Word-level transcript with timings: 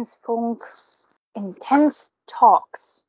Intensfunk 0.00 0.64
Intense 1.34 2.10
Talks. 2.24 3.06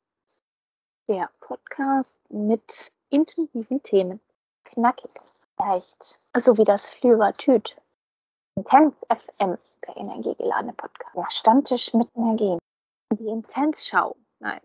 Der 1.08 1.30
Podcast 1.40 2.20
mit 2.28 2.92
intensiven 3.08 3.82
Themen. 3.82 4.20
Knackig, 4.64 5.10
leicht, 5.58 6.20
so 6.36 6.58
wie 6.58 6.64
das 6.64 6.90
Flüvertüt. 6.90 7.76
Intens 8.56 9.06
FM, 9.08 9.56
der 9.86 9.96
energiegeladene 9.96 10.74
Podcast. 10.74 11.16
Der 11.16 11.30
Stammtisch 11.30 11.94
mit 11.94 12.10
Energie. 12.14 12.58
Die 13.14 13.26
Intens-Schau. 13.26 14.14
Nein. 14.40 14.60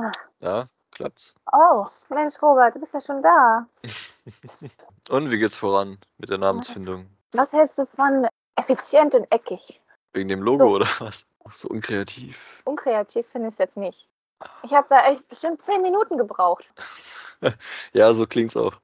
Ach. 0.00 0.10
Ja, 0.40 0.66
klappt's. 0.90 1.36
Oh, 1.52 1.86
Mensch, 2.08 2.42
Robert, 2.42 2.74
du 2.74 2.80
bist 2.80 2.94
ja 2.94 3.00
schon 3.00 3.22
da. 3.22 3.68
und 5.10 5.30
wie 5.30 5.38
geht's 5.38 5.56
voran 5.56 5.96
mit 6.16 6.28
der 6.28 6.38
Namensfindung? 6.38 7.08
Was, 7.30 7.40
was 7.40 7.52
hältst 7.52 7.78
du 7.78 7.86
von 7.86 8.26
effizient 8.56 9.14
und 9.14 9.30
eckig? 9.30 9.80
Wegen 10.12 10.28
dem 10.28 10.42
Logo 10.42 10.70
so. 10.70 10.74
oder 10.74 10.88
was? 10.98 11.24
So 11.52 11.68
unkreativ. 11.68 12.62
Unkreativ 12.64 13.26
finde 13.26 13.48
ich 13.48 13.54
es 13.54 13.58
jetzt 13.58 13.76
nicht. 13.76 14.08
Ich 14.62 14.72
habe 14.72 14.86
da 14.88 15.06
echt 15.06 15.26
bestimmt 15.28 15.60
zehn 15.62 15.82
Minuten 15.82 16.16
gebraucht. 16.16 16.72
ja, 17.92 18.12
so 18.12 18.26
klingt's 18.26 18.56
auch. 18.56 18.74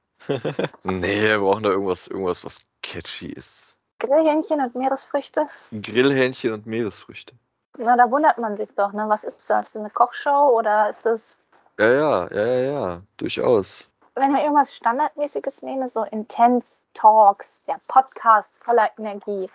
nee, 0.83 1.21
wir 1.21 1.39
brauchen 1.39 1.63
da 1.63 1.69
irgendwas, 1.69 2.07
irgendwas, 2.07 2.43
was 2.43 2.65
catchy 2.81 3.27
ist. 3.27 3.79
Grillhähnchen 3.99 4.59
und 4.59 4.75
Meeresfrüchte? 4.75 5.47
Grillhähnchen 5.71 6.51
und 6.51 6.65
Meeresfrüchte. 6.65 7.35
Na, 7.77 7.97
da 7.97 8.09
wundert 8.09 8.37
man 8.37 8.55
sich 8.57 8.69
doch, 8.75 8.93
ne? 8.93 9.05
Was 9.07 9.23
ist 9.23 9.49
das? 9.49 9.67
Ist 9.67 9.75
das 9.75 9.81
eine 9.81 9.89
Kochshow 9.89 10.49
oder 10.57 10.89
ist 10.89 11.05
das. 11.05 11.39
Ja, 11.79 11.91
ja, 11.91 12.27
ja, 12.31 12.45
ja, 12.45 12.71
ja, 12.71 13.01
durchaus. 13.17 13.89
Wenn 14.15 14.33
wir 14.33 14.41
irgendwas 14.41 14.75
Standardmäßiges 14.75 15.61
nehmen, 15.61 15.89
so 15.89 16.03
Intense 16.03 16.85
Talks, 16.93 17.65
der 17.65 17.79
Podcast 17.87 18.55
voller 18.61 18.89
Energie, 18.97 19.49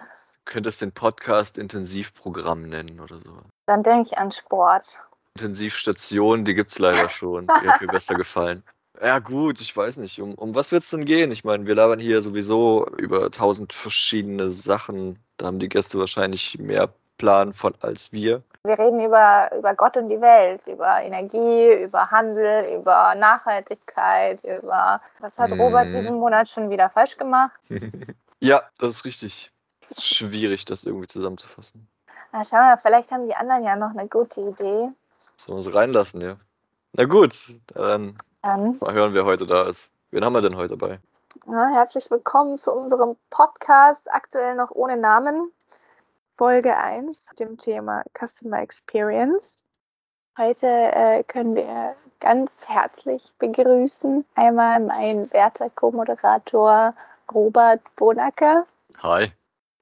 könntest 0.50 0.82
den 0.82 0.92
Podcast 0.92 1.56
Intensivprogramm 1.56 2.68
nennen 2.68 3.00
oder 3.00 3.16
so. 3.16 3.32
Dann 3.66 3.82
denke 3.82 4.08
ich 4.10 4.18
an 4.18 4.30
Sport. 4.30 4.98
Intensivstation, 5.36 6.44
die 6.44 6.54
gibt 6.54 6.72
es 6.72 6.78
leider 6.78 7.08
schon. 7.08 7.46
Die 7.46 7.68
hat 7.68 7.80
mir 7.80 7.86
besser 7.92 8.14
gefallen. 8.14 8.62
Ja 9.00 9.20
gut, 9.20 9.60
ich 9.60 9.74
weiß 9.74 9.96
nicht. 9.98 10.20
Um, 10.20 10.34
um 10.34 10.54
was 10.54 10.72
wird 10.72 10.82
es 10.82 10.90
denn 10.90 11.06
gehen? 11.06 11.30
Ich 11.30 11.44
meine, 11.44 11.66
wir 11.66 11.74
labern 11.74 12.00
hier 12.00 12.20
sowieso 12.20 12.86
über 12.98 13.30
tausend 13.30 13.72
verschiedene 13.72 14.50
Sachen. 14.50 15.18
Da 15.38 15.46
haben 15.46 15.58
die 15.58 15.70
Gäste 15.70 15.98
wahrscheinlich 15.98 16.58
mehr 16.58 16.92
Plan 17.16 17.52
von 17.52 17.72
als 17.80 18.12
wir. 18.12 18.42
Wir 18.64 18.78
reden 18.78 19.00
über, 19.00 19.50
über 19.56 19.74
Gott 19.74 19.96
und 19.96 20.08
die 20.08 20.20
Welt, 20.20 20.66
über 20.66 21.00
Energie, 21.00 21.72
über 21.82 22.10
Handel, 22.10 22.78
über 22.78 23.14
Nachhaltigkeit, 23.14 24.42
über... 24.44 25.00
Was 25.20 25.38
hat 25.38 25.50
mm. 25.50 25.60
Robert 25.60 25.92
diesen 25.92 26.16
Monat 26.16 26.48
schon 26.48 26.68
wieder 26.68 26.90
falsch 26.90 27.16
gemacht? 27.16 27.58
ja, 28.40 28.62
das 28.78 28.90
ist 28.90 29.04
richtig 29.06 29.50
schwierig, 29.98 30.64
das 30.64 30.84
irgendwie 30.84 31.06
zusammenzufassen. 31.06 31.88
Na, 32.32 32.44
schau 32.44 32.56
mal, 32.56 32.78
vielleicht 32.78 33.10
haben 33.10 33.26
die 33.26 33.34
anderen 33.34 33.64
ja 33.64 33.76
noch 33.76 33.90
eine 33.90 34.08
gute 34.08 34.40
Idee. 34.40 34.92
Sollen 35.36 35.48
wir 35.48 35.54
uns 35.54 35.74
reinlassen, 35.74 36.20
ja? 36.20 36.36
Na 36.92 37.04
gut, 37.04 37.34
dann, 37.74 38.16
dann. 38.42 38.76
mal 38.80 38.92
hören, 38.92 39.14
wer 39.14 39.24
heute 39.24 39.46
da 39.46 39.68
ist. 39.68 39.92
Wen 40.10 40.24
haben 40.24 40.32
wir 40.32 40.42
denn 40.42 40.56
heute 40.56 40.76
dabei? 40.76 41.00
Ja, 41.46 41.68
herzlich 41.68 42.10
willkommen 42.10 42.58
zu 42.58 42.72
unserem 42.72 43.16
Podcast, 43.30 44.12
aktuell 44.12 44.54
noch 44.54 44.70
ohne 44.70 44.96
Namen. 44.96 45.52
Folge 46.34 46.76
1, 46.76 47.26
dem 47.38 47.58
Thema 47.58 48.02
Customer 48.18 48.60
Experience. 48.60 49.64
Heute 50.38 50.66
äh, 50.66 51.22
können 51.24 51.54
wir 51.54 51.94
ganz 52.20 52.68
herzlich 52.68 53.32
begrüßen 53.38 54.24
einmal 54.34 54.80
meinen 54.80 55.30
werter 55.32 55.70
Co-Moderator 55.70 56.94
Robert 57.32 57.82
Bonacker. 57.96 58.64
Hi. 59.02 59.30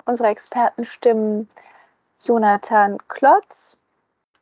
Unsere 0.08 0.30
Experten 0.30 0.86
stimmen 0.86 1.50
Jonathan 2.18 2.96
Klotz, 3.08 3.76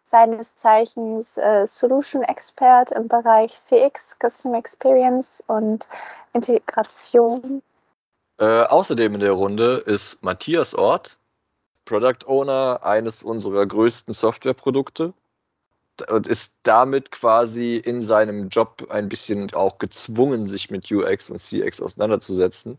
seines 0.04 0.54
Zeichens 0.54 1.38
äh, 1.38 1.66
Solution 1.66 2.22
Expert 2.22 2.93
im 2.93 3.09
Bereich 3.09 3.53
CX, 3.53 4.16
Customer 4.21 4.59
Experience 4.59 5.43
und 5.49 5.88
Integration. 6.32 7.62
Äh, 8.38 8.62
außerdem 8.62 9.15
in 9.15 9.21
der 9.21 9.32
Runde 9.32 9.78
ist 9.78 10.22
Matthias 10.22 10.72
Ort, 10.77 11.19
Product 11.84 12.28
Owner 12.28 12.78
eines 12.84 13.25
unserer 13.25 13.66
größten 13.66 14.15
Softwareprodukte 14.15 15.15
und 16.09 16.28
ist 16.28 16.60
damit 16.62 17.10
quasi 17.10 17.75
in 17.75 18.00
seinem 18.00 18.50
Job 18.50 18.87
ein 18.88 19.09
bisschen 19.09 19.53
auch 19.53 19.78
gezwungen, 19.78 20.47
sich 20.47 20.71
mit 20.71 20.88
UX 20.93 21.28
und 21.28 21.38
CX 21.38 21.83
auseinanderzusetzen 21.83 22.78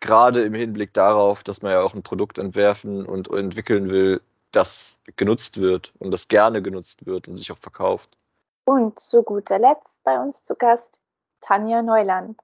gerade 0.00 0.42
im 0.42 0.54
Hinblick 0.54 0.92
darauf, 0.94 1.42
dass 1.42 1.62
man 1.62 1.72
ja 1.72 1.82
auch 1.82 1.94
ein 1.94 2.02
Produkt 2.02 2.38
entwerfen 2.38 3.06
und 3.06 3.28
entwickeln 3.28 3.90
will, 3.90 4.20
das 4.52 5.00
genutzt 5.16 5.60
wird 5.60 5.92
und 5.98 6.10
das 6.10 6.28
gerne 6.28 6.62
genutzt 6.62 7.06
wird 7.06 7.28
und 7.28 7.36
sich 7.36 7.52
auch 7.52 7.58
verkauft. 7.58 8.16
Und 8.64 8.98
zu 8.98 9.22
guter 9.22 9.58
Letzt 9.58 10.04
bei 10.04 10.18
uns 10.18 10.42
zu 10.42 10.54
Gast 10.54 11.02
Tanja 11.40 11.82
Neuland. 11.82 12.38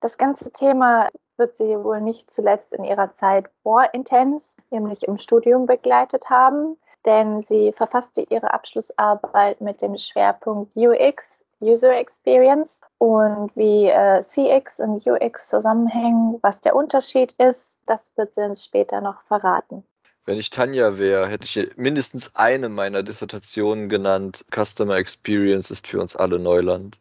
Das 0.00 0.18
ganze 0.18 0.52
Thema 0.52 1.08
wird 1.36 1.56
sie 1.56 1.76
wohl 1.82 2.00
nicht 2.00 2.30
zuletzt 2.30 2.74
in 2.74 2.84
ihrer 2.84 3.12
Zeit 3.12 3.50
vor 3.62 3.94
Intens, 3.94 4.58
nämlich 4.70 5.04
im 5.04 5.16
Studium 5.16 5.66
begleitet 5.66 6.28
haben, 6.30 6.76
denn 7.06 7.42
sie 7.42 7.72
verfasste 7.72 8.22
ihre 8.22 8.52
Abschlussarbeit 8.52 9.60
mit 9.60 9.82
dem 9.82 9.96
Schwerpunkt 9.96 10.76
UX, 10.76 11.44
User 11.60 11.96
Experience 11.96 12.82
und 12.98 13.54
wie 13.56 13.86
äh, 13.86 14.20
CX 14.20 14.80
und 14.80 15.06
UX 15.06 15.48
zusammenhängen, 15.48 16.38
was 16.42 16.60
der 16.60 16.74
Unterschied 16.74 17.32
ist, 17.34 17.82
das 17.86 18.16
wird 18.16 18.34
sie 18.34 18.42
uns 18.42 18.64
später 18.64 19.00
noch 19.00 19.22
verraten. 19.22 19.84
Wenn 20.24 20.38
ich 20.38 20.50
Tanja 20.50 20.98
wäre, 20.98 21.26
hätte 21.28 21.46
ich 21.46 21.76
mindestens 21.76 22.36
eine 22.36 22.68
meiner 22.68 23.02
Dissertationen 23.02 23.88
genannt. 23.88 24.44
Customer 24.54 24.96
Experience 24.96 25.70
ist 25.72 25.88
für 25.88 26.00
uns 26.00 26.14
alle 26.14 26.38
Neuland. 26.38 27.00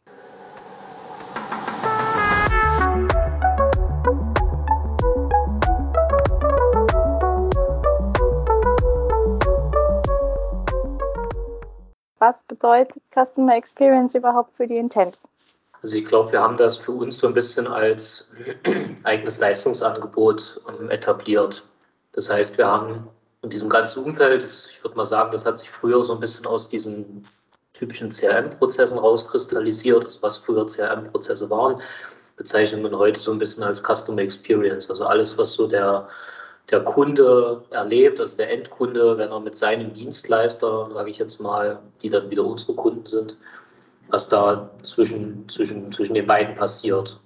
Was 12.21 12.43
bedeutet 12.43 13.01
Customer 13.13 13.55
Experience 13.57 14.15
überhaupt 14.15 14.55
für 14.55 14.67
die 14.67 14.77
Intents? 14.77 15.29
Also 15.81 15.97
ich 15.97 16.05
glaube, 16.05 16.31
wir 16.31 16.41
haben 16.41 16.55
das 16.55 16.77
für 16.77 16.91
uns 16.91 17.17
so 17.17 17.27
ein 17.27 17.33
bisschen 17.33 17.67
als 17.67 18.29
eigenes 19.03 19.39
Leistungsangebot 19.39 20.61
ähm, 20.69 20.89
etabliert. 20.91 21.63
Das 22.13 22.31
heißt, 22.31 22.57
wir 22.59 22.67
haben 22.67 23.07
in 23.41 23.49
diesem 23.49 23.67
ganzen 23.67 24.03
Umfeld, 24.03 24.43
ich 24.43 24.83
würde 24.83 24.95
mal 24.95 25.05
sagen, 25.05 25.31
das 25.31 25.45
hat 25.47 25.57
sich 25.57 25.71
früher 25.71 26.03
so 26.03 26.13
ein 26.13 26.19
bisschen 26.19 26.45
aus 26.45 26.69
diesen 26.69 27.23
typischen 27.73 28.11
CRM-Prozessen 28.11 28.99
rauskristallisiert, 28.99 30.03
also 30.03 30.21
was 30.21 30.37
früher 30.37 30.67
CRM-Prozesse 30.67 31.49
waren, 31.49 31.81
bezeichnet 32.37 32.83
man 32.83 32.95
heute 32.95 33.19
so 33.19 33.31
ein 33.31 33.39
bisschen 33.39 33.63
als 33.63 33.81
Customer 33.81 34.21
Experience. 34.21 34.87
Also 34.87 35.05
alles, 35.05 35.35
was 35.39 35.53
so 35.53 35.65
der 35.65 36.07
der 36.71 36.83
Kunde 36.83 37.63
erlebt, 37.69 38.19
also 38.19 38.37
der 38.37 38.51
Endkunde, 38.51 39.17
wenn 39.17 39.29
er 39.29 39.39
mit 39.39 39.55
seinem 39.55 39.91
Dienstleister, 39.91 40.89
sage 40.93 41.09
ich 41.09 41.17
jetzt 41.17 41.39
mal, 41.39 41.79
die 42.01 42.09
dann 42.09 42.29
wieder 42.29 42.45
unsere 42.45 42.73
Kunden 42.73 43.05
sind, 43.05 43.37
was 44.09 44.29
da 44.29 44.69
zwischen, 44.83 45.47
zwischen, 45.49 45.91
zwischen 45.91 46.13
den 46.13 46.27
beiden 46.27 46.55
passiert. 46.55 47.19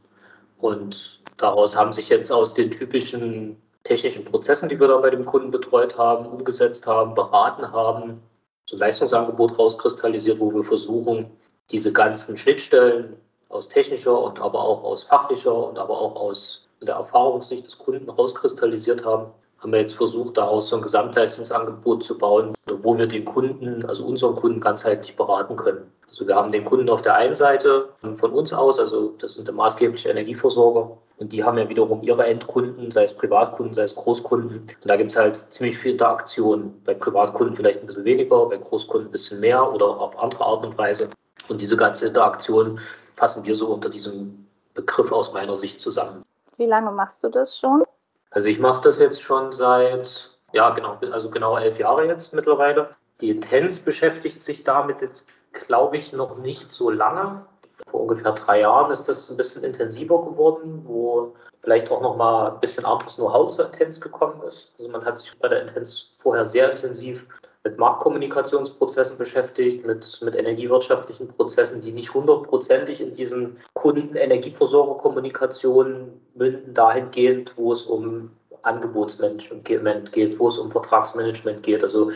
Und 0.58 1.22
daraus 1.38 1.76
haben 1.76 1.92
sich 1.92 2.10
jetzt 2.10 2.32
aus 2.32 2.54
den 2.54 2.72
typischen 2.72 3.62
technischen 3.84 4.26
Prozessen, 4.26 4.68
die 4.68 4.80
wir 4.80 4.88
da 4.88 4.98
bei 4.98 5.12
dem 5.12 5.26
Kunden 5.26 5.52
betreut 5.52 5.98
haben, 5.98 6.26
umgesetzt 6.26 6.88
haben, 6.88 7.14
beraten 7.14 7.72
haben, 7.72 8.22
so 8.68 8.76
ein 8.76 8.80
Leistungsangebot 8.80 9.60
rauskristallisiert, 9.60 10.40
wo 10.40 10.52
wir 10.54 10.64
versuchen, 10.64 11.30
diese 11.70 11.94
ganzen 11.94 12.36
Schnittstellen 12.36 13.16
aus 13.50 13.70
technischer 13.70 14.20
und 14.20 14.40
aber 14.42 14.60
auch 14.60 14.84
aus 14.84 15.04
fachlicher 15.04 15.56
und 15.70 15.78
aber 15.78 16.00
auch 16.00 16.16
aus 16.16 16.65
der 16.86 16.96
Erfahrungssicht 16.96 17.66
des 17.66 17.78
Kunden 17.78 18.10
rauskristallisiert 18.10 19.06
haben, 19.06 19.32
haben 19.60 19.72
wir 19.72 19.80
jetzt 19.80 19.96
versucht, 19.96 20.38
daraus 20.38 20.70
so 20.70 20.76
ein 20.76 20.82
Gesamtleistungsangebot 20.82 22.04
zu 22.04 22.18
bauen, 22.18 22.54
wo 22.68 22.98
wir 22.98 23.08
den 23.08 23.26
Kunden, 23.26 23.86
also 23.86 24.06
unseren 24.06 24.36
Kunden 24.36 24.60
ganzheitlich 24.60 25.16
beraten 25.16 25.56
können. 25.56 25.92
Also 26.08 26.28
wir 26.28 26.36
haben 26.36 26.52
den 26.52 26.64
Kunden 26.64 26.90
auf 26.90 27.02
der 27.02 27.16
einen 27.16 27.36
Seite 27.36 27.90
von 27.96 28.32
uns 28.32 28.54
aus, 28.54 28.80
also 28.80 29.16
das 29.18 29.34
sind 29.34 29.52
maßgebliche 29.52 30.10
Energieversorger 30.10 30.98
und 31.18 31.34
die 31.34 31.44
haben 31.44 31.58
ja 31.58 31.68
wiederum 31.68 32.04
ihre 32.04 32.26
Endkunden, 32.26 32.92
sei 32.92 33.04
es 33.04 33.16
Privatkunden, 33.16 33.74
sei 33.74 33.84
es 33.84 33.96
Großkunden. 33.96 34.58
Und 34.60 34.90
da 34.90 34.98
gibt 34.98 35.12
es 35.12 35.18
halt 35.18 35.36
ziemlich 35.36 35.78
viel 35.78 35.94
Interaktion. 35.94 36.74
Bei 36.86 36.94
Privatkunden 36.94 37.56
vielleicht 37.56 37.82
ein 37.82 37.88
bisschen 37.88 38.06
weniger, 38.06 38.46
bei 38.46 38.58
Großkunden 38.58 39.08
ein 39.08 39.12
bisschen 39.12 39.40
mehr 39.40 39.74
oder 39.74 40.00
auf 40.00 40.18
andere 40.20 40.46
Art 40.46 40.66
und 40.66 40.78
Weise. 40.78 41.10
Und 41.48 41.62
diese 41.62 41.78
ganze 41.78 42.08
Interaktion 42.08 42.80
fassen 43.16 43.46
wir 43.46 43.56
so 43.56 43.68
unter 43.68 43.90
diesem 43.90 44.46
Begriff 44.74 45.12
aus 45.12 45.34
meiner 45.34 45.56
Sicht 45.56 45.80
zusammen. 45.80 46.24
Wie 46.58 46.66
lange 46.66 46.92
machst 46.92 47.24
du 47.24 47.30
das 47.30 47.58
schon? 47.58 47.84
Also 48.32 48.48
ich 48.48 48.60
mache 48.60 48.82
das 48.82 49.00
jetzt 49.00 49.22
schon 49.22 49.52
seit, 49.52 50.32
ja 50.52 50.70
genau, 50.72 50.98
also 51.12 51.30
genau 51.30 51.58
elf 51.58 51.80
Jahre 51.80 52.06
jetzt 52.06 52.34
mittlerweile. 52.34 52.96
Die 53.22 53.30
Intens 53.30 53.80
beschäftigt 53.80 54.44
sich 54.44 54.64
damit 54.64 55.02
jetzt, 55.02 55.30
glaube 55.54 55.98
ich, 55.98 56.12
noch 56.12 56.38
nicht 56.38 56.72
so 56.72 56.90
lange. 56.90 57.46
Vor 57.90 58.02
ungefähr 58.02 58.34
drei 58.34 58.62
Jahren 58.62 58.92
ist 58.92 59.08
das 59.08 59.30
ein 59.30 59.38
bisschen 59.38 59.64
intensiver 59.64 60.22
geworden, 60.22 60.82
wo 60.86 61.34
vielleicht 61.62 61.90
auch 61.92 62.02
noch 62.02 62.16
mal 62.16 62.52
ein 62.52 62.60
bisschen 62.60 62.86
anderes 62.86 63.16
Know-how 63.16 63.54
zur 63.54 63.66
Intens 63.66 64.00
gekommen 64.00 64.42
ist. 64.44 64.74
Also 64.78 64.92
man 64.92 65.04
hat 65.04 65.18
sich 65.18 65.38
bei 65.40 65.48
der 65.48 65.62
Intens 65.62 66.12
vorher 66.20 66.46
sehr 66.46 66.72
intensiv 66.72 67.26
mit 67.66 67.78
Marktkommunikationsprozessen 67.80 69.18
beschäftigt, 69.18 69.86
mit, 69.86 70.22
mit 70.22 70.36
energiewirtschaftlichen 70.36 71.28
Prozessen, 71.28 71.82
die 71.82 71.92
nicht 71.92 72.14
hundertprozentig 72.14 73.02
in 73.02 73.14
diesen 73.16 73.58
Kunden-Energieversorgerkommunikationen 73.74 76.22
münden, 76.36 76.74
dahingehend, 76.74 77.58
wo 77.58 77.72
es 77.72 77.86
um 77.86 78.30
Angebotsmanagement 78.62 80.12
geht, 80.12 80.38
wo 80.40 80.48
es 80.48 80.60
um 80.60 80.70
Vertragsmanagement 80.70 81.64
geht. 81.64 81.82
Also 81.84 82.12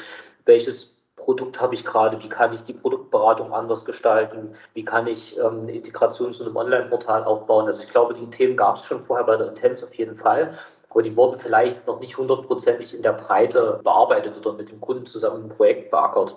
welches 0.45 1.01
Produkt 1.15 1.59
habe 1.59 1.73
ich 1.73 1.83
gerade, 1.83 2.21
wie 2.23 2.29
kann 2.29 2.53
ich 2.53 2.63
die 2.63 2.73
Produktberatung 2.73 3.51
anders 3.53 3.85
gestalten, 3.85 4.51
wie 4.73 4.85
kann 4.85 5.07
ich 5.07 5.35
ähm, 5.37 5.61
eine 5.61 5.71
Integration 5.73 6.31
zu 6.31 6.43
einem 6.43 6.55
Online-Portal 6.55 7.23
aufbauen. 7.23 7.65
Also 7.65 7.83
ich 7.83 7.89
glaube, 7.89 8.13
die 8.13 8.29
Themen 8.29 8.55
gab 8.55 8.75
es 8.75 8.85
schon 8.85 8.99
vorher 8.99 9.25
bei 9.25 9.35
der 9.35 9.49
Intense 9.49 9.85
auf 9.85 9.95
jeden 9.95 10.15
Fall, 10.15 10.57
aber 10.89 11.03
die 11.03 11.15
wurden 11.15 11.39
vielleicht 11.39 11.85
noch 11.87 11.99
nicht 11.99 12.17
hundertprozentig 12.17 12.95
in 12.95 13.01
der 13.01 13.13
Breite 13.13 13.79
bearbeitet 13.83 14.37
oder 14.37 14.53
mit 14.53 14.69
dem 14.69 14.81
Kunden 14.81 15.05
zusammen 15.05 15.43
im 15.43 15.49
Projekt 15.49 15.91
beackert. 15.91 16.35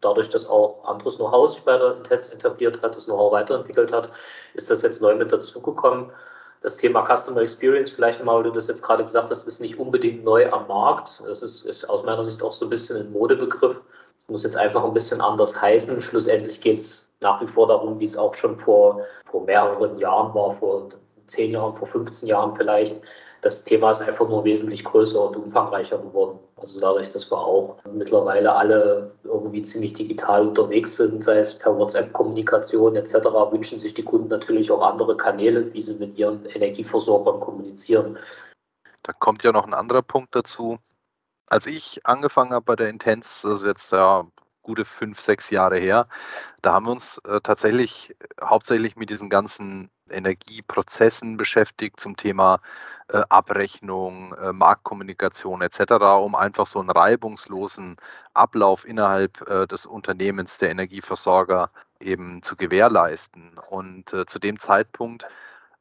Dadurch, 0.00 0.30
dass 0.30 0.48
auch 0.48 0.84
anderes 0.84 1.16
Know-how 1.16 1.48
sich 1.48 1.62
bei 1.62 1.76
der 1.76 1.96
Intense 1.96 2.34
etabliert 2.34 2.82
hat, 2.82 2.96
das 2.96 3.06
Know-how 3.06 3.32
weiterentwickelt 3.32 3.92
hat, 3.92 4.10
ist 4.54 4.70
das 4.70 4.82
jetzt 4.82 5.00
neu 5.00 5.14
mit 5.14 5.32
dazugekommen. 5.32 6.10
Das 6.60 6.76
Thema 6.76 7.04
Customer 7.04 7.40
Experience, 7.40 7.90
vielleicht 7.90 8.20
nochmal, 8.20 8.36
weil 8.36 8.44
du 8.44 8.50
das 8.52 8.68
jetzt 8.68 8.82
gerade 8.82 9.02
gesagt 9.04 9.30
hast, 9.30 9.46
ist 9.46 9.60
nicht 9.60 9.78
unbedingt 9.78 10.24
neu 10.24 10.50
am 10.50 10.68
Markt. 10.68 11.20
Das 11.26 11.42
ist, 11.42 11.64
ist 11.64 11.88
aus 11.88 12.04
meiner 12.04 12.22
Sicht 12.22 12.42
auch 12.42 12.52
so 12.52 12.66
ein 12.66 12.70
bisschen 12.70 12.98
ein 12.98 13.12
Modebegriff. 13.12 13.80
Es 14.18 14.28
muss 14.28 14.44
jetzt 14.44 14.56
einfach 14.56 14.84
ein 14.84 14.92
bisschen 14.92 15.20
anders 15.20 15.60
heißen. 15.60 16.00
Schlussendlich 16.00 16.60
geht 16.60 16.78
es 16.78 17.10
nach 17.20 17.40
wie 17.40 17.48
vor 17.48 17.66
darum, 17.66 17.98
wie 17.98 18.04
es 18.04 18.16
auch 18.16 18.34
schon 18.34 18.54
vor, 18.54 19.02
vor 19.24 19.44
mehreren 19.44 19.98
Jahren 19.98 20.32
war, 20.34 20.52
vor 20.52 20.88
zehn 21.26 21.50
Jahren, 21.50 21.74
vor 21.74 21.88
15 21.88 22.28
Jahren 22.28 22.54
vielleicht. 22.54 23.00
Das 23.42 23.64
Thema 23.64 23.90
ist 23.90 24.00
einfach 24.00 24.28
nur 24.28 24.44
wesentlich 24.44 24.84
größer 24.84 25.28
und 25.28 25.36
umfangreicher 25.36 25.98
geworden. 25.98 26.38
Also 26.56 26.80
dadurch, 26.80 27.08
dass 27.08 27.30
wir 27.30 27.38
auch 27.38 27.76
mittlerweile 27.92 28.54
alle 28.54 29.12
irgendwie 29.24 29.62
ziemlich 29.62 29.92
digital 29.92 30.48
unterwegs 30.48 30.96
sind, 30.96 31.22
sei 31.22 31.38
es 31.38 31.58
per 31.58 31.76
WhatsApp-Kommunikation 31.76 32.96
etc., 32.96 33.14
wünschen 33.50 33.78
sich 33.78 33.94
die 33.94 34.04
Kunden 34.04 34.28
natürlich 34.28 34.70
auch 34.70 34.80
andere 34.80 35.16
Kanäle, 35.16 35.72
wie 35.74 35.82
sie 35.82 35.98
mit 35.98 36.16
ihren 36.16 36.46
Energieversorgern 36.46 37.40
kommunizieren. 37.40 38.16
Da 39.02 39.12
kommt 39.12 39.42
ja 39.42 39.52
noch 39.52 39.66
ein 39.66 39.74
anderer 39.74 40.02
Punkt 40.02 40.34
dazu 40.34 40.78
als 41.52 41.66
ich 41.66 42.00
angefangen 42.04 42.52
habe 42.52 42.64
bei 42.64 42.76
der 42.76 42.88
Intense, 42.88 43.48
das 43.48 43.60
ist 43.60 43.66
jetzt 43.66 43.92
ja 43.92 44.26
gute 44.62 44.84
fünf, 44.84 45.20
sechs 45.20 45.50
Jahre 45.50 45.78
her, 45.78 46.06
da 46.62 46.74
haben 46.74 46.86
wir 46.86 46.92
uns 46.92 47.18
äh, 47.26 47.40
tatsächlich 47.42 48.14
hauptsächlich 48.40 48.96
mit 48.96 49.10
diesen 49.10 49.28
ganzen 49.28 49.90
Energieprozessen 50.10 51.36
beschäftigt 51.36 51.98
zum 51.98 52.16
Thema 52.16 52.60
äh, 53.08 53.22
Abrechnung, 53.28 54.34
äh, 54.34 54.52
Marktkommunikation 54.52 55.62
etc., 55.62 55.92
um 56.22 56.34
einfach 56.34 56.66
so 56.66 56.80
einen 56.80 56.90
reibungslosen 56.90 57.96
Ablauf 58.34 58.86
innerhalb 58.86 59.48
äh, 59.48 59.66
des 59.66 59.86
Unternehmens 59.86 60.58
der 60.58 60.70
Energieversorger 60.70 61.70
eben 62.00 62.42
zu 62.42 62.56
gewährleisten. 62.56 63.58
Und 63.70 64.12
äh, 64.12 64.26
zu 64.26 64.38
dem 64.38 64.58
Zeitpunkt 64.58 65.26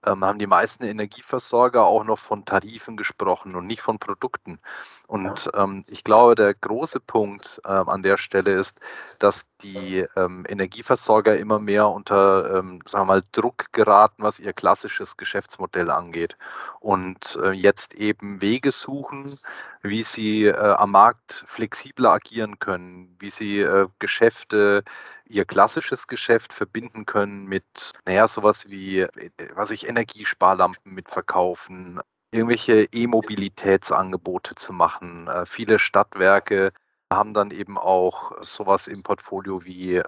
ähm, 0.05 0.23
haben 0.23 0.39
die 0.39 0.47
meisten 0.47 0.83
Energieversorger 0.83 1.85
auch 1.85 2.03
noch 2.03 2.19
von 2.19 2.45
Tarifen 2.45 2.97
gesprochen 2.97 3.55
und 3.55 3.67
nicht 3.67 3.81
von 3.81 3.99
Produkten. 3.99 4.59
Und 5.07 5.49
ähm, 5.55 5.83
ich 5.87 6.03
glaube, 6.03 6.35
der 6.35 6.53
große 6.53 6.99
Punkt 6.99 7.61
ähm, 7.65 7.89
an 7.89 8.03
der 8.03 8.17
Stelle 8.17 8.51
ist, 8.51 8.79
dass 9.19 9.47
die 9.61 10.05
ähm, 10.15 10.45
Energieversorger 10.47 11.37
immer 11.37 11.59
mehr 11.59 11.87
unter 11.87 12.57
ähm, 12.57 12.79
sagen 12.85 13.07
wir 13.07 13.15
mal, 13.15 13.23
Druck 13.31 13.71
geraten, 13.71 14.23
was 14.23 14.39
ihr 14.39 14.53
klassisches 14.53 15.17
Geschäftsmodell 15.17 15.91
angeht. 15.91 16.37
Und 16.79 17.37
äh, 17.43 17.51
jetzt 17.51 17.95
eben 17.95 18.41
Wege 18.41 18.71
suchen, 18.71 19.37
wie 19.83 20.03
sie 20.03 20.45
äh, 20.45 20.55
am 20.55 20.91
Markt 20.91 21.43
flexibler 21.47 22.11
agieren 22.11 22.59
können, 22.59 23.15
wie 23.19 23.29
sie 23.29 23.59
äh, 23.59 23.87
Geschäfte 23.99 24.83
ihr 25.31 25.45
klassisches 25.45 26.07
Geschäft 26.07 26.53
verbinden 26.53 27.05
können 27.05 27.45
mit, 27.45 27.93
naja, 28.05 28.27
sowas 28.27 28.69
wie, 28.69 28.99
äh, 28.99 29.31
was 29.55 29.71
ich, 29.71 29.87
Energiesparlampen 29.87 30.93
mitverkaufen, 30.93 31.99
irgendwelche 32.31 32.83
E-Mobilitätsangebote 32.91 34.55
zu 34.55 34.73
machen. 34.73 35.27
Äh, 35.27 35.45
viele 35.45 35.79
Stadtwerke 35.79 36.71
haben 37.11 37.33
dann 37.33 37.51
eben 37.51 37.77
auch 37.77 38.31
sowas 38.41 38.87
im 38.87 39.03
Portfolio 39.03 39.65
wie 39.65 40.01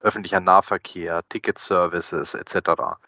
öffentlicher 0.00 0.40
Nahverkehr, 0.40 1.22
Ticket-Services 1.28 2.34
etc. 2.34 2.98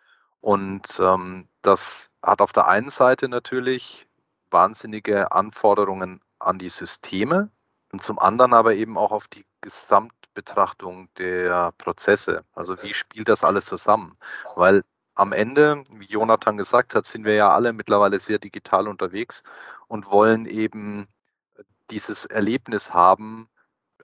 Und 0.41 1.01
ähm, 1.01 1.49
das 1.63 2.11
hat 2.23 2.41
auf 2.41 2.53
der 2.53 2.69
einen 2.69 2.91
Seite 2.91 3.29
natürlich 3.29 4.07
wahnsinnige 4.51 5.33
Anforderungen 5.33 6.21
an 6.39 6.59
die 6.59 6.69
Systeme 6.69 7.51
und 7.93 8.03
zum 8.03 8.19
anderen 8.19 8.55
aber 8.55 8.75
eben 8.75 8.97
auch 8.97 9.11
auf 9.11 9.27
die 9.27 9.45
Gesamt 9.61 10.13
Betrachtung 10.35 11.09
der 11.19 11.73
Prozesse. 11.79 12.45
Also 12.55 12.83
wie 12.83 12.95
spielt 12.95 13.29
das 13.29 13.45
alles 13.45 13.67
zusammen? 13.67 14.17
Weil 14.55 14.83
am 15.15 15.33
Ende, 15.33 15.85
wie 15.93 16.07
Jonathan 16.07 16.57
gesagt 16.57 16.95
hat, 16.95 17.07
sind 17.07 17.25
wir 17.25 17.35
ja 17.35 17.51
alle 17.51 17.73
mittlerweile 17.73 18.19
sehr 18.19 18.39
digital 18.39 18.89
unterwegs 18.89 19.43
und 19.87 20.11
wollen 20.11 20.47
eben 20.47 21.07
dieses 21.91 22.27
Erlebnis 22.27 22.93
haben, 22.93 23.49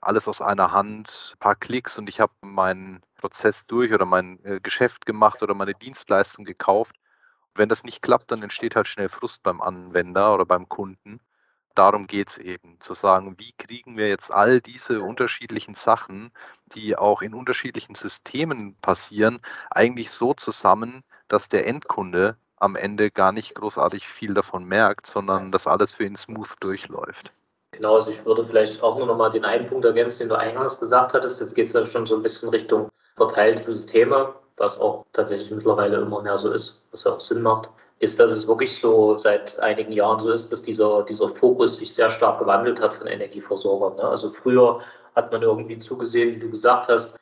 alles 0.01 0.27
aus 0.27 0.41
einer 0.41 0.71
Hand, 0.71 1.33
ein 1.35 1.39
paar 1.39 1.55
Klicks 1.55 1.97
und 1.97 2.09
ich 2.09 2.19
habe 2.19 2.33
meinen 2.41 3.01
Prozess 3.15 3.67
durch 3.67 3.93
oder 3.93 4.05
mein 4.05 4.43
äh, 4.43 4.59
Geschäft 4.59 5.05
gemacht 5.05 5.43
oder 5.43 5.53
meine 5.53 5.73
Dienstleistung 5.75 6.45
gekauft. 6.45 6.95
Wenn 7.53 7.69
das 7.69 7.83
nicht 7.83 8.01
klappt, 8.01 8.31
dann 8.31 8.41
entsteht 8.41 8.75
halt 8.75 8.87
schnell 8.87 9.09
Frust 9.09 9.43
beim 9.43 9.61
Anwender 9.61 10.33
oder 10.33 10.45
beim 10.45 10.69
Kunden 10.69 11.19
darum 11.75 12.07
geht 12.07 12.29
es 12.29 12.37
eben, 12.37 12.79
zu 12.79 12.93
sagen, 12.93 13.35
wie 13.37 13.53
kriegen 13.57 13.97
wir 13.97 14.07
jetzt 14.07 14.31
all 14.31 14.61
diese 14.61 15.01
unterschiedlichen 15.01 15.75
Sachen, 15.75 16.31
die 16.67 16.97
auch 16.97 17.21
in 17.21 17.33
unterschiedlichen 17.33 17.95
Systemen 17.95 18.75
passieren, 18.81 19.39
eigentlich 19.69 20.11
so 20.11 20.33
zusammen, 20.33 21.03
dass 21.27 21.49
der 21.49 21.67
Endkunde 21.67 22.37
am 22.57 22.75
Ende 22.75 23.09
gar 23.09 23.31
nicht 23.31 23.55
großartig 23.55 24.07
viel 24.07 24.33
davon 24.33 24.65
merkt, 24.65 25.07
sondern 25.07 25.51
dass 25.51 25.67
alles 25.67 25.91
für 25.91 26.05
ihn 26.05 26.15
smooth 26.15 26.55
durchläuft. 26.59 27.31
Genau, 27.71 27.95
also 27.95 28.11
ich 28.11 28.23
würde 28.25 28.45
vielleicht 28.45 28.83
auch 28.83 28.97
nur 28.97 29.07
noch 29.07 29.17
mal 29.17 29.29
den 29.29 29.45
einen 29.45 29.67
Punkt 29.67 29.85
ergänzen, 29.85 30.19
den 30.19 30.29
du 30.29 30.37
eingangs 30.37 30.79
gesagt 30.79 31.13
hattest. 31.13 31.39
Jetzt 31.39 31.55
geht 31.55 31.67
es 31.67 31.73
ja 31.73 31.85
schon 31.85 32.05
so 32.05 32.17
ein 32.17 32.21
bisschen 32.21 32.49
Richtung 32.49 32.89
verteilte 33.15 33.61
Systeme, 33.61 34.35
was 34.57 34.79
auch 34.79 35.05
tatsächlich 35.13 35.51
mittlerweile 35.51 35.97
immer 35.97 36.21
mehr 36.21 36.37
so 36.37 36.51
ist, 36.51 36.81
was 36.91 37.05
ja 37.05 37.13
auch 37.13 37.19
Sinn 37.19 37.41
macht 37.41 37.69
ist, 38.01 38.19
dass 38.19 38.31
es 38.31 38.47
wirklich 38.47 38.75
so 38.75 39.15
seit 39.17 39.59
einigen 39.59 39.91
Jahren 39.91 40.19
so 40.19 40.31
ist, 40.31 40.51
dass 40.51 40.63
dieser, 40.63 41.03
dieser 41.03 41.29
Fokus 41.29 41.77
sich 41.77 41.93
sehr 41.93 42.09
stark 42.09 42.39
gewandelt 42.39 42.81
hat 42.81 42.95
von 42.95 43.05
Energieversorgern. 43.05 43.97
Ne? 43.97 44.03
Also 44.03 44.29
früher 44.29 44.79
hat 45.15 45.31
man 45.31 45.43
irgendwie 45.43 45.77
zugesehen, 45.77 46.35
wie 46.35 46.39
du 46.39 46.49
gesagt 46.49 46.89
hast, 46.89 47.19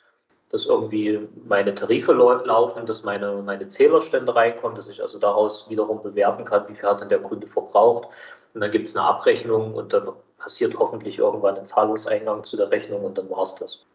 dass 0.51 0.65
irgendwie 0.65 1.27
meine 1.45 1.75
Tarife 1.75 2.13
laufen, 2.13 2.85
dass 2.85 3.03
meine, 3.03 3.41
meine 3.43 3.67
Zählerstände 3.67 4.33
reinkommen, 4.33 4.75
dass 4.75 4.87
ich 4.87 5.01
also 5.01 5.19
daraus 5.19 5.69
wiederum 5.69 6.01
bewerten 6.01 6.45
kann, 6.45 6.67
wie 6.69 6.75
viel 6.75 6.87
hat 6.89 7.01
denn 7.01 7.09
der 7.09 7.19
Kunde 7.19 7.45
verbraucht. 7.45 8.07
Und 8.53 8.61
dann 8.61 8.71
gibt 8.71 8.87
es 8.87 8.95
eine 8.95 9.05
Abrechnung 9.05 9.75
und 9.75 9.91
dann 9.91 10.09
passiert 10.37 10.79
hoffentlich 10.79 11.19
irgendwann 11.19 11.57
ein 11.57 11.65
Zahlungseingang 11.65 12.45
zu 12.45 12.55
der 12.55 12.71
Rechnung 12.71 13.03
und 13.03 13.17
dann 13.17 13.29
war 13.29 13.41
es 13.41 13.55
das 13.55 13.85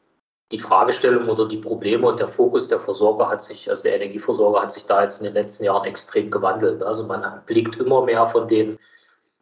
die 0.52 0.58
Fragestellung 0.58 1.28
oder 1.28 1.48
die 1.48 1.58
Probleme 1.58 2.06
und 2.06 2.20
der 2.20 2.28
Fokus 2.28 2.68
der 2.68 2.78
Versorger 2.78 3.28
hat 3.28 3.42
sich, 3.42 3.68
also 3.70 3.82
der 3.84 3.96
Energieversorger 3.96 4.62
hat 4.62 4.72
sich 4.72 4.86
da 4.86 5.02
jetzt 5.02 5.20
in 5.20 5.24
den 5.24 5.34
letzten 5.34 5.64
Jahren 5.64 5.84
extrem 5.84 6.30
gewandelt. 6.30 6.82
Also 6.82 7.06
man 7.06 7.42
blickt 7.46 7.76
immer 7.76 8.04
mehr 8.04 8.26
von 8.26 8.46
den, 8.46 8.78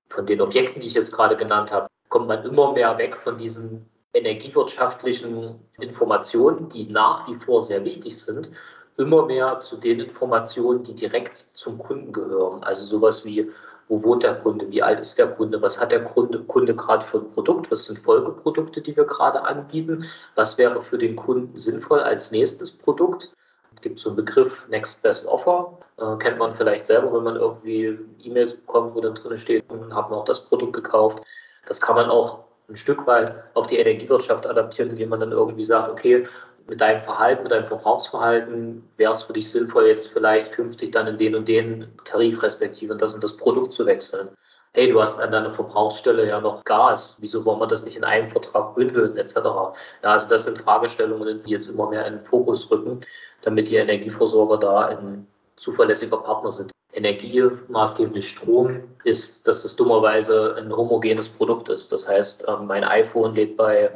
von 0.08 0.26
den 0.26 0.40
Objekten, 0.40 0.80
die 0.80 0.86
ich 0.86 0.94
jetzt 0.94 1.12
gerade 1.12 1.36
genannt 1.36 1.72
habe, 1.72 1.88
kommt 2.08 2.28
man 2.28 2.44
immer 2.44 2.72
mehr 2.72 2.96
weg 2.98 3.16
von 3.16 3.36
diesen 3.36 3.88
energiewirtschaftlichen 4.14 5.58
Informationen, 5.80 6.68
die 6.68 6.84
nach 6.84 7.26
wie 7.28 7.36
vor 7.36 7.62
sehr 7.62 7.84
wichtig 7.84 8.20
sind, 8.20 8.50
immer 8.98 9.26
mehr 9.26 9.60
zu 9.60 9.76
den 9.76 10.00
Informationen, 10.00 10.82
die 10.82 10.94
direkt 10.94 11.38
zum 11.38 11.78
Kunden 11.78 12.12
gehören. 12.12 12.62
Also 12.62 12.84
sowas 12.84 13.24
wie 13.24 13.50
wo 13.88 14.02
wohnt 14.02 14.22
der 14.22 14.36
Kunde, 14.36 14.70
wie 14.70 14.82
alt 14.82 15.00
ist 15.00 15.18
der 15.18 15.28
Kunde, 15.28 15.60
was 15.60 15.80
hat 15.80 15.92
der 15.92 16.02
Kunde, 16.02 16.40
Kunde 16.44 16.74
gerade 16.74 17.04
für 17.04 17.18
ein 17.18 17.30
Produkt, 17.30 17.70
was 17.70 17.86
sind 17.86 17.98
Folgeprodukte, 17.98 18.80
die 18.80 18.96
wir 18.96 19.04
gerade 19.04 19.42
anbieten, 19.42 20.06
was 20.34 20.58
wäre 20.58 20.80
für 20.80 20.98
den 20.98 21.16
Kunden 21.16 21.54
sinnvoll 21.56 22.00
als 22.00 22.30
nächstes 22.32 22.72
Produkt. 22.72 23.32
Es 23.74 23.82
gibt 23.82 23.98
so 23.98 24.10
einen 24.10 24.16
Begriff 24.16 24.68
Next 24.68 25.02
Best 25.02 25.26
Offer, 25.26 25.78
äh, 25.98 26.16
kennt 26.16 26.38
man 26.38 26.52
vielleicht 26.52 26.86
selber, 26.86 27.12
wenn 27.12 27.24
man 27.24 27.36
irgendwie 27.36 27.98
E-Mails 28.22 28.54
bekommt, 28.54 28.94
wo 28.94 29.00
dann 29.00 29.14
drin 29.14 29.36
steht, 29.36 29.64
haben 29.70 30.10
wir 30.10 30.16
auch 30.16 30.24
das 30.24 30.46
Produkt 30.46 30.72
gekauft. 30.72 31.22
Das 31.66 31.80
kann 31.80 31.96
man 31.96 32.08
auch 32.08 32.44
ein 32.68 32.76
Stück 32.76 33.06
weit 33.06 33.34
auf 33.54 33.66
die 33.66 33.78
Energiewirtschaft 33.78 34.46
adaptieren, 34.46 34.90
indem 34.90 35.10
man 35.10 35.20
dann 35.20 35.32
irgendwie 35.32 35.64
sagt, 35.64 35.90
okay, 35.90 36.26
mit 36.68 36.80
deinem 36.80 37.00
Verhalten, 37.00 37.42
mit 37.42 37.52
deinem 37.52 37.66
Verbrauchsverhalten 37.66 38.88
wäre 38.96 39.12
es 39.12 39.22
für 39.22 39.32
dich 39.32 39.50
sinnvoll, 39.50 39.86
jetzt 39.86 40.08
vielleicht 40.08 40.52
künftig 40.52 40.92
dann 40.92 41.06
in 41.06 41.18
den 41.18 41.34
und 41.34 41.48
den 41.48 41.88
Tarif 42.04 42.42
respektive 42.42 42.96
das 42.96 43.14
und 43.14 43.24
das 43.24 43.36
Produkt 43.36 43.72
zu 43.72 43.86
wechseln. 43.86 44.28
Hey, 44.74 44.90
du 44.90 45.02
hast 45.02 45.20
an 45.20 45.30
deiner 45.30 45.50
Verbrauchsstelle 45.50 46.26
ja 46.26 46.40
noch 46.40 46.64
Gas. 46.64 47.18
Wieso 47.20 47.44
wollen 47.44 47.60
wir 47.60 47.66
das 47.66 47.84
nicht 47.84 47.96
in 47.96 48.04
einem 48.04 48.26
Vertrag 48.26 48.74
bündeln, 48.74 49.18
etc.? 49.18 49.36
Ja, 49.36 49.74
also 50.02 50.30
das 50.30 50.44
sind 50.44 50.58
Fragestellungen, 50.58 51.38
die 51.44 51.50
jetzt 51.50 51.68
immer 51.68 51.90
mehr 51.90 52.06
in 52.06 52.14
den 52.14 52.22
Fokus 52.22 52.70
rücken, 52.70 53.00
damit 53.42 53.68
die 53.68 53.76
Energieversorger 53.76 54.56
da 54.56 54.86
ein 54.86 55.26
zuverlässiger 55.56 56.16
Partner 56.16 56.52
sind. 56.52 56.72
Energie, 56.94 57.42
maßgeblich 57.68 58.28
Strom, 58.28 58.82
ist, 59.04 59.46
dass 59.46 59.64
es 59.64 59.76
dummerweise 59.76 60.54
ein 60.56 60.74
homogenes 60.74 61.28
Produkt 61.28 61.68
ist. 61.68 61.92
Das 61.92 62.08
heißt, 62.08 62.46
ähm, 62.48 62.66
mein 62.66 62.84
iPhone 62.84 63.34
lädt 63.34 63.56
bei 63.56 63.90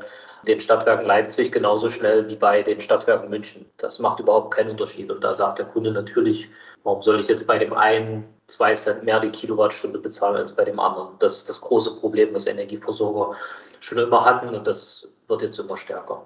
den 0.46 0.60
Stadtwerken 0.60 1.06
Leipzig 1.06 1.52
genauso 1.52 1.90
schnell 1.90 2.28
wie 2.28 2.36
bei 2.36 2.62
den 2.62 2.80
Stadtwerken 2.80 3.28
München. 3.28 3.70
Das 3.76 3.98
macht 3.98 4.20
überhaupt 4.20 4.54
keinen 4.54 4.70
Unterschied. 4.70 5.10
Und 5.10 5.22
da 5.22 5.34
sagt 5.34 5.58
der 5.58 5.66
Kunde 5.66 5.90
natürlich, 5.90 6.48
warum 6.84 7.02
soll 7.02 7.20
ich 7.20 7.28
jetzt 7.28 7.46
bei 7.46 7.58
dem 7.58 7.72
einen 7.72 8.24
zwei 8.46 8.74
Cent 8.74 9.02
mehr 9.02 9.20
die 9.20 9.30
Kilowattstunde 9.30 9.98
bezahlen 9.98 10.36
als 10.36 10.54
bei 10.54 10.64
dem 10.64 10.78
anderen? 10.78 11.14
Das 11.18 11.38
ist 11.38 11.48
das 11.48 11.60
große 11.60 11.96
Problem, 11.96 12.32
das 12.32 12.46
Energieversorger 12.46 13.36
schon 13.80 13.98
immer 13.98 14.24
hatten 14.24 14.54
und 14.54 14.66
das 14.66 15.12
wird 15.28 15.42
jetzt 15.42 15.58
immer 15.58 15.76
stärker. 15.76 16.22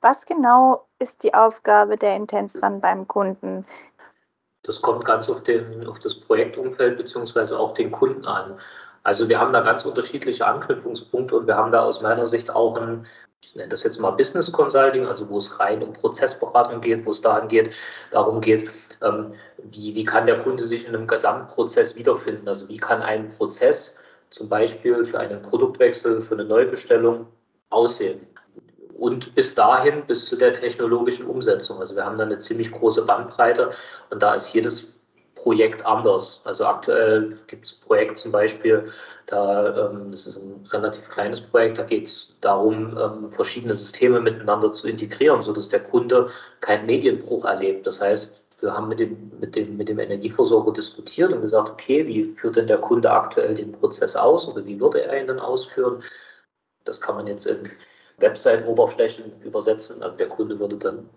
Was 0.00 0.26
genau 0.26 0.86
ist 0.98 1.24
die 1.24 1.34
Aufgabe 1.34 1.96
der 1.96 2.16
Intens 2.16 2.54
dann 2.54 2.80
beim 2.80 3.08
Kunden? 3.08 3.64
Das 4.62 4.82
kommt 4.82 5.04
ganz 5.04 5.30
auf, 5.30 5.42
den, 5.42 5.86
auf 5.86 5.98
das 6.00 6.14
Projektumfeld 6.14 6.96
beziehungsweise 6.96 7.58
auch 7.58 7.72
den 7.74 7.90
Kunden 7.90 8.24
an. 8.24 8.58
Also 9.04 9.28
wir 9.28 9.38
haben 9.38 9.52
da 9.52 9.60
ganz 9.60 9.84
unterschiedliche 9.84 10.44
Anknüpfungspunkte 10.44 11.36
und 11.36 11.46
wir 11.46 11.56
haben 11.56 11.70
da 11.70 11.84
aus 11.84 12.02
meiner 12.02 12.26
Sicht 12.26 12.50
auch 12.50 12.76
ein, 12.76 13.06
ich 13.42 13.54
nenne 13.54 13.68
das 13.68 13.84
jetzt 13.84 13.98
mal 14.00 14.10
Business 14.10 14.50
Consulting, 14.50 15.06
also 15.06 15.28
wo 15.28 15.38
es 15.38 15.58
rein 15.58 15.82
um 15.82 15.92
Prozessberatung 15.92 16.80
geht, 16.80 17.04
wo 17.06 17.10
es 17.10 17.22
daran 17.22 17.48
geht, 17.48 17.70
darum 18.10 18.40
geht, 18.40 18.70
ähm, 19.02 19.34
wie, 19.70 19.94
wie 19.94 20.04
kann 20.04 20.26
der 20.26 20.40
Kunde 20.40 20.64
sich 20.64 20.86
in 20.86 20.94
einem 20.94 21.06
Gesamtprozess 21.06 21.96
wiederfinden. 21.96 22.48
Also 22.48 22.68
wie 22.68 22.76
kann 22.76 23.02
ein 23.02 23.28
Prozess 23.30 24.00
zum 24.30 24.48
Beispiel 24.48 25.04
für 25.04 25.18
einen 25.18 25.40
Produktwechsel, 25.42 26.20
für 26.20 26.34
eine 26.34 26.44
Neubestellung 26.44 27.26
aussehen 27.70 28.26
und 28.98 29.34
bis 29.34 29.54
dahin, 29.54 30.06
bis 30.06 30.26
zu 30.26 30.36
der 30.36 30.52
technologischen 30.52 31.26
Umsetzung. 31.26 31.78
Also 31.78 31.94
wir 31.94 32.04
haben 32.04 32.16
da 32.16 32.24
eine 32.24 32.38
ziemlich 32.38 32.70
große 32.70 33.04
Bandbreite 33.04 33.70
und 34.10 34.22
da 34.22 34.34
ist 34.34 34.52
jedes 34.52 34.94
Projekt 35.34 35.84
anders. 35.84 36.40
Also 36.44 36.66
aktuell 36.66 37.36
gibt 37.46 37.66
es 37.66 37.72
Projekt 37.72 38.18
zum 38.18 38.32
Beispiel, 38.32 38.90
da, 39.26 39.90
ähm, 39.90 40.12
das 40.12 40.26
ist 40.26 40.36
ein 40.36 40.66
relativ 40.70 41.08
kleines 41.10 41.40
Projekt, 41.40 41.78
da 41.78 41.82
geht 41.82 42.06
es 42.06 42.36
darum, 42.40 42.96
ähm, 42.96 43.28
verschiedene 43.28 43.74
Systeme 43.74 44.20
miteinander 44.20 44.70
zu 44.70 44.88
integrieren, 44.88 45.42
sodass 45.42 45.68
der 45.68 45.80
Kunde 45.80 46.30
keinen 46.60 46.86
Medienbruch 46.86 47.44
erlebt. 47.44 47.86
Das 47.86 48.00
heißt, 48.00 48.62
wir 48.62 48.72
haben 48.72 48.88
mit 48.88 49.00
dem, 49.00 49.32
mit, 49.40 49.56
dem, 49.56 49.76
mit 49.76 49.88
dem 49.88 49.98
Energieversorger 49.98 50.72
diskutiert 50.72 51.32
und 51.32 51.42
gesagt, 51.42 51.68
okay, 51.68 52.06
wie 52.06 52.24
führt 52.24 52.56
denn 52.56 52.68
der 52.68 52.78
Kunde 52.78 53.10
aktuell 53.10 53.54
den 53.54 53.72
Prozess 53.72 54.16
aus 54.16 54.52
oder 54.52 54.64
wie 54.64 54.80
würde 54.80 55.02
er 55.02 55.20
ihn 55.20 55.26
dann 55.26 55.40
ausführen? 55.40 56.02
Das 56.84 57.00
kann 57.00 57.16
man 57.16 57.26
jetzt 57.26 57.46
in 57.46 57.68
Webseitenoberflächen 58.18 59.42
übersetzen. 59.42 60.02
Also 60.02 60.16
der 60.16 60.28
Kunde 60.28 60.58
würde 60.58 60.76
dann 60.76 61.08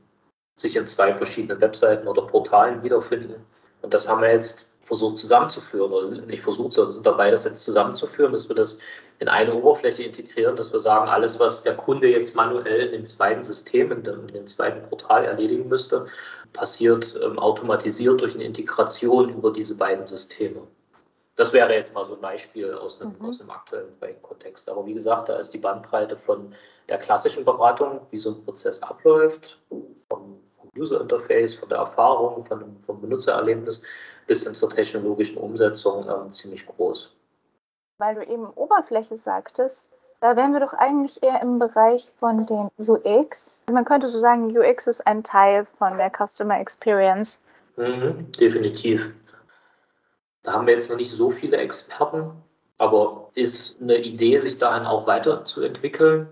sich 0.56 0.76
in 0.76 0.88
zwei 0.88 1.14
verschiedenen 1.14 1.62
Webseiten 1.62 2.08
oder 2.08 2.24
Portalen 2.24 2.84
wiederfinden. 2.84 3.46
Und 3.82 3.94
das 3.94 4.10
haben 4.10 4.22
wir 4.22 4.34
jetzt 4.34 4.69
versucht 4.90 5.18
zusammenzuführen, 5.20 5.92
oder 5.92 6.10
nicht 6.26 6.42
versucht, 6.42 6.74
sondern 6.74 6.92
sind 6.92 7.06
dabei, 7.06 7.30
das 7.30 7.46
jetzt 7.46 7.64
zusammenzuführen, 7.64 8.32
dass 8.32 8.50
wir 8.50 8.56
das 8.56 8.80
in 9.20 9.28
eine 9.28 9.54
Oberfläche 9.54 10.02
integrieren, 10.02 10.56
dass 10.56 10.74
wir 10.74 10.80
sagen, 10.80 11.08
alles, 11.08 11.40
was 11.40 11.62
der 11.62 11.76
Kunde 11.76 12.10
jetzt 12.10 12.36
manuell 12.36 12.88
in 12.88 12.92
dem 12.94 13.06
zweiten 13.06 13.44
System, 13.44 13.92
in 13.92 14.02
dem, 14.02 14.22
in 14.22 14.34
dem 14.34 14.48
zweiten 14.48 14.82
Portal 14.90 15.26
erledigen 15.26 15.68
müsste, 15.68 16.08
passiert 16.54 17.16
ähm, 17.24 17.38
automatisiert 17.38 18.20
durch 18.20 18.34
eine 18.34 18.46
Integration 18.46 19.30
über 19.30 19.52
diese 19.52 19.78
beiden 19.78 20.08
Systeme. 20.08 20.64
Das 21.40 21.54
wäre 21.54 21.74
jetzt 21.74 21.94
mal 21.94 22.04
so 22.04 22.16
ein 22.16 22.20
Beispiel 22.20 22.74
aus 22.74 23.02
einem, 23.02 23.16
mhm. 23.18 23.30
aus 23.30 23.40
einem 23.40 23.52
aktuellen 23.52 23.98
Projektkontext. 23.98 24.70
Aber 24.70 24.86
wie 24.86 24.94
gesagt, 24.94 25.30
da 25.30 25.38
ist 25.38 25.52
die 25.52 25.58
Bandbreite 25.58 26.18
von 26.18 26.54
der 26.90 26.98
klassischen 26.98 27.46
Beratung, 27.46 28.02
wie 28.10 28.18
so 28.18 28.32
ein 28.32 28.44
Prozess 28.44 28.84
abläuft, 28.84 29.58
vom, 29.70 30.42
vom 30.44 30.70
User 30.78 31.00
Interface, 31.00 31.54
von 31.54 31.70
der 31.70 31.78
Erfahrung, 31.78 32.42
von, 32.42 32.78
vom 32.82 33.00
Benutzererlebnis 33.00 33.84
bis 34.28 34.44
hin 34.44 34.54
zur 34.54 34.70
technologischen 34.70 35.38
Umsetzung 35.38 36.10
ähm, 36.10 36.34
ziemlich 36.34 36.68
groß. 36.68 37.16
Weil 38.00 38.16
du 38.16 38.24
eben 38.24 38.50
Oberfläche 38.50 39.16
sagtest, 39.16 39.92
da 40.20 40.36
wären 40.36 40.52
wir 40.52 40.60
doch 40.60 40.74
eigentlich 40.74 41.24
eher 41.24 41.42
im 41.42 41.58
Bereich 41.58 42.12
von 42.20 42.46
den 42.48 42.70
UX. 42.78 43.64
Also 43.66 43.76
man 43.76 43.86
könnte 43.86 44.08
so 44.08 44.20
sagen, 44.20 44.58
UX 44.58 44.88
ist 44.88 45.08
ein 45.08 45.24
Teil 45.24 45.64
von 45.64 45.96
der 45.96 46.12
Customer 46.12 46.60
Experience. 46.60 47.42
Mhm, 47.78 48.30
definitiv. 48.34 49.14
Da 50.50 50.56
haben 50.56 50.66
wir 50.66 50.74
jetzt 50.74 50.90
noch 50.90 50.98
nicht 50.98 51.12
so 51.12 51.30
viele 51.30 51.58
Experten, 51.58 52.32
aber 52.80 53.30
ist 53.36 53.80
eine 53.80 54.00
Idee, 54.00 54.40
sich 54.40 54.58
dahin 54.58 54.88
auch 54.88 55.06
weiterzuentwickeln. 55.06 56.28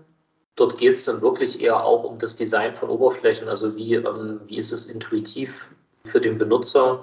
Dort 0.56 0.76
geht 0.76 0.94
es 0.94 1.04
dann 1.04 1.22
wirklich 1.22 1.60
eher 1.60 1.84
auch 1.84 2.02
um 2.02 2.18
das 2.18 2.34
Design 2.34 2.72
von 2.72 2.90
Oberflächen, 2.90 3.48
also 3.48 3.76
wie, 3.76 3.94
ähm, 3.94 4.40
wie 4.46 4.58
ist 4.58 4.72
es 4.72 4.86
intuitiv 4.86 5.70
für 6.02 6.20
den 6.20 6.36
Benutzer, 6.36 7.00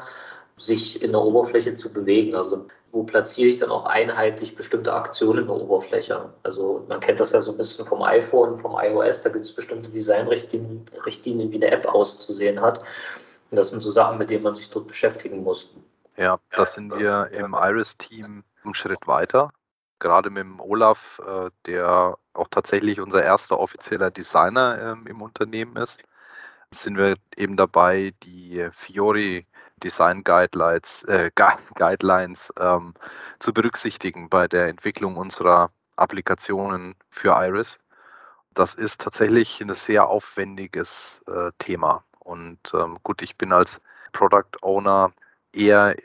sich 0.58 1.02
in 1.02 1.14
der 1.14 1.22
Oberfläche 1.22 1.74
zu 1.76 1.94
bewegen. 1.94 2.36
Also 2.36 2.66
wo 2.92 3.04
platziere 3.04 3.48
ich 3.48 3.58
dann 3.60 3.72
auch 3.72 3.86
einheitlich 3.86 4.54
bestimmte 4.54 4.92
Aktionen 4.92 5.44
in 5.44 5.48
der 5.48 5.56
Oberfläche? 5.56 6.34
Also 6.44 6.84
man 6.90 7.00
kennt 7.00 7.22
das 7.22 7.32
ja 7.32 7.40
so 7.40 7.52
ein 7.52 7.58
bisschen 7.58 7.86
vom 7.86 8.02
iPhone, 8.02 8.60
vom 8.60 8.76
iOS, 8.78 9.24
da 9.24 9.30
gibt 9.30 9.46
es 9.46 9.54
bestimmte 9.54 9.90
Designrichtlinien, 9.90 10.84
Richtlinien, 11.06 11.50
wie 11.50 11.64
eine 11.64 11.72
App 11.72 11.86
auszusehen 11.86 12.60
hat. 12.60 12.80
Und 13.52 13.58
das 13.58 13.70
sind 13.70 13.82
so 13.82 13.90
Sachen, 13.90 14.18
mit 14.18 14.30
denen 14.30 14.44
man 14.44 14.54
sich 14.54 14.70
dort 14.70 14.88
beschäftigen 14.88 15.44
muss. 15.44 15.70
Ja, 16.18 16.40
da 16.52 16.66
sind 16.66 16.98
wir 16.98 17.30
im 17.32 17.54
Iris-Team 17.54 18.44
einen 18.64 18.74
Schritt 18.74 19.06
weiter. 19.06 19.50
Gerade 20.00 20.30
mit 20.30 20.44
dem 20.44 20.60
Olaf, 20.60 21.20
äh, 21.26 21.50
der 21.66 22.18
auch 22.34 22.48
tatsächlich 22.50 23.00
unser 23.00 23.24
erster 23.24 23.60
offizieller 23.60 24.12
Designer 24.12 24.82
ähm, 24.82 25.08
im 25.08 25.22
Unternehmen 25.22 25.76
ist, 25.78 26.00
sind 26.72 26.98
wir 26.98 27.16
eben 27.36 27.58
dabei, 27.58 28.14
die 28.24 28.68
Fiori 28.72 29.46
Design 29.78 30.24
Guidelines, 30.24 31.04
äh, 31.04 31.32
Guidelines 31.76 32.54
ähm, 32.60 32.94
zu 33.40 33.54
berücksichtigen 33.54 34.30
bei 34.30 34.48
der 34.48 34.68
Entwicklung 34.68 35.18
unserer 35.18 35.72
Applikationen 35.96 36.96
für 37.10 37.30
Iris. 37.30 37.80
Das 38.54 38.74
ist 38.74 39.02
tatsächlich 39.02 39.62
ein 39.62 39.74
sehr 39.74 40.08
aufwendiges 40.08 41.22
äh, 41.28 41.52
Thema. 41.60 42.04
Und 42.20 42.60
ähm, 42.74 42.98
gut, 43.04 43.22
ich 43.22 43.38
bin 43.38 43.52
als 43.52 43.82
Product 44.14 44.58
Owner 44.62 45.12
eher 45.56 45.96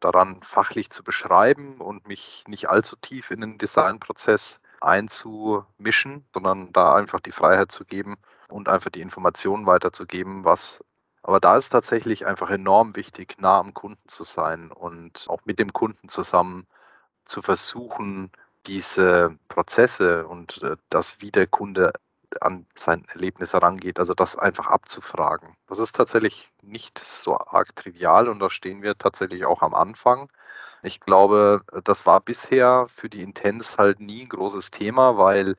daran, 0.00 0.40
fachlich 0.42 0.90
zu 0.90 1.02
beschreiben 1.02 1.80
und 1.80 2.06
mich 2.06 2.44
nicht 2.46 2.68
allzu 2.68 2.96
tief 2.96 3.30
in 3.30 3.40
den 3.40 3.58
Designprozess 3.58 4.60
einzumischen, 4.80 6.24
sondern 6.32 6.72
da 6.72 6.94
einfach 6.94 7.20
die 7.20 7.32
Freiheit 7.32 7.72
zu 7.72 7.84
geben 7.84 8.16
und 8.48 8.68
einfach 8.68 8.90
die 8.90 9.00
Informationen 9.00 9.66
weiterzugeben, 9.66 10.44
was 10.44 10.84
aber 11.22 11.40
da 11.40 11.56
ist 11.56 11.70
tatsächlich 11.70 12.26
einfach 12.26 12.48
enorm 12.48 12.96
wichtig, 12.96 13.36
nah 13.38 13.58
am 13.58 13.74
Kunden 13.74 14.08
zu 14.08 14.24
sein 14.24 14.70
und 14.70 15.26
auch 15.28 15.40
mit 15.44 15.58
dem 15.58 15.72
Kunden 15.72 16.08
zusammen 16.08 16.66
zu 17.26 17.42
versuchen, 17.42 18.30
diese 18.66 19.36
Prozesse 19.48 20.26
und 20.26 20.62
äh, 20.62 20.76
das, 20.88 21.20
wie 21.20 21.30
der 21.30 21.46
Kunde 21.46 21.92
an 22.40 22.66
sein 22.74 23.04
Erlebnis 23.12 23.52
herangeht, 23.52 23.98
also 23.98 24.14
das 24.14 24.36
einfach 24.36 24.66
abzufragen. 24.66 25.56
Das 25.66 25.78
ist 25.78 25.96
tatsächlich 25.96 26.50
nicht 26.62 26.98
so 26.98 27.38
arg 27.38 27.74
trivial 27.76 28.28
und 28.28 28.38
da 28.40 28.50
stehen 28.50 28.82
wir 28.82 28.96
tatsächlich 28.96 29.44
auch 29.44 29.62
am 29.62 29.74
Anfang. 29.74 30.30
Ich 30.82 31.00
glaube, 31.00 31.62
das 31.84 32.06
war 32.06 32.20
bisher 32.20 32.86
für 32.88 33.08
die 33.08 33.22
Intens 33.22 33.78
halt 33.78 34.00
nie 34.00 34.22
ein 34.22 34.28
großes 34.28 34.70
Thema, 34.70 35.16
weil 35.16 35.56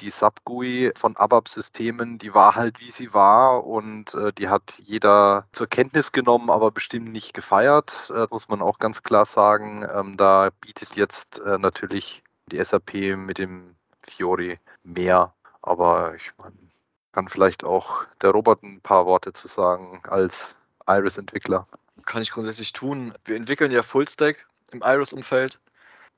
die 0.00 0.10
Sub-GUI 0.10 0.92
von 0.96 1.16
ABAP-Systemen, 1.16 2.18
die 2.18 2.34
war 2.34 2.54
halt 2.54 2.80
wie 2.80 2.90
sie 2.90 3.14
war 3.14 3.64
und 3.66 4.14
äh, 4.14 4.32
die 4.32 4.48
hat 4.48 4.80
jeder 4.84 5.46
zur 5.52 5.66
Kenntnis 5.66 6.12
genommen, 6.12 6.50
aber 6.50 6.70
bestimmt 6.70 7.10
nicht 7.12 7.34
gefeiert, 7.34 8.12
äh, 8.14 8.26
muss 8.30 8.48
man 8.48 8.62
auch 8.62 8.78
ganz 8.78 9.02
klar 9.02 9.24
sagen. 9.24 9.86
Ähm, 9.92 10.16
da 10.16 10.50
bietet 10.60 10.96
jetzt 10.96 11.40
äh, 11.40 11.58
natürlich 11.58 12.22
die 12.46 12.62
SAP 12.62 13.16
mit 13.16 13.38
dem 13.38 13.76
Fiori 14.00 14.58
mehr 14.82 15.34
aber 15.62 16.14
ich 16.14 16.32
mein, 16.38 16.70
kann 17.12 17.28
vielleicht 17.28 17.64
auch 17.64 18.04
der 18.22 18.30
Robert 18.30 18.62
ein 18.62 18.80
paar 18.80 19.06
Worte 19.06 19.32
zu 19.32 19.48
sagen 19.48 20.00
als 20.04 20.56
Iris-Entwickler. 20.86 21.66
Kann 22.04 22.22
ich 22.22 22.30
grundsätzlich 22.30 22.72
tun. 22.72 23.12
Wir 23.24 23.36
entwickeln 23.36 23.70
ja 23.70 23.82
Fullstack 23.82 24.46
im 24.70 24.82
Iris-Umfeld. 24.84 25.58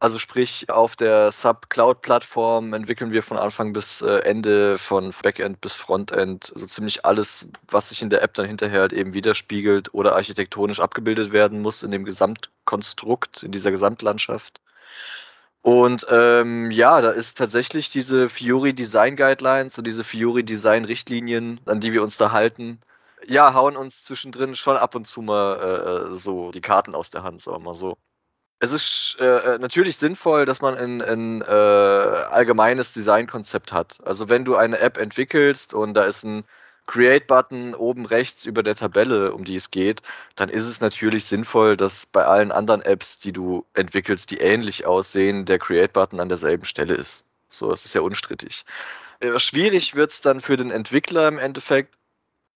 Also 0.03 0.17
sprich, 0.17 0.71
auf 0.71 0.97
der 0.97 1.31
Sub-Cloud-Plattform 1.31 2.73
entwickeln 2.73 3.13
wir 3.13 3.23
von 3.23 3.37
Anfang 3.37 3.75
bis 3.75 4.01
äh, 4.01 4.21
Ende, 4.21 4.79
von 4.79 5.13
Backend 5.23 5.61
bis 5.61 5.77
Frontend, 5.77 6.45
so 6.45 6.67
ziemlich 6.67 7.05
alles, 7.05 7.49
was 7.69 7.91
sich 7.91 8.01
in 8.01 8.09
der 8.09 8.23
App 8.23 8.33
dann 8.33 8.47
hinterher 8.47 8.81
halt 8.81 8.95
eben 8.95 9.13
widerspiegelt 9.13 9.93
oder 9.93 10.17
architektonisch 10.17 10.81
abgebildet 10.81 11.33
werden 11.33 11.61
muss 11.61 11.83
in 11.83 11.91
dem 11.91 12.07
Gesamtkonstrukt, 12.07 13.43
in 13.43 13.53
dieser 13.53 13.71
Gesamtlandschaft. 13.71 14.63
Und 15.63 16.07
ähm, 16.09 16.71
ja, 16.71 17.01
da 17.01 17.11
ist 17.11 17.37
tatsächlich 17.37 17.91
diese 17.91 18.29
Fiori 18.29 18.73
Design 18.73 19.17
Guidelines 19.17 19.77
und 19.77 19.87
diese 19.87 20.05
Fiori 20.05 20.43
Design 20.43 20.87
Richtlinien, 20.87 21.61
an 21.67 21.81
die 21.81 21.93
wir 21.93 22.03
uns 22.03 22.17
da 22.17 22.33
halten, 22.33 22.81
ja, 23.27 23.53
hauen 23.53 23.77
uns 23.77 24.03
zwischendrin 24.03 24.55
schon 24.55 24.77
ab 24.77 24.95
und 24.95 25.07
zu 25.07 25.21
mal 25.21 26.09
äh, 26.13 26.17
so 26.17 26.51
die 26.51 26.63
Karten 26.63 26.95
aus 26.95 27.11
der 27.11 27.23
Hand, 27.23 27.43
sagen 27.43 27.59
wir 27.59 27.71
mal 27.71 27.75
so. 27.75 27.99
Es 28.59 28.73
ist 28.73 29.17
äh, 29.21 29.59
natürlich 29.59 29.97
sinnvoll, 29.97 30.45
dass 30.45 30.61
man 30.61 30.77
ein, 30.77 31.03
ein 31.03 31.43
äh, 31.43 31.45
allgemeines 31.45 32.93
Designkonzept 32.93 33.73
hat. 33.73 33.99
Also 34.05 34.29
wenn 34.29 34.45
du 34.45 34.57
eine 34.57 34.79
App 34.81 34.99
entwickelst 34.99 35.73
und 35.75 35.95
da 35.95 36.05
ist 36.05 36.25
ein 36.25 36.45
Create-Button 36.87 37.75
oben 37.75 38.07
rechts 38.07 38.47
über 38.47 38.63
der 38.63 38.75
Tabelle, 38.75 39.33
um 39.33 39.45
die 39.45 39.55
es 39.55 39.71
geht, 39.71 40.03
dann 40.35 40.49
ist 40.49 40.67
es 40.67 40.81
natürlich 40.81 41.25
sinnvoll, 41.25 41.77
dass 41.77 42.07
bei 42.07 42.25
allen 42.25 42.53
anderen 42.53 42.83
Apps, 42.83 43.19
die 43.19 43.33
du 43.33 43.65
entwickelst, 43.75 44.31
die 44.31 44.39
ähnlich 44.39 44.87
aussehen, 44.87 45.45
der 45.45 45.59
Create-Button 45.59 46.21
an 46.21 46.29
derselben 46.29 46.65
Stelle 46.65 46.95
ist. 46.95 47.27
So, 47.49 47.71
das 47.71 47.85
ist 47.85 47.95
ja 47.95 48.01
unstrittig. 48.01 48.65
Äh, 49.21 49.39
schwierig 49.39 49.95
wird 49.95 50.11
es 50.11 50.21
dann 50.21 50.41
für 50.41 50.57
den 50.57 50.71
Entwickler 50.71 51.29
im 51.29 51.39
Endeffekt, 51.39 51.97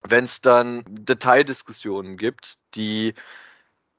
wenn 0.02 0.24
es 0.24 0.40
dann 0.40 0.84
Detaildiskussionen 0.88 2.16
gibt, 2.16 2.58
die, 2.74 3.14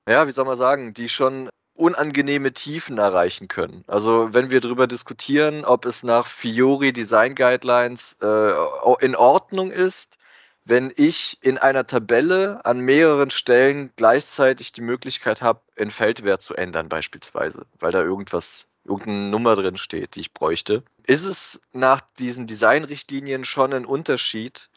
ja, 0.07 0.27
wie 0.27 0.31
soll 0.31 0.45
man 0.45 0.55
sagen, 0.55 0.93
die 0.93 1.09
schon 1.09 1.49
unangenehme 1.75 2.53
Tiefen 2.53 2.97
erreichen 2.97 3.47
können. 3.47 3.83
Also 3.87 4.33
wenn 4.33 4.49
wir 4.49 4.61
darüber 4.61 4.87
diskutieren, 4.87 5.65
ob 5.65 5.85
es 5.85 6.03
nach 6.03 6.27
Fiori 6.27 6.93
Design 6.93 7.35
Guidelines 7.35 8.17
äh, 8.21 8.53
in 9.01 9.15
Ordnung 9.15 9.71
ist, 9.71 10.17
wenn 10.65 10.91
ich 10.95 11.37
in 11.41 11.59
einer 11.59 11.85
Tabelle 11.85 12.65
an 12.65 12.79
mehreren 12.79 13.29
Stellen 13.29 13.91
gleichzeitig 13.97 14.71
die 14.71 14.81
Möglichkeit 14.81 15.41
habe, 15.41 15.61
einen 15.77 15.91
Feldwert 15.91 16.41
zu 16.41 16.55
ändern 16.55 16.89
beispielsweise, 16.89 17.65
weil 17.79 17.91
da 17.91 18.01
irgendwas, 18.01 18.69
irgendeine 18.83 19.29
Nummer 19.29 19.55
drin 19.55 19.77
steht, 19.77 20.15
die 20.15 20.21
ich 20.21 20.33
bräuchte. 20.33 20.83
Ist 21.05 21.25
es 21.25 21.61
nach 21.71 22.01
diesen 22.17 22.47
Designrichtlinien 22.47 23.45
schon 23.45 23.73
ein 23.73 23.85
Unterschied, 23.85 24.69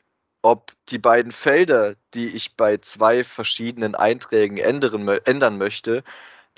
ob 0.42 0.72
die 0.90 0.98
beiden 0.98 1.32
Felder, 1.32 1.94
die 2.12 2.28
ich 2.28 2.56
bei 2.56 2.76
zwei 2.76 3.24
verschiedenen 3.24 3.94
Einträgen 3.94 4.58
ändern, 4.58 5.08
ändern 5.24 5.56
möchte, 5.58 6.04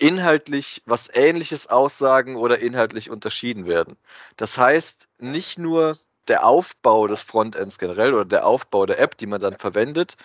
inhaltlich 0.01 0.83
was 0.87 1.09
Ähnliches 1.13 1.69
aussagen 1.69 2.37
oder 2.37 2.59
inhaltlich 2.59 3.11
unterschieden 3.11 3.67
werden. 3.67 3.97
Das 4.37 4.59
heißt, 4.59 5.09
nicht 5.19 5.59
nur 5.59 5.99
der 6.29 6.45
Aufbau 6.45 7.07
des 7.07 7.23
Frontends 7.23 7.79
generell 7.79 8.15
oder 8.15 8.25
der 8.25 8.47
Aufbau 8.47 8.87
der 8.87 8.99
App, 8.99 9.17
die 9.19 9.27
man 9.27 9.41
dann 9.41 9.59
verwendet, 9.59 10.17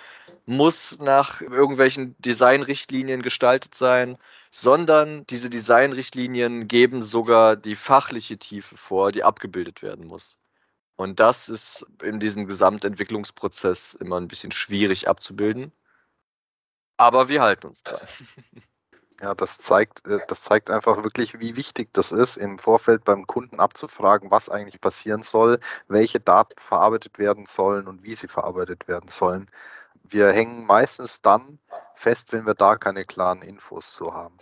muss 0.46 1.00
nach 1.00 1.41
irgendwelchen 1.41 2.15
Designrichtlinien 2.20 3.22
gestaltet 3.22 3.75
sein, 3.75 4.17
sondern 4.51 5.25
diese 5.27 5.50
Designrichtlinien 5.50 6.67
geben 6.67 7.03
sogar 7.03 7.55
die 7.55 7.75
fachliche 7.75 8.38
Tiefe 8.38 8.77
vor, 8.77 9.12
die 9.12 9.24
abgebildet 9.24 9.82
werden 9.82 10.05
muss. 10.08 10.39
Und 10.96 11.20
das 11.20 11.50
ist 11.50 11.86
in 12.01 12.20
diesem 12.20 12.48
Gesamtentwicklungsprozess 12.48 13.96
immer 13.96 14.20
ein 14.20 14.29
bisschen 14.29 14.51
schwierig 14.51 15.10
abzubilden. 15.10 15.74
Aber 16.98 17.27
wir 17.27 17.41
halten 17.41 17.67
uns 17.67 17.84
dran. 17.84 18.00
Ja, 19.22 19.34
das 19.34 19.60
zeigt, 19.60 20.05
äh, 20.07 20.19
das 20.27 20.41
zeigt 20.43 20.69
einfach 20.69 21.03
wirklich, 21.03 21.39
wie 21.39 21.55
wichtig 21.55 21.89
das 21.93 22.12
ist, 22.12 22.36
im 22.38 22.60
Vorfeld 22.60 23.05
beim 23.05 23.25
Kunden 23.25 23.60
abzufragen, 23.60 24.29
was 24.29 24.50
eigentlich 24.50 24.81
passieren 24.81 25.24
soll, 25.24 25.60
welche 25.88 26.19
Daten 26.19 26.55
verarbeitet 26.57 27.17
werden 27.17 27.45
sollen 27.45 27.88
und 27.88 28.03
wie 28.03 28.15
sie 28.15 28.27
verarbeitet 28.27 28.88
werden 28.88 29.07
sollen. 29.07 29.48
Wir 30.03 30.31
hängen 30.31 30.65
meistens 30.65 31.22
dann 31.22 31.60
fest, 31.95 32.34
wenn 32.34 32.45
wir 32.45 32.53
da 32.53 32.75
keine 32.75 33.05
klaren 33.05 33.41
Infos 33.41 33.93
zu 33.93 34.13
haben. 34.13 34.38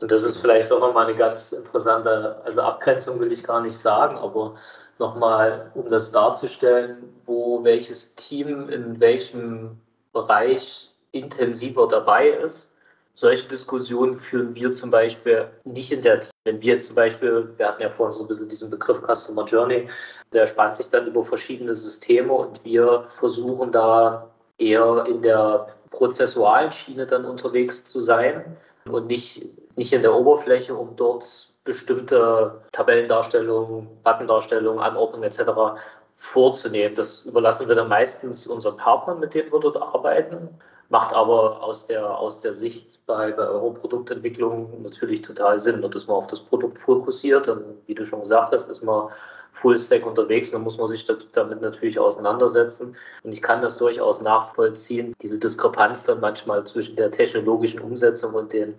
Und 0.00 0.10
das 0.10 0.24
ist 0.24 0.38
vielleicht 0.38 0.72
auch 0.72 0.80
nochmal 0.80 1.06
eine 1.06 1.14
ganz 1.14 1.52
interessante, 1.52 2.40
also 2.44 2.62
Abgrenzung 2.62 3.20
will 3.20 3.30
ich 3.30 3.44
gar 3.44 3.60
nicht 3.60 3.78
sagen, 3.78 4.16
aber 4.16 4.56
nochmal, 4.98 5.70
um 5.74 5.88
das 5.88 6.12
darzustellen, 6.12 7.14
wo 7.26 7.62
welches 7.62 8.14
Team 8.14 8.68
in 8.70 8.98
welchem 9.00 9.78
Bereich 10.12 10.90
intensiver 11.12 11.86
dabei 11.86 12.28
ist 12.28 12.73
solche 13.14 13.48
Diskussionen 13.48 14.18
führen 14.18 14.54
wir 14.54 14.72
zum 14.72 14.90
Beispiel 14.90 15.48
nicht 15.64 15.92
in 15.92 16.02
der, 16.02 16.20
wenn 16.44 16.60
wir 16.60 16.78
zum 16.80 16.96
Beispiel, 16.96 17.52
wir 17.56 17.68
hatten 17.68 17.82
ja 17.82 17.90
vorhin 17.90 18.12
so 18.12 18.24
ein 18.24 18.28
bisschen 18.28 18.48
diesen 18.48 18.70
Begriff 18.70 19.00
Customer 19.02 19.44
Journey, 19.44 19.88
der 20.32 20.46
spannt 20.46 20.74
sich 20.74 20.90
dann 20.90 21.06
über 21.06 21.24
verschiedene 21.24 21.74
Systeme 21.74 22.32
und 22.32 22.64
wir 22.64 23.06
versuchen 23.16 23.70
da 23.70 24.28
eher 24.58 25.04
in 25.08 25.22
der 25.22 25.68
prozessualen 25.90 26.72
Schiene 26.72 27.06
dann 27.06 27.24
unterwegs 27.24 27.86
zu 27.86 28.00
sein 28.00 28.56
und 28.86 29.06
nicht, 29.06 29.46
nicht 29.76 29.92
in 29.92 30.02
der 30.02 30.14
Oberfläche, 30.14 30.74
um 30.74 30.96
dort 30.96 31.48
bestimmte 31.62 32.60
Tabellendarstellungen, 32.72 33.88
Buttondarstellungen, 34.02 34.82
Anordnungen 34.82 35.24
etc. 35.24 35.80
vorzunehmen. 36.16 36.94
Das 36.94 37.24
überlassen 37.24 37.68
wir 37.68 37.74
dann 37.74 37.88
meistens 37.88 38.46
unseren 38.46 38.76
Partnern, 38.76 39.20
mit 39.20 39.34
denen 39.34 39.50
wir 39.52 39.60
dort 39.60 39.80
arbeiten. 39.80 40.48
Macht 40.88 41.14
aber 41.14 41.62
aus 41.62 41.86
der, 41.86 42.18
aus 42.18 42.40
der 42.40 42.54
Sicht 42.54 43.04
bei, 43.06 43.32
bei 43.32 43.46
Euro-Produktentwicklung 43.46 44.82
natürlich 44.82 45.22
total 45.22 45.58
Sinn. 45.58 45.82
Und 45.82 45.94
dass 45.94 46.06
man 46.06 46.16
auf 46.16 46.26
das 46.26 46.40
Produkt 46.40 46.78
fokussiert, 46.78 47.48
dann, 47.48 47.64
wie 47.86 47.94
du 47.94 48.04
schon 48.04 48.20
gesagt 48.20 48.52
hast, 48.52 48.68
ist 48.68 48.82
man 48.82 49.08
Full-Stack 49.52 50.04
unterwegs, 50.04 50.50
dann 50.50 50.62
muss 50.62 50.78
man 50.78 50.88
sich 50.88 51.06
damit 51.32 51.60
natürlich 51.60 51.98
auseinandersetzen. 51.98 52.96
Und 53.22 53.32
ich 53.32 53.40
kann 53.40 53.62
das 53.62 53.78
durchaus 53.78 54.20
nachvollziehen, 54.20 55.14
diese 55.22 55.38
Diskrepanz 55.38 56.04
dann 56.04 56.20
manchmal 56.20 56.64
zwischen 56.64 56.96
der 56.96 57.10
technologischen 57.10 57.80
Umsetzung 57.80 58.34
und 58.34 58.52
den, 58.52 58.74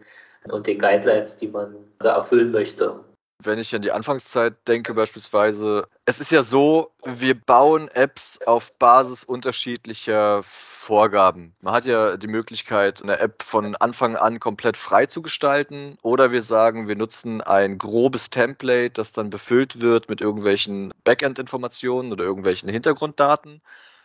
und 0.51 0.67
den 0.67 0.77
Guidelines, 0.77 1.37
die 1.37 1.47
man 1.47 1.75
da 1.99 2.15
erfüllen 2.15 2.51
möchte 2.51 2.99
wenn 3.43 3.59
ich 3.59 3.75
an 3.75 3.81
die 3.81 3.91
Anfangszeit 3.91 4.67
denke 4.67 4.93
beispielsweise, 4.93 5.87
es 6.05 6.21
ist 6.21 6.31
ja 6.31 6.43
so, 6.43 6.91
wir 7.03 7.39
bauen 7.39 7.89
Apps 7.89 8.39
auf 8.45 8.77
Basis 8.79 9.23
unterschiedlicher 9.23 10.41
Vorgaben. 10.43 11.55
Man 11.61 11.73
hat 11.73 11.85
ja 11.85 12.17
die 12.17 12.27
Möglichkeit, 12.27 13.01
eine 13.03 13.19
App 13.19 13.43
von 13.43 13.75
Anfang 13.75 14.15
an 14.15 14.39
komplett 14.39 14.77
frei 14.77 15.05
zu 15.05 15.21
gestalten 15.21 15.97
oder 16.01 16.31
wir 16.31 16.41
sagen, 16.41 16.87
wir 16.87 16.95
nutzen 16.95 17.41
ein 17.41 17.77
grobes 17.77 18.29
Template, 18.29 18.91
das 18.91 19.11
dann 19.11 19.29
befüllt 19.29 19.81
wird 19.81 20.09
mit 20.09 20.21
irgendwelchen 20.21 20.93
Backend-Informationen 21.03 22.11
oder 22.11 22.23
irgendwelchen 22.23 22.69
Hintergrunddaten. 22.69 23.61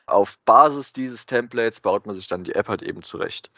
Auf 0.07 0.39
Basis 0.45 0.93
dieses 0.93 1.27
Templates 1.27 1.81
baut 1.81 2.07
man 2.07 2.15
sich 2.15 2.27
dann 2.27 2.45
die 2.45 2.55
App 2.55 2.69
halt 2.69 2.83
eben 2.83 3.03
zurecht 3.03 3.51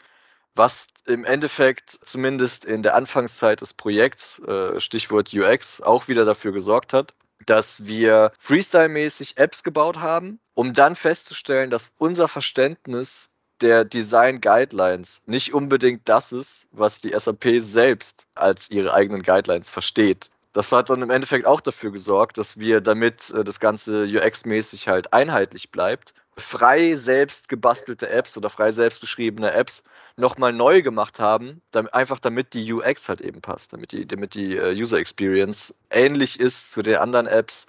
was 0.55 0.87
im 1.05 1.25
Endeffekt 1.25 1.89
zumindest 1.89 2.65
in 2.65 2.83
der 2.83 2.95
Anfangszeit 2.95 3.61
des 3.61 3.73
Projekts, 3.73 4.39
äh, 4.39 4.79
Stichwort 4.79 5.33
UX, 5.33 5.81
auch 5.81 6.07
wieder 6.07 6.25
dafür 6.25 6.51
gesorgt 6.51 6.93
hat, 6.93 7.13
dass 7.45 7.85
wir 7.85 8.31
Freestyle-mäßig 8.37 9.37
Apps 9.37 9.63
gebaut 9.63 9.99
haben, 9.99 10.39
um 10.53 10.73
dann 10.73 10.95
festzustellen, 10.95 11.69
dass 11.69 11.93
unser 11.97 12.27
Verständnis 12.27 13.31
der 13.61 13.85
Design 13.85 14.41
Guidelines 14.41 15.23
nicht 15.25 15.53
unbedingt 15.53 16.07
das 16.09 16.31
ist, 16.31 16.67
was 16.71 16.99
die 16.99 17.17
SAP 17.17 17.59
selbst 17.59 18.27
als 18.35 18.69
ihre 18.69 18.93
eigenen 18.93 19.23
Guidelines 19.23 19.69
versteht. 19.69 20.29
Das 20.51 20.71
hat 20.71 20.89
dann 20.89 21.01
im 21.01 21.09
Endeffekt 21.09 21.47
auch 21.47 21.61
dafür 21.61 21.91
gesorgt, 21.91 22.37
dass 22.37 22.59
wir 22.59 22.79
damit 22.79 23.31
äh, 23.31 23.43
das 23.43 23.59
Ganze 23.59 24.03
UX-mäßig 24.03 24.87
halt 24.87 25.11
einheitlich 25.11 25.71
bleibt 25.71 26.13
frei 26.37 26.95
selbst 26.95 27.49
gebastelte 27.49 28.09
Apps 28.09 28.37
oder 28.37 28.49
frei 28.49 28.71
selbst 28.71 29.01
geschriebene 29.01 29.51
Apps 29.53 29.83
nochmal 30.17 30.53
neu 30.53 30.81
gemacht 30.81 31.19
haben, 31.19 31.61
damit, 31.71 31.93
einfach 31.93 32.19
damit 32.19 32.53
die 32.53 32.71
UX 32.71 33.09
halt 33.09 33.21
eben 33.21 33.41
passt, 33.41 33.73
damit 33.73 33.91
die, 33.91 34.05
damit 34.05 34.35
die 34.35 34.59
uh, 34.59 34.67
User 34.67 34.97
Experience 34.97 35.75
ähnlich 35.89 36.39
ist 36.39 36.71
zu 36.71 36.81
den 36.81 36.97
anderen 36.97 37.27
Apps, 37.27 37.67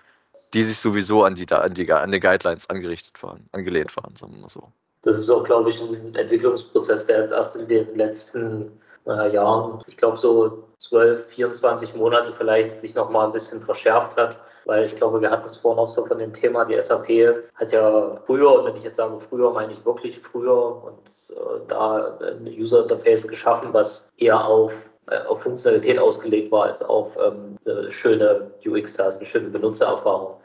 die 0.52 0.62
sich 0.62 0.78
sowieso 0.78 1.24
an 1.24 1.34
die, 1.34 1.50
an 1.52 1.74
die, 1.74 1.90
an 1.92 2.12
die 2.12 2.20
Guidelines 2.20 2.68
angerichtet 2.70 3.22
waren, 3.22 3.48
angelehnt 3.52 3.96
waren, 3.96 4.14
sagen 4.16 4.34
wir 4.34 4.42
mal 4.42 4.48
so. 4.48 4.68
Das 5.02 5.16
ist 5.16 5.28
auch, 5.28 5.44
glaube 5.44 5.70
ich, 5.70 5.80
ein 5.82 6.14
Entwicklungsprozess, 6.14 7.06
der 7.06 7.20
jetzt 7.20 7.32
erst 7.32 7.56
in 7.56 7.68
den 7.68 7.96
letzten 7.96 8.80
äh, 9.06 9.32
Jahren, 9.34 9.82
ich 9.86 9.96
glaube 9.96 10.16
so 10.16 10.64
12, 10.78 11.26
24 11.26 11.94
Monate 11.94 12.32
vielleicht 12.32 12.76
sich 12.76 12.94
nochmal 12.94 13.26
ein 13.26 13.32
bisschen 13.32 13.62
verschärft 13.62 14.16
hat 14.16 14.40
weil 14.64 14.84
ich 14.84 14.96
glaube, 14.96 15.20
wir 15.20 15.30
hatten 15.30 15.46
es 15.46 15.56
vorhin 15.56 15.78
auch 15.78 15.88
so 15.88 16.06
von 16.06 16.18
dem 16.18 16.32
Thema, 16.32 16.64
die 16.64 16.80
SAP 16.80 17.08
hat 17.54 17.72
ja 17.72 18.16
früher, 18.26 18.58
und 18.58 18.66
wenn 18.66 18.76
ich 18.76 18.84
jetzt 18.84 18.96
sage 18.96 19.18
früher, 19.20 19.52
meine 19.52 19.72
ich 19.72 19.84
wirklich 19.84 20.18
früher 20.18 20.82
und 20.84 21.36
äh, 21.36 21.60
da 21.68 22.18
ein 22.20 22.46
User 22.46 22.82
Interface 22.82 23.28
geschaffen, 23.28 23.68
was 23.72 24.08
eher 24.16 24.46
auf, 24.46 24.72
äh, 25.08 25.18
auf 25.26 25.42
Funktionalität 25.42 25.98
ausgelegt 25.98 26.50
war, 26.50 26.64
als 26.64 26.82
auf 26.82 27.16
ähm, 27.22 27.56
eine 27.66 27.90
schöne 27.90 28.50
UX, 28.64 28.98
also 28.98 29.18
eine 29.18 29.26
schöne 29.26 29.48
Benutzererfahrung. 29.50 30.36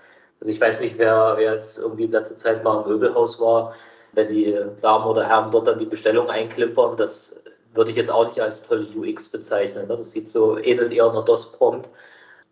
Also 0.42 0.52
ich 0.52 0.60
weiß 0.60 0.82
nicht, 0.82 0.98
wer, 0.98 1.36
wer 1.38 1.54
jetzt 1.54 1.80
irgendwie 1.80 2.06
in 2.06 2.12
letzter 2.12 2.38
Zeit 2.38 2.64
mal 2.64 2.82
im 2.84 2.90
Möbelhaus 2.90 3.40
war, 3.40 3.74
wenn 4.14 4.30
die 4.30 4.58
Damen 4.82 5.06
oder 5.06 5.28
Herren 5.28 5.52
dort 5.52 5.68
dann 5.68 5.78
die 5.78 5.86
Bestellung 5.86 6.30
einklippern, 6.30 6.98
das 6.98 7.42
würde 7.74 7.92
ich 7.92 7.98
jetzt 7.98 8.12
auch 8.12 8.26
nicht 8.26 8.42
als 8.42 8.64
tolle 8.64 8.88
UX 8.96 9.30
bezeichnen. 9.30 9.88
Ne? 9.88 9.96
Das 9.96 10.12
sieht 10.12 10.28
so, 10.28 10.58
ähnelt 10.58 10.92
eher 10.92 11.10
einer 11.10 11.24
DOS-Prompt. 11.24 11.90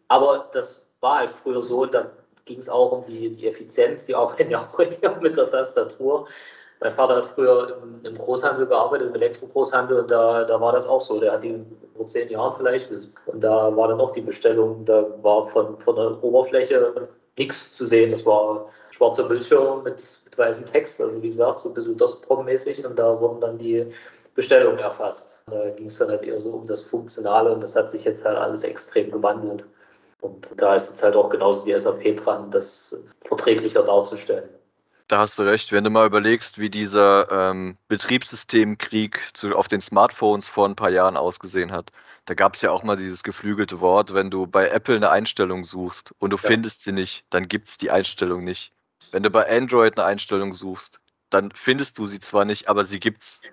Aber 0.08 0.50
das 0.54 0.87
war 1.02 1.20
halt 1.20 1.32
früher 1.32 1.62
so, 1.62 1.86
da 1.86 2.12
ging 2.46 2.60
es 2.60 2.70
auch 2.70 2.92
um 2.92 3.04
die, 3.04 3.32
die 3.32 3.48
Effizienz, 3.48 4.06
die 4.06 4.16
arbeiten 4.16 4.50
ja 4.52 4.68
auch 4.68 4.80
eher 4.80 5.20
mit 5.22 5.38
der 5.38 5.50
Tastatur. 5.50 6.28
Mein 6.80 6.92
Vater 6.92 7.16
hat 7.16 7.26
früher 7.26 7.80
im, 7.82 8.06
im 8.06 8.18
Großhandel 8.18 8.68
gearbeitet, 8.68 9.08
im 9.08 9.16
Elektrogroßhandel, 9.16 10.02
und 10.02 10.12
da, 10.12 10.44
da 10.44 10.62
war 10.62 10.74
das 10.74 10.88
auch 10.88 11.02
so. 11.02 11.20
Der 11.20 11.34
hat 11.34 11.44
die 11.44 11.66
vor 11.96 12.06
zehn 12.06 12.30
Jahren 12.30 12.54
vielleicht. 12.56 12.92
Und 12.92 13.44
da 13.44 13.76
war 13.76 13.88
dann 13.88 14.00
auch 14.00 14.12
die 14.12 14.22
Bestellung, 14.22 14.86
da 14.86 15.06
war 15.24 15.48
von, 15.48 15.80
von 15.80 15.96
der 15.96 16.24
Oberfläche 16.24 17.08
nichts 17.38 17.72
zu 17.74 17.84
sehen. 17.86 18.12
Das 18.12 18.26
war 18.26 18.68
schwarzer 18.92 19.24
Bildschirm 19.24 19.84
mit, 19.84 19.96
mit 20.26 20.38
weißem 20.38 20.68
Text, 20.68 21.02
also 21.02 21.22
wie 21.22 21.28
gesagt, 21.28 21.58
so 21.60 21.70
ein 21.70 21.74
bisschen 21.74 21.98
DOS-Prom-mäßig. 21.98 22.86
Und 22.86 22.98
da 23.00 23.20
wurden 23.20 23.42
dann 23.42 23.58
die 23.58 23.88
Bestellungen 24.36 24.78
erfasst. 24.78 25.42
Da 25.50 25.72
ging 25.72 25.88
es 25.88 25.98
dann 25.98 26.10
halt 26.10 26.22
eher 26.22 26.40
so 26.40 26.52
um 26.52 26.68
das 26.68 26.82
Funktionale 26.82 27.52
und 27.52 27.64
das 27.64 27.76
hat 27.76 27.90
sich 27.90 28.04
jetzt 28.06 28.24
halt 28.24 28.38
alles 28.38 28.64
extrem 28.64 29.10
gewandelt. 29.10 29.66
Und 30.22 30.60
da 30.62 30.76
ist 30.76 30.90
jetzt 30.90 31.04
halt 31.04 31.16
auch 31.16 31.30
genauso 31.30 31.66
die 31.66 31.78
SAP 31.78 32.16
dran, 32.16 32.50
das 32.52 33.04
verträglicher 33.22 33.84
darzustellen. 33.84 34.50
Da 35.08 35.20
hast 35.20 35.40
du 35.40 35.44
recht. 35.44 35.72
Wenn 35.72 35.84
du 35.84 35.90
mal 35.90 36.06
überlegst, 36.06 36.60
wie 36.60 36.70
dieser 36.70 37.32
ähm, 37.32 37.78
Betriebssystemkrieg 37.88 39.20
zu, 39.34 39.56
auf 39.56 39.68
den 39.68 39.80
Smartphones 39.80 40.50
vor 40.50 40.68
ein 40.68 40.76
paar 40.76 40.90
Jahren 40.90 41.16
ausgesehen 41.16 41.72
hat, 41.72 41.92
da 42.26 42.34
gab 42.34 42.56
es 42.56 42.62
ja 42.62 42.72
auch 42.72 42.84
mal 42.84 42.98
dieses 42.98 43.24
geflügelte 43.24 43.80
Wort, 43.80 44.14
wenn 44.14 44.30
du 44.30 44.48
bei 44.48 44.68
Apple 44.68 44.98
eine 44.98 45.10
Einstellung 45.10 45.64
suchst 45.64 46.14
und 46.20 46.32
du 46.34 46.38
ja. 46.38 46.44
findest 46.44 46.84
sie 46.84 46.92
nicht, 46.92 47.26
dann 47.30 47.48
gibt 47.48 47.70
es 47.70 47.78
die 47.78 47.90
Einstellung 47.90 48.44
nicht. 48.44 48.74
Wenn 49.12 49.24
du 49.24 49.30
bei 49.30 49.50
Android 49.50 49.98
eine 49.98 50.06
Einstellung 50.06 50.54
suchst, 50.54 51.00
dann 51.30 51.52
findest 51.56 51.98
du 51.98 52.06
sie 52.06 52.20
zwar 52.20 52.44
nicht, 52.44 52.68
aber 52.68 52.84
sie 52.84 53.00
gibt's. 53.00 53.44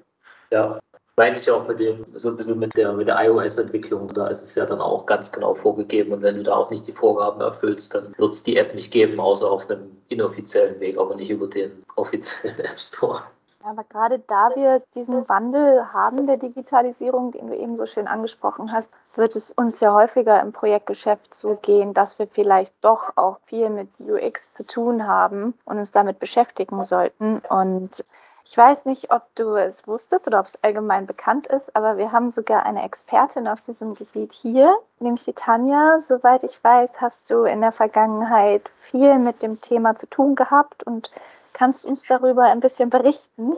Ja, 0.51 0.81
meinte 1.17 1.41
ich 1.41 1.51
auch 1.51 1.67
mit 1.67 1.81
dem, 1.81 2.05
so 2.15 2.29
ein 2.29 2.37
bisschen 2.37 2.59
mit 2.59 2.77
der, 2.77 2.93
mit 2.93 3.09
der 3.09 3.25
iOS-Entwicklung, 3.25 4.09
da 4.09 4.29
ist 4.29 4.43
es 4.43 4.55
ja 4.55 4.67
dann 4.67 4.81
auch 4.81 5.07
ganz 5.07 5.31
genau 5.31 5.55
vorgegeben 5.55 6.13
und 6.13 6.23
wenn 6.23 6.37
du 6.37 6.43
da 6.43 6.55
auch 6.57 6.71
nicht 6.71 6.87
die 6.87 6.93
Vorgaben 6.93 7.41
erfüllst, 7.41 7.95
dann 7.95 8.15
wird 8.17 8.33
es 8.33 8.43
die 8.43 8.57
App 8.57 8.75
nicht 8.75 8.93
geben, 8.93 9.21
außer 9.21 9.51
auf 9.51 9.71
einem 9.71 9.97
inoffiziellen 10.09 10.81
Weg, 10.81 10.99
aber 10.99 11.15
nicht 11.15 11.31
über 11.31 11.47
den 11.47 11.85
offiziellen 11.97 12.59
App 12.61 12.79
Store. 12.79 13.21
Aber 13.67 13.83
gerade 13.85 14.19
da 14.19 14.51
wir 14.55 14.83
diesen 14.95 15.27
Wandel 15.31 15.87
haben 15.95 16.27
der 16.27 16.37
Digitalisierung, 16.37 17.31
den 17.31 17.47
du 17.47 17.57
eben 17.57 17.79
so 17.79 17.87
schön 17.87 18.07
angesprochen 18.07 18.71
hast, 18.73 18.91
wird 19.15 19.35
es 19.37 19.53
uns 19.53 19.81
ja 19.81 19.95
häufiger 19.95 20.39
im 20.43 20.53
Projektgeschäft 20.53 21.35
so 21.35 21.57
gehen, 21.57 21.95
dass 21.95 22.19
wir 22.19 22.27
vielleicht 22.27 22.75
doch 22.83 23.17
auch 23.17 23.41
viel 23.47 23.71
mit 23.71 23.89
UX 24.01 24.53
zu 24.53 24.67
tun 24.67 25.07
haben 25.07 25.55
und 25.65 25.79
uns 25.79 25.93
damit 25.93 26.19
beschäftigen 26.19 26.83
sollten. 26.85 27.41
Und 27.49 28.05
ich 28.47 28.57
weiß 28.57 28.85
nicht, 28.85 29.11
ob 29.11 29.23
du 29.35 29.55
es 29.55 29.87
wusstest 29.87 30.27
oder 30.27 30.41
ob 30.41 30.47
es 30.47 30.63
allgemein 30.63 31.07
bekannt 31.07 31.47
ist, 31.47 31.75
aber 31.75 31.97
wir 31.97 32.13
haben 32.13 32.31
sogar 32.31 32.67
eine 32.67 32.85
Expertin 32.85 33.49
auf 33.49 33.63
diesem 33.63 33.95
Gebiet 33.95 34.35
hier, 34.35 34.77
nämlich 35.01 35.25
die 35.25 35.33
Tanja. 35.33 35.99
Soweit 35.99 36.45
ich 36.45 36.63
weiß, 36.63 37.01
hast 37.01 37.31
du 37.31 37.45
in 37.45 37.63
der 37.63 37.73
Vergangenheit 37.73 38.65
viel 38.91 39.19
mit 39.19 39.43
dem 39.43 39.59
Thema 39.59 39.95
zu 39.95 40.07
tun 40.07 40.35
gehabt 40.35 40.83
und 40.83 41.11
kannst 41.55 41.87
uns 41.87 42.07
darüber 42.07 42.43
ein 42.43 42.61
bisschen 42.61 42.91
berichten. 42.91 43.55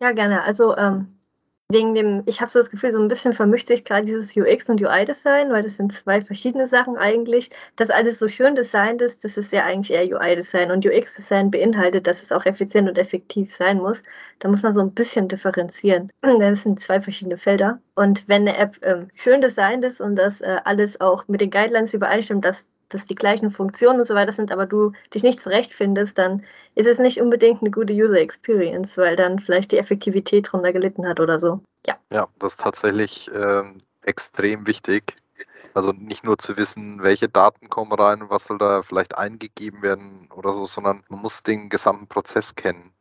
Ja, 0.00 0.10
gerne. 0.10 0.42
Also 0.42 0.76
ähm, 0.76 1.06
wegen 1.72 1.94
dem, 1.94 2.22
ich 2.26 2.40
habe 2.40 2.50
so 2.50 2.58
das 2.58 2.70
Gefühl, 2.70 2.92
so 2.92 3.00
ein 3.00 3.08
bisschen 3.08 3.32
vermischt 3.32 3.68
sich 3.68 3.84
gerade 3.84 4.04
dieses 4.04 4.36
UX 4.36 4.68
und 4.68 4.82
UI-Design, 4.82 5.50
weil 5.50 5.62
das 5.62 5.76
sind 5.76 5.92
zwei 5.92 6.20
verschiedene 6.20 6.66
Sachen 6.66 6.96
eigentlich. 6.96 7.50
Das 7.76 7.90
alles 7.90 8.18
so 8.18 8.28
schön 8.28 8.54
designt 8.54 9.00
ist, 9.00 9.24
das 9.24 9.38
ist 9.38 9.52
ja 9.52 9.64
eigentlich 9.64 9.96
eher 9.96 10.06
UI-Design 10.06 10.70
und 10.70 10.84
UX-Design 10.84 11.50
beinhaltet, 11.50 12.06
dass 12.06 12.22
es 12.22 12.32
auch 12.32 12.44
effizient 12.44 12.88
und 12.88 12.98
effektiv 12.98 13.50
sein 13.50 13.78
muss. 13.78 14.02
Da 14.40 14.48
muss 14.48 14.62
man 14.62 14.74
so 14.74 14.80
ein 14.80 14.92
bisschen 14.92 15.28
differenzieren. 15.28 16.10
Das 16.44 16.64
sind 16.64 16.80
zwei 16.80 17.00
verschiedene 17.00 17.36
Felder. 17.36 17.80
Und 17.94 18.28
wenn 18.28 18.42
eine 18.42 18.56
App 18.56 18.76
ähm, 18.82 19.08
schön 19.14 19.40
designt 19.40 19.84
ist 19.84 20.00
und 20.00 20.16
das 20.16 20.40
äh, 20.40 20.58
alles 20.64 21.00
auch 21.00 21.26
mit 21.28 21.40
den 21.40 21.50
Guidelines 21.50 21.94
übereinstimmt, 21.94 22.44
dass 22.44 22.73
das 22.88 23.06
die 23.06 23.14
gleichen 23.14 23.50
Funktionen 23.50 24.00
und 24.00 24.06
so 24.06 24.14
weiter 24.14 24.32
sind, 24.32 24.52
aber 24.52 24.66
du 24.66 24.92
dich 25.12 25.22
nicht 25.22 25.40
zurechtfindest, 25.40 26.16
dann 26.18 26.44
ist 26.74 26.86
es 26.86 26.98
nicht 26.98 27.20
unbedingt 27.20 27.60
eine 27.60 27.70
gute 27.70 27.92
User 27.92 28.18
Experience, 28.18 28.96
weil 28.98 29.16
dann 29.16 29.38
vielleicht 29.38 29.72
die 29.72 29.78
Effektivität 29.78 30.52
drunter 30.52 30.72
gelitten 30.72 31.06
hat 31.06 31.20
oder 31.20 31.38
so. 31.38 31.60
Ja, 31.86 31.96
ja 32.10 32.28
das 32.38 32.54
ist 32.54 32.60
tatsächlich 32.60 33.30
ähm, 33.34 33.80
extrem 34.04 34.66
wichtig. 34.66 35.16
Also 35.74 35.92
nicht 35.92 36.22
nur 36.24 36.38
zu 36.38 36.56
wissen, 36.56 37.02
welche 37.02 37.28
Daten 37.28 37.68
kommen 37.68 37.92
rein, 37.92 38.30
was 38.30 38.44
soll 38.44 38.58
da 38.58 38.82
vielleicht 38.82 39.18
eingegeben 39.18 39.82
werden 39.82 40.28
oder 40.34 40.52
so, 40.52 40.64
sondern 40.64 41.02
man 41.08 41.20
muss 41.20 41.42
den 41.42 41.68
gesamten 41.68 42.06
Prozess 42.06 42.54
kennen. 42.54 42.92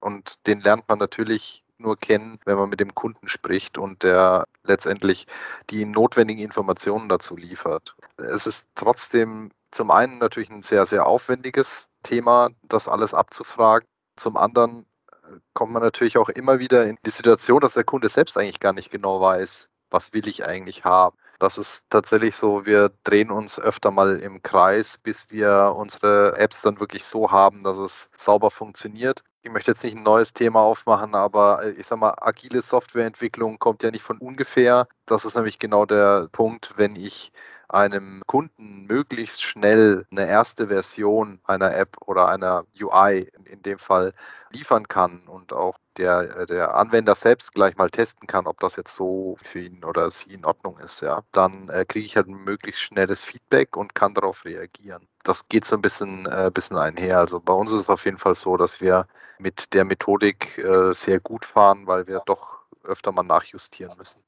Und 0.00 0.46
den 0.46 0.60
lernt 0.62 0.88
man 0.88 0.98
natürlich 0.98 1.62
nur 1.82 1.96
kennen, 1.96 2.38
wenn 2.44 2.56
man 2.56 2.70
mit 2.70 2.80
dem 2.80 2.94
Kunden 2.94 3.28
spricht 3.28 3.78
und 3.78 4.02
der 4.02 4.44
letztendlich 4.64 5.26
die 5.70 5.84
notwendigen 5.84 6.40
Informationen 6.40 7.08
dazu 7.08 7.36
liefert. 7.36 7.94
Es 8.16 8.46
ist 8.46 8.68
trotzdem 8.74 9.50
zum 9.70 9.90
einen 9.90 10.18
natürlich 10.18 10.50
ein 10.50 10.62
sehr, 10.62 10.86
sehr 10.86 11.06
aufwendiges 11.06 11.88
Thema, 12.02 12.50
das 12.68 12.88
alles 12.88 13.14
abzufragen. 13.14 13.88
Zum 14.16 14.36
anderen 14.36 14.86
äh, 15.10 15.38
kommt 15.54 15.72
man 15.72 15.82
natürlich 15.82 16.18
auch 16.18 16.28
immer 16.28 16.58
wieder 16.58 16.84
in 16.84 16.96
die 17.04 17.10
Situation, 17.10 17.60
dass 17.60 17.74
der 17.74 17.84
Kunde 17.84 18.08
selbst 18.08 18.36
eigentlich 18.36 18.60
gar 18.60 18.74
nicht 18.74 18.90
genau 18.90 19.20
weiß, 19.20 19.70
was 19.90 20.12
will 20.12 20.28
ich 20.28 20.46
eigentlich 20.46 20.84
haben. 20.84 21.16
Das 21.38 21.58
ist 21.58 21.86
tatsächlich 21.90 22.36
so, 22.36 22.66
wir 22.66 22.92
drehen 23.02 23.32
uns 23.32 23.58
öfter 23.58 23.90
mal 23.90 24.20
im 24.20 24.42
Kreis, 24.42 24.96
bis 24.98 25.30
wir 25.30 25.74
unsere 25.76 26.36
Apps 26.38 26.62
dann 26.62 26.78
wirklich 26.78 27.04
so 27.04 27.32
haben, 27.32 27.64
dass 27.64 27.78
es 27.78 28.10
sauber 28.16 28.52
funktioniert. 28.52 29.24
Ich 29.44 29.50
möchte 29.50 29.72
jetzt 29.72 29.82
nicht 29.82 29.96
ein 29.96 30.04
neues 30.04 30.32
Thema 30.32 30.60
aufmachen, 30.60 31.14
aber 31.16 31.64
äh, 31.64 31.70
ich 31.72 31.86
sag 31.86 31.98
mal, 31.98 32.14
agile 32.20 32.60
Softwareentwicklung 32.62 33.58
kommt 33.58 33.82
ja 33.82 33.90
nicht 33.90 34.02
von 34.02 34.18
ungefähr. 34.18 34.86
Das 35.04 35.24
ist 35.24 35.34
nämlich 35.34 35.58
genau 35.58 35.84
der 35.84 36.28
Punkt, 36.30 36.74
wenn 36.76 36.94
ich 36.94 37.32
einem 37.72 38.22
Kunden 38.26 38.86
möglichst 38.86 39.42
schnell 39.42 40.06
eine 40.10 40.28
erste 40.28 40.68
Version 40.68 41.40
einer 41.44 41.74
App 41.74 41.96
oder 42.06 42.28
einer 42.28 42.64
UI 42.78 43.30
in 43.46 43.62
dem 43.62 43.78
Fall 43.78 44.12
liefern 44.50 44.88
kann 44.88 45.26
und 45.26 45.52
auch 45.52 45.78
der, 45.96 46.46
der 46.46 46.74
Anwender 46.74 47.14
selbst 47.14 47.54
gleich 47.54 47.76
mal 47.76 47.90
testen 47.90 48.26
kann, 48.26 48.46
ob 48.46 48.60
das 48.60 48.76
jetzt 48.76 48.94
so 48.94 49.36
für 49.42 49.60
ihn 49.60 49.84
oder 49.84 50.10
sie 50.10 50.34
in 50.34 50.44
Ordnung 50.44 50.78
ist, 50.78 51.00
ja, 51.00 51.22
dann 51.32 51.68
äh, 51.70 51.84
kriege 51.86 52.04
ich 52.04 52.16
halt 52.16 52.28
ein 52.28 52.44
möglichst 52.44 52.82
schnelles 52.82 53.22
Feedback 53.22 53.76
und 53.76 53.94
kann 53.94 54.14
darauf 54.14 54.44
reagieren. 54.44 55.06
Das 55.22 55.48
geht 55.48 55.64
so 55.64 55.76
ein 55.76 55.82
bisschen, 55.82 56.26
äh, 56.26 56.50
bisschen 56.52 56.76
einher. 56.76 57.18
Also 57.18 57.40
bei 57.40 57.52
uns 57.52 57.72
ist 57.72 57.80
es 57.80 57.90
auf 57.90 58.04
jeden 58.04 58.18
Fall 58.18 58.34
so, 58.34 58.56
dass 58.56 58.80
wir 58.80 59.06
mit 59.38 59.74
der 59.74 59.84
Methodik 59.84 60.58
äh, 60.58 60.92
sehr 60.92 61.20
gut 61.20 61.44
fahren, 61.44 61.86
weil 61.86 62.06
wir 62.06 62.22
doch 62.26 62.58
öfter 62.84 63.12
mal 63.12 63.22
nachjustieren 63.22 63.96
müssen. 63.96 64.24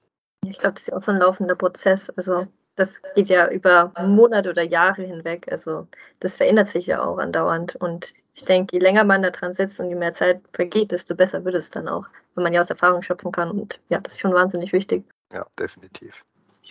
Ich 0.46 0.58
glaube, 0.58 0.74
das 0.74 0.88
ist 0.88 0.92
auch 0.92 1.00
so 1.00 1.12
ein 1.12 1.18
laufender 1.18 1.54
Prozess. 1.54 2.10
Also 2.10 2.46
das 2.76 3.00
geht 3.14 3.28
ja 3.28 3.48
über 3.50 3.92
Monate 4.06 4.50
oder 4.50 4.62
Jahre 4.62 5.02
hinweg. 5.02 5.46
Also 5.50 5.86
das 6.20 6.36
verändert 6.36 6.68
sich 6.68 6.86
ja 6.86 7.04
auch 7.04 7.18
andauernd. 7.18 7.76
Und 7.76 8.14
ich 8.34 8.44
denke, 8.44 8.76
je 8.76 8.82
länger 8.82 9.04
man 9.04 9.22
da 9.22 9.30
dran 9.30 9.52
sitzt 9.52 9.78
und 9.80 9.88
je 9.88 9.94
mehr 9.94 10.12
Zeit 10.12 10.40
vergeht, 10.52 10.92
desto 10.92 11.14
besser 11.14 11.44
wird 11.44 11.54
es 11.54 11.70
dann 11.70 11.88
auch, 11.88 12.08
wenn 12.34 12.44
man 12.44 12.52
ja 12.52 12.60
aus 12.60 12.70
Erfahrung 12.70 13.02
schöpfen 13.02 13.32
kann. 13.32 13.50
Und 13.50 13.80
ja, 13.88 14.00
das 14.00 14.14
ist 14.14 14.20
schon 14.20 14.34
wahnsinnig 14.34 14.72
wichtig. 14.72 15.04
Ja, 15.32 15.46
definitiv. 15.58 16.24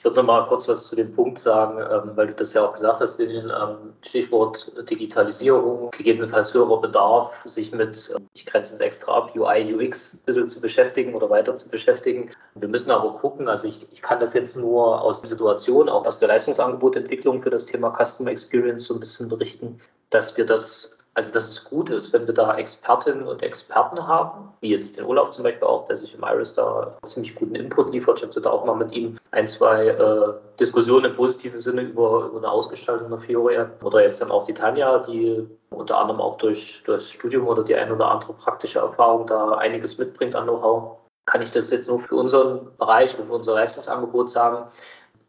Ich 0.03 0.05
würde 0.05 0.19
noch 0.19 0.27
mal 0.27 0.45
kurz 0.47 0.67
was 0.67 0.89
zu 0.89 0.97
dem 0.97 1.13
Punkt 1.13 1.39
sagen, 1.39 1.79
ähm, 1.79 2.11
weil 2.17 2.27
du 2.27 2.33
das 2.33 2.53
ja 2.53 2.65
auch 2.67 2.73
gesagt 2.73 2.99
hast, 2.99 3.19
den 3.19 3.49
ähm, 3.49 3.93
Stichwort 4.01 4.73
Digitalisierung, 4.89 5.91
gegebenenfalls 5.91 6.53
höherer 6.53 6.81
Bedarf, 6.81 7.41
sich 7.45 7.71
mit, 7.71 8.13
ähm, 8.13 8.27
ich 8.33 8.45
grenze 8.45 8.73
es 8.73 8.81
extra 8.81 9.13
ab, 9.13 9.33
UI, 9.33 9.73
UX 9.73 10.15
ein 10.15 10.19
bisschen 10.25 10.49
zu 10.49 10.59
beschäftigen 10.59 11.15
oder 11.15 11.29
weiter 11.29 11.55
zu 11.55 11.69
beschäftigen. 11.69 12.31
Wir 12.55 12.67
müssen 12.67 12.91
aber 12.91 13.13
gucken, 13.13 13.47
also 13.47 13.65
ich, 13.65 13.87
ich 13.93 14.01
kann 14.01 14.19
das 14.19 14.33
jetzt 14.33 14.57
nur 14.57 15.01
aus 15.01 15.21
der 15.21 15.29
Situation, 15.29 15.87
auch 15.87 16.05
aus 16.05 16.19
der 16.19 16.27
Leistungsangebotentwicklung 16.27 17.39
für 17.39 17.49
das 17.49 17.65
Thema 17.65 17.89
Customer 17.97 18.31
Experience 18.31 18.83
so 18.83 18.95
ein 18.95 18.99
bisschen 18.99 19.29
berichten, 19.29 19.77
dass 20.09 20.35
wir 20.35 20.45
das 20.45 21.02
also 21.15 21.31
dass 21.31 21.49
es 21.49 21.63
gut 21.65 21.89
ist, 21.91 22.11
wenn 22.11 22.25
wir 22.25 22.33
da 22.33 22.55
Expertinnen 22.55 23.27
und 23.27 23.43
Experten 23.43 24.07
haben, 24.07 24.51
wie 24.61 24.71
jetzt 24.71 24.97
den 24.97 25.05
Olaf 25.05 25.29
zum 25.29 25.43
Beispiel 25.43 25.67
auch, 25.67 25.85
der 25.85 25.95
sich 25.95 26.15
im 26.15 26.23
Iris 26.23 26.55
da 26.55 26.97
ziemlich 27.05 27.35
guten 27.35 27.53
Input 27.53 27.91
liefert. 27.91 28.17
Ich 28.17 28.27
habe 28.27 28.41
da 28.41 28.49
auch 28.49 28.65
mal 28.65 28.75
mit 28.75 28.91
ihm 28.93 29.17
ein, 29.31 29.47
zwei 29.47 29.89
äh, 29.89 30.33
Diskussionen 30.59 31.05
im 31.05 31.13
positiven 31.13 31.59
Sinne 31.59 31.81
über, 31.81 32.25
über 32.25 32.37
eine 32.39 32.49
Ausgestaltung 32.49 33.09
der 33.09 33.19
Fiori 33.19 33.59
Oder 33.83 34.01
jetzt 34.01 34.21
dann 34.21 34.31
auch 34.31 34.43
die 34.45 34.55
Tanja, 34.55 34.99
die 34.99 35.47
unter 35.69 35.99
anderem 35.99 36.19
auch 36.19 36.37
durch, 36.37 36.81
durch 36.85 37.03
das 37.03 37.11
Studium 37.11 37.47
oder 37.47 37.63
die 37.63 37.75
ein 37.75 37.91
oder 37.91 38.09
andere 38.09 38.33
praktische 38.33 38.79
Erfahrung 38.79 39.27
da 39.27 39.51
einiges 39.53 39.99
mitbringt 39.99 40.35
an 40.35 40.45
Know-how. 40.45 40.97
Kann 41.25 41.43
ich 41.43 41.51
das 41.51 41.69
jetzt 41.69 41.87
nur 41.87 41.99
für 41.99 42.15
unseren 42.15 42.75
Bereich 42.77 43.17
und 43.17 43.27
für 43.27 43.33
unser 43.33 43.53
Leistungsangebot 43.53 44.31
sagen? 44.31 44.67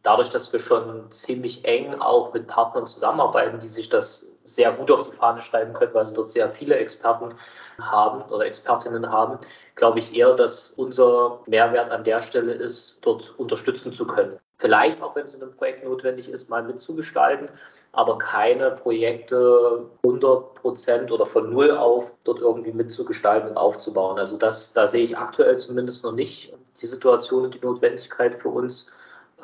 Dadurch, 0.03 0.31
dass 0.31 0.53
wir 0.53 0.61
schon 0.61 1.11
ziemlich 1.11 1.65
eng 1.65 1.95
auch 2.01 2.33
mit 2.33 2.47
Partnern 2.47 2.87
zusammenarbeiten, 2.87 3.59
die 3.61 3.69
sich 3.69 3.89
das 3.89 4.34
sehr 4.45 4.73
gut 4.73 4.91
auf 4.91 5.11
die 5.11 5.17
Fahne 5.17 5.41
schreiben 5.41 5.73
können, 5.73 5.95
weil 5.95 6.07
sie 6.07 6.15
dort 6.15 6.31
sehr 6.31 6.51
viele 6.51 6.77
Experten 6.77 7.35
haben 7.81 8.23
oder 8.31 8.45
Expertinnen 8.45 9.11
haben, 9.11 9.39
glaube 9.75 9.99
ich 9.99 10.15
eher, 10.15 10.35
dass 10.35 10.71
unser 10.71 11.41
Mehrwert 11.47 11.91
an 11.91 12.05
der 12.05 12.21
Stelle 12.21 12.53
ist, 12.53 12.99
dort 13.03 13.35
unterstützen 13.39 13.93
zu 13.93 14.07
können. 14.07 14.39
Vielleicht 14.59 15.03
auch, 15.03 15.17
wenn 15.17 15.25
es 15.25 15.35
in 15.35 15.43
einem 15.43 15.57
Projekt 15.57 15.85
notwendig 15.85 16.29
ist, 16.29 16.49
mal 16.49 16.63
mitzugestalten, 16.63 17.49
aber 17.93 18.19
keine 18.19 18.71
Projekte 18.71 19.87
100 20.05 20.55
Prozent 20.55 21.11
oder 21.11 21.27
von 21.27 21.51
Null 21.51 21.73
auf 21.73 22.13
dort 22.25 22.41
irgendwie 22.41 22.73
mitzugestalten 22.73 23.51
und 23.51 23.57
aufzubauen. 23.57 24.19
Also 24.19 24.37
das, 24.37 24.73
da 24.73 24.87
sehe 24.87 25.05
ich 25.05 25.19
aktuell 25.19 25.59
zumindest 25.59 26.05
noch 26.05 26.13
nicht 26.13 26.53
die 26.81 26.87
Situation 26.87 27.45
und 27.45 27.55
die 27.55 27.61
Notwendigkeit 27.61 28.39
für 28.39 28.49
uns. 28.49 28.91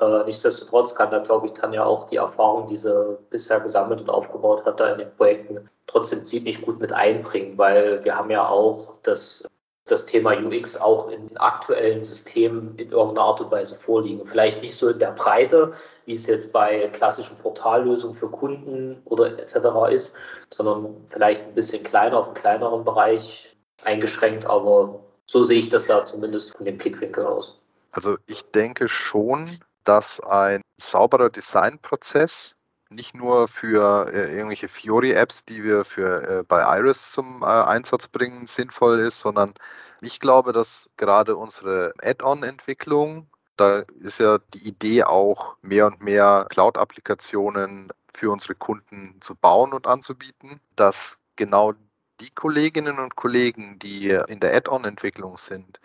Äh, 0.00 0.24
nichtsdestotrotz 0.24 0.94
kann 0.94 1.10
da, 1.10 1.18
glaube 1.18 1.46
ich, 1.46 1.52
Tanja 1.52 1.84
auch 1.84 2.06
die 2.06 2.16
Erfahrung, 2.16 2.68
die 2.68 2.76
sie 2.76 3.18
bisher 3.30 3.60
gesammelt 3.60 4.00
und 4.00 4.10
aufgebaut 4.10 4.64
hat, 4.64 4.80
da 4.80 4.92
in 4.92 4.98
den 4.98 5.14
Projekten 5.16 5.68
trotzdem 5.86 6.24
ziemlich 6.24 6.62
gut 6.62 6.80
mit 6.80 6.92
einbringen, 6.92 7.58
weil 7.58 8.04
wir 8.04 8.16
haben 8.16 8.30
ja 8.30 8.48
auch 8.48 8.96
das, 9.02 9.44
das 9.84 10.06
Thema 10.06 10.32
UX 10.38 10.76
auch 10.76 11.10
in 11.10 11.36
aktuellen 11.36 12.02
Systemen 12.02 12.76
in 12.76 12.92
irgendeiner 12.92 13.26
Art 13.26 13.40
und 13.40 13.50
Weise 13.50 13.74
vorliegen. 13.74 14.24
Vielleicht 14.24 14.62
nicht 14.62 14.76
so 14.76 14.88
in 14.88 14.98
der 14.98 15.12
Breite, 15.12 15.72
wie 16.06 16.14
es 16.14 16.26
jetzt 16.26 16.52
bei 16.52 16.88
klassischen 16.88 17.36
Portallösungen 17.38 18.14
für 18.14 18.30
Kunden 18.30 19.02
oder 19.04 19.38
etc. 19.38 19.56
ist, 19.90 20.16
sondern 20.50 20.96
vielleicht 21.06 21.42
ein 21.42 21.54
bisschen 21.54 21.82
kleiner, 21.82 22.18
auf 22.18 22.26
einen 22.26 22.34
kleineren 22.34 22.84
Bereich 22.84 23.56
eingeschränkt, 23.84 24.46
aber 24.46 25.00
so 25.26 25.42
sehe 25.42 25.58
ich 25.58 25.68
das 25.68 25.86
da 25.86 26.04
zumindest 26.04 26.56
von 26.56 26.66
dem 26.66 26.76
Blickwinkel 26.76 27.24
aus. 27.24 27.60
Also 27.92 28.16
ich 28.26 28.50
denke 28.52 28.88
schon, 28.88 29.60
dass 29.84 30.20
ein 30.20 30.62
sauberer 30.76 31.30
Designprozess 31.30 32.56
nicht 32.90 33.14
nur 33.14 33.48
für 33.48 34.12
äh, 34.12 34.34
irgendwelche 34.34 34.68
Fiori-Apps, 34.68 35.44
die 35.44 35.62
wir 35.62 35.84
für 35.84 36.40
äh, 36.40 36.42
bei 36.42 36.78
Iris 36.78 37.12
zum 37.12 37.42
äh, 37.42 37.46
Einsatz 37.46 38.08
bringen, 38.08 38.46
sinnvoll 38.46 38.98
ist, 39.00 39.20
sondern 39.20 39.54
ich 40.00 40.18
glaube, 40.18 40.52
dass 40.52 40.90
gerade 40.96 41.36
unsere 41.36 41.92
Add-on-Entwicklung, 42.02 43.28
da 43.56 43.84
ist 44.00 44.18
ja 44.18 44.38
die 44.54 44.66
Idee 44.66 45.04
auch, 45.04 45.56
mehr 45.62 45.86
und 45.86 46.02
mehr 46.02 46.46
Cloud-Applikationen 46.50 47.92
für 48.14 48.30
unsere 48.30 48.54
Kunden 48.54 49.16
zu 49.20 49.36
bauen 49.36 49.72
und 49.72 49.86
anzubieten, 49.86 50.60
dass 50.74 51.20
genau 51.36 51.74
die 52.20 52.30
Kolleginnen 52.30 52.98
und 52.98 53.16
Kollegen, 53.16 53.78
die 53.78 54.10
in 54.10 54.40
der 54.40 54.54
Add-on-Entwicklung 54.54 55.38
sind, 55.38 55.80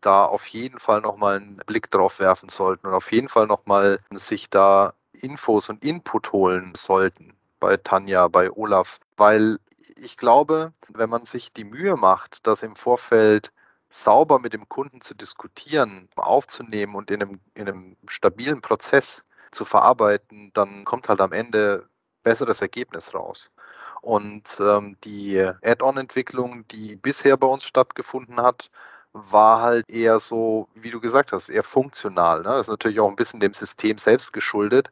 da 0.00 0.24
auf 0.24 0.46
jeden 0.46 0.78
Fall 0.78 1.00
nochmal 1.00 1.36
einen 1.36 1.56
Blick 1.66 1.90
drauf 1.90 2.18
werfen 2.18 2.48
sollten 2.48 2.86
und 2.86 2.94
auf 2.94 3.12
jeden 3.12 3.28
Fall 3.28 3.46
nochmal 3.46 4.00
sich 4.12 4.50
da 4.50 4.92
Infos 5.12 5.68
und 5.68 5.84
Input 5.84 6.32
holen 6.32 6.72
sollten 6.76 7.32
bei 7.60 7.76
Tanja, 7.76 8.28
bei 8.28 8.50
Olaf, 8.52 9.00
weil 9.16 9.58
ich 9.96 10.16
glaube, 10.16 10.72
wenn 10.88 11.10
man 11.10 11.24
sich 11.24 11.52
die 11.52 11.64
Mühe 11.64 11.96
macht, 11.96 12.46
das 12.46 12.62
im 12.62 12.76
Vorfeld 12.76 13.52
sauber 13.90 14.38
mit 14.38 14.52
dem 14.52 14.68
Kunden 14.68 15.00
zu 15.00 15.14
diskutieren, 15.14 16.08
aufzunehmen 16.16 16.94
und 16.94 17.10
in 17.10 17.22
einem, 17.22 17.40
in 17.54 17.68
einem 17.68 17.96
stabilen 18.06 18.60
Prozess 18.60 19.24
zu 19.50 19.64
verarbeiten, 19.64 20.50
dann 20.52 20.84
kommt 20.84 21.08
halt 21.08 21.20
am 21.20 21.32
Ende 21.32 21.88
besseres 22.22 22.60
Ergebnis 22.60 23.14
raus. 23.14 23.50
Und 24.02 24.60
ähm, 24.60 24.96
die 25.04 25.40
Add-on-Entwicklung, 25.40 26.68
die 26.68 26.96
bisher 26.96 27.36
bei 27.36 27.46
uns 27.46 27.64
stattgefunden 27.64 28.40
hat, 28.40 28.70
war 29.12 29.62
halt 29.62 29.90
eher 29.90 30.20
so, 30.20 30.68
wie 30.74 30.90
du 30.90 31.00
gesagt 31.00 31.32
hast, 31.32 31.48
eher 31.48 31.62
funktional. 31.62 32.38
Ne? 32.38 32.44
Das 32.44 32.62
ist 32.62 32.70
natürlich 32.70 33.00
auch 33.00 33.08
ein 33.08 33.16
bisschen 33.16 33.40
dem 33.40 33.54
System 33.54 33.98
selbst 33.98 34.32
geschuldet. 34.32 34.90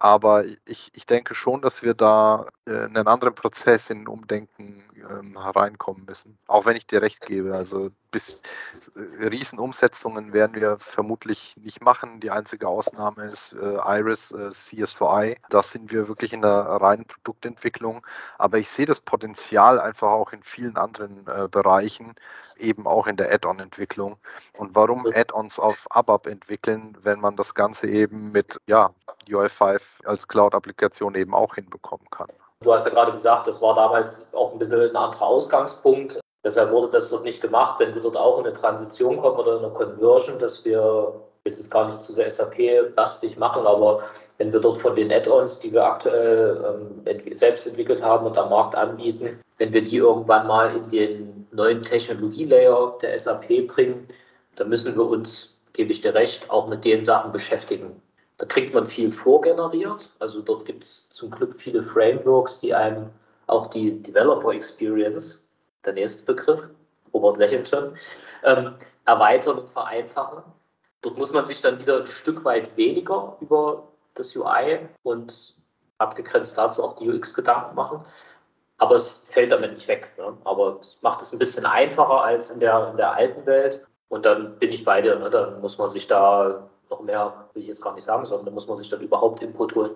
Aber 0.00 0.44
ich, 0.64 0.90
ich 0.94 1.06
denke 1.06 1.34
schon, 1.34 1.60
dass 1.60 1.82
wir 1.82 1.94
da 1.94 2.46
äh, 2.66 2.70
in 2.70 2.96
einen 2.96 3.08
anderen 3.08 3.34
Prozess 3.34 3.90
in 3.90 4.06
Umdenken 4.06 4.82
ähm, 5.10 5.42
hereinkommen 5.42 6.04
müssen. 6.06 6.38
Auch 6.46 6.66
wenn 6.66 6.76
ich 6.76 6.86
dir 6.86 7.02
recht 7.02 7.26
gebe. 7.26 7.54
Also 7.54 7.90
bis 8.10 8.42
äh, 8.96 9.26
Riesenumsetzungen 9.26 10.32
werden 10.32 10.54
wir 10.54 10.78
vermutlich 10.78 11.56
nicht 11.58 11.82
machen. 11.82 12.20
Die 12.20 12.30
einzige 12.30 12.68
Ausnahme 12.68 13.24
ist 13.24 13.52
äh, 13.52 13.78
Iris 13.84 14.32
äh, 14.32 14.48
CS4i. 14.48 15.36
Da 15.50 15.62
sind 15.62 15.92
wir 15.92 16.08
wirklich 16.08 16.32
in 16.32 16.42
der 16.42 16.50
reinen 16.50 17.04
Produktentwicklung. 17.04 18.06
Aber 18.38 18.58
ich 18.58 18.70
sehe 18.70 18.86
das 18.86 19.00
Potenzial 19.00 19.80
einfach 19.80 20.08
auch 20.08 20.32
in 20.32 20.42
vielen 20.42 20.76
anderen 20.76 21.26
äh, 21.26 21.48
Bereichen, 21.48 22.14
eben 22.58 22.86
auch 22.86 23.06
in 23.06 23.16
der 23.16 23.32
Add-on-Entwicklung. 23.32 24.16
Und 24.56 24.74
warum 24.74 25.06
Add-ons 25.06 25.58
auf 25.58 25.86
ABAP 25.90 26.26
entwickeln, 26.26 26.96
wenn 27.02 27.20
man 27.20 27.36
das 27.36 27.54
Ganze 27.54 27.88
eben 27.88 28.32
mit 28.32 28.60
ja, 28.66 28.90
UI5 29.28 30.06
als 30.06 30.28
Cloud-Applikation 30.28 31.14
eben 31.14 31.34
auch 31.34 31.54
hinbekommen 31.54 32.08
kann. 32.10 32.28
Du 32.60 32.72
hast 32.72 32.86
ja 32.86 32.90
gerade 32.90 33.12
gesagt, 33.12 33.46
das 33.46 33.60
war 33.62 33.74
damals 33.74 34.26
auch 34.32 34.52
ein 34.52 34.58
bisschen 34.58 34.90
ein 34.90 34.96
anderer 34.96 35.26
Ausgangspunkt. 35.26 36.18
Deshalb 36.48 36.70
wurde 36.70 36.88
das 36.88 37.10
dort 37.10 37.24
nicht 37.24 37.42
gemacht. 37.42 37.78
Wenn 37.78 37.94
wir 37.94 38.00
dort 38.00 38.16
auch 38.16 38.38
in 38.38 38.46
eine 38.46 38.54
Transition 38.54 39.18
kommen 39.18 39.36
oder 39.36 39.58
in 39.58 39.64
eine 39.66 39.72
Conversion, 39.74 40.38
dass 40.38 40.64
wir 40.64 41.12
jetzt 41.44 41.58
ist 41.58 41.70
gar 41.70 41.88
nicht 41.88 42.00
zu 42.00 42.10
sehr 42.10 42.30
SAP-lastig 42.30 43.36
machen, 43.36 43.66
aber 43.66 44.02
wenn 44.38 44.50
wir 44.50 44.58
dort 44.58 44.78
von 44.78 44.96
den 44.96 45.12
Add-ons, 45.12 45.60
die 45.60 45.74
wir 45.74 45.84
aktuell 45.84 47.04
ähm, 47.04 47.36
selbst 47.36 47.66
entwickelt 47.66 48.02
haben 48.02 48.24
und 48.24 48.38
am 48.38 48.48
Markt 48.48 48.74
anbieten, 48.74 49.38
wenn 49.58 49.74
wir 49.74 49.84
die 49.84 49.98
irgendwann 49.98 50.46
mal 50.46 50.74
in 50.74 50.88
den 50.88 51.46
neuen 51.52 51.82
Technologielayer 51.82 52.96
der 53.02 53.18
SAP 53.18 53.66
bringen, 53.66 54.08
dann 54.56 54.70
müssen 54.70 54.96
wir 54.96 55.04
uns, 55.04 55.54
gebe 55.74 55.92
ich 55.92 56.00
dir 56.00 56.14
recht, 56.14 56.48
auch 56.48 56.66
mit 56.66 56.82
den 56.82 57.04
Sachen 57.04 57.30
beschäftigen. 57.30 58.00
Da 58.38 58.46
kriegt 58.46 58.72
man 58.72 58.86
viel 58.86 59.12
vorgeneriert. 59.12 60.08
Also 60.18 60.40
dort 60.40 60.64
gibt 60.64 60.84
es 60.84 61.10
zum 61.10 61.30
Glück 61.30 61.54
viele 61.54 61.82
Frameworks, 61.82 62.60
die 62.60 62.72
einem 62.72 63.10
auch 63.48 63.66
die 63.66 64.02
Developer 64.02 64.54
Experience, 64.54 65.47
der 65.84 65.92
nächste 65.94 66.32
Begriff, 66.32 66.68
Robert 67.12 67.38
lächelt 67.38 67.72
ähm, 68.44 68.74
erweitern 69.06 69.58
und 69.58 69.68
vereinfachen. 69.68 70.42
Dort 71.02 71.16
muss 71.16 71.32
man 71.32 71.46
sich 71.46 71.60
dann 71.60 71.80
wieder 71.80 72.00
ein 72.00 72.06
Stück 72.06 72.44
weit 72.44 72.76
weniger 72.76 73.36
über 73.40 73.88
das 74.14 74.34
UI 74.36 74.80
und 75.04 75.54
abgegrenzt 75.98 76.58
dazu 76.58 76.84
auch 76.84 76.96
die 76.96 77.08
UX 77.08 77.34
Gedanken 77.34 77.74
machen. 77.74 78.04
Aber 78.78 78.94
es 78.94 79.24
fällt 79.26 79.52
damit 79.52 79.72
nicht 79.72 79.88
weg. 79.88 80.12
Ne? 80.18 80.36
Aber 80.44 80.78
es 80.80 81.02
macht 81.02 81.22
es 81.22 81.32
ein 81.32 81.38
bisschen 81.38 81.66
einfacher 81.66 82.22
als 82.22 82.50
in 82.50 82.60
der, 82.60 82.90
in 82.90 82.96
der 82.96 83.12
alten 83.12 83.44
Welt. 83.46 83.86
Und 84.08 84.24
dann 84.24 84.58
bin 84.58 84.72
ich 84.72 84.84
bei 84.84 85.00
dir. 85.00 85.18
Ne? 85.18 85.30
Dann 85.30 85.60
muss 85.60 85.78
man 85.78 85.90
sich 85.90 86.06
da 86.06 86.68
noch 86.90 87.00
mehr 87.00 87.48
will 87.52 87.62
ich 87.62 87.68
jetzt 87.68 87.82
gar 87.82 87.94
nicht 87.94 88.04
sagen, 88.04 88.24
sondern 88.24 88.46
da 88.46 88.52
muss 88.52 88.66
man 88.66 88.76
sich 88.76 88.88
dann 88.88 89.00
überhaupt 89.00 89.42
Input 89.42 89.74
holen, 89.74 89.94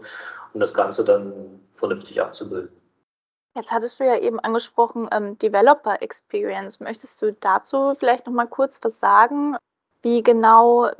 um 0.52 0.60
das 0.60 0.74
Ganze 0.74 1.04
dann 1.04 1.60
vernünftig 1.72 2.20
abzubilden. 2.20 2.70
Jetzt 3.54 3.70
hattest 3.70 4.00
du 4.00 4.04
ja 4.04 4.18
eben 4.18 4.40
angesprochen, 4.40 5.08
ähm, 5.12 5.38
Developer 5.38 6.00
Experience. 6.00 6.80
Möchtest 6.80 7.20
du 7.20 7.32
dazu 7.34 7.94
vielleicht 7.98 8.26
noch 8.26 8.32
mal 8.32 8.46
kurz 8.46 8.78
was 8.82 8.98
sagen? 8.98 9.56
Wie 10.00 10.22
genau 10.22 10.90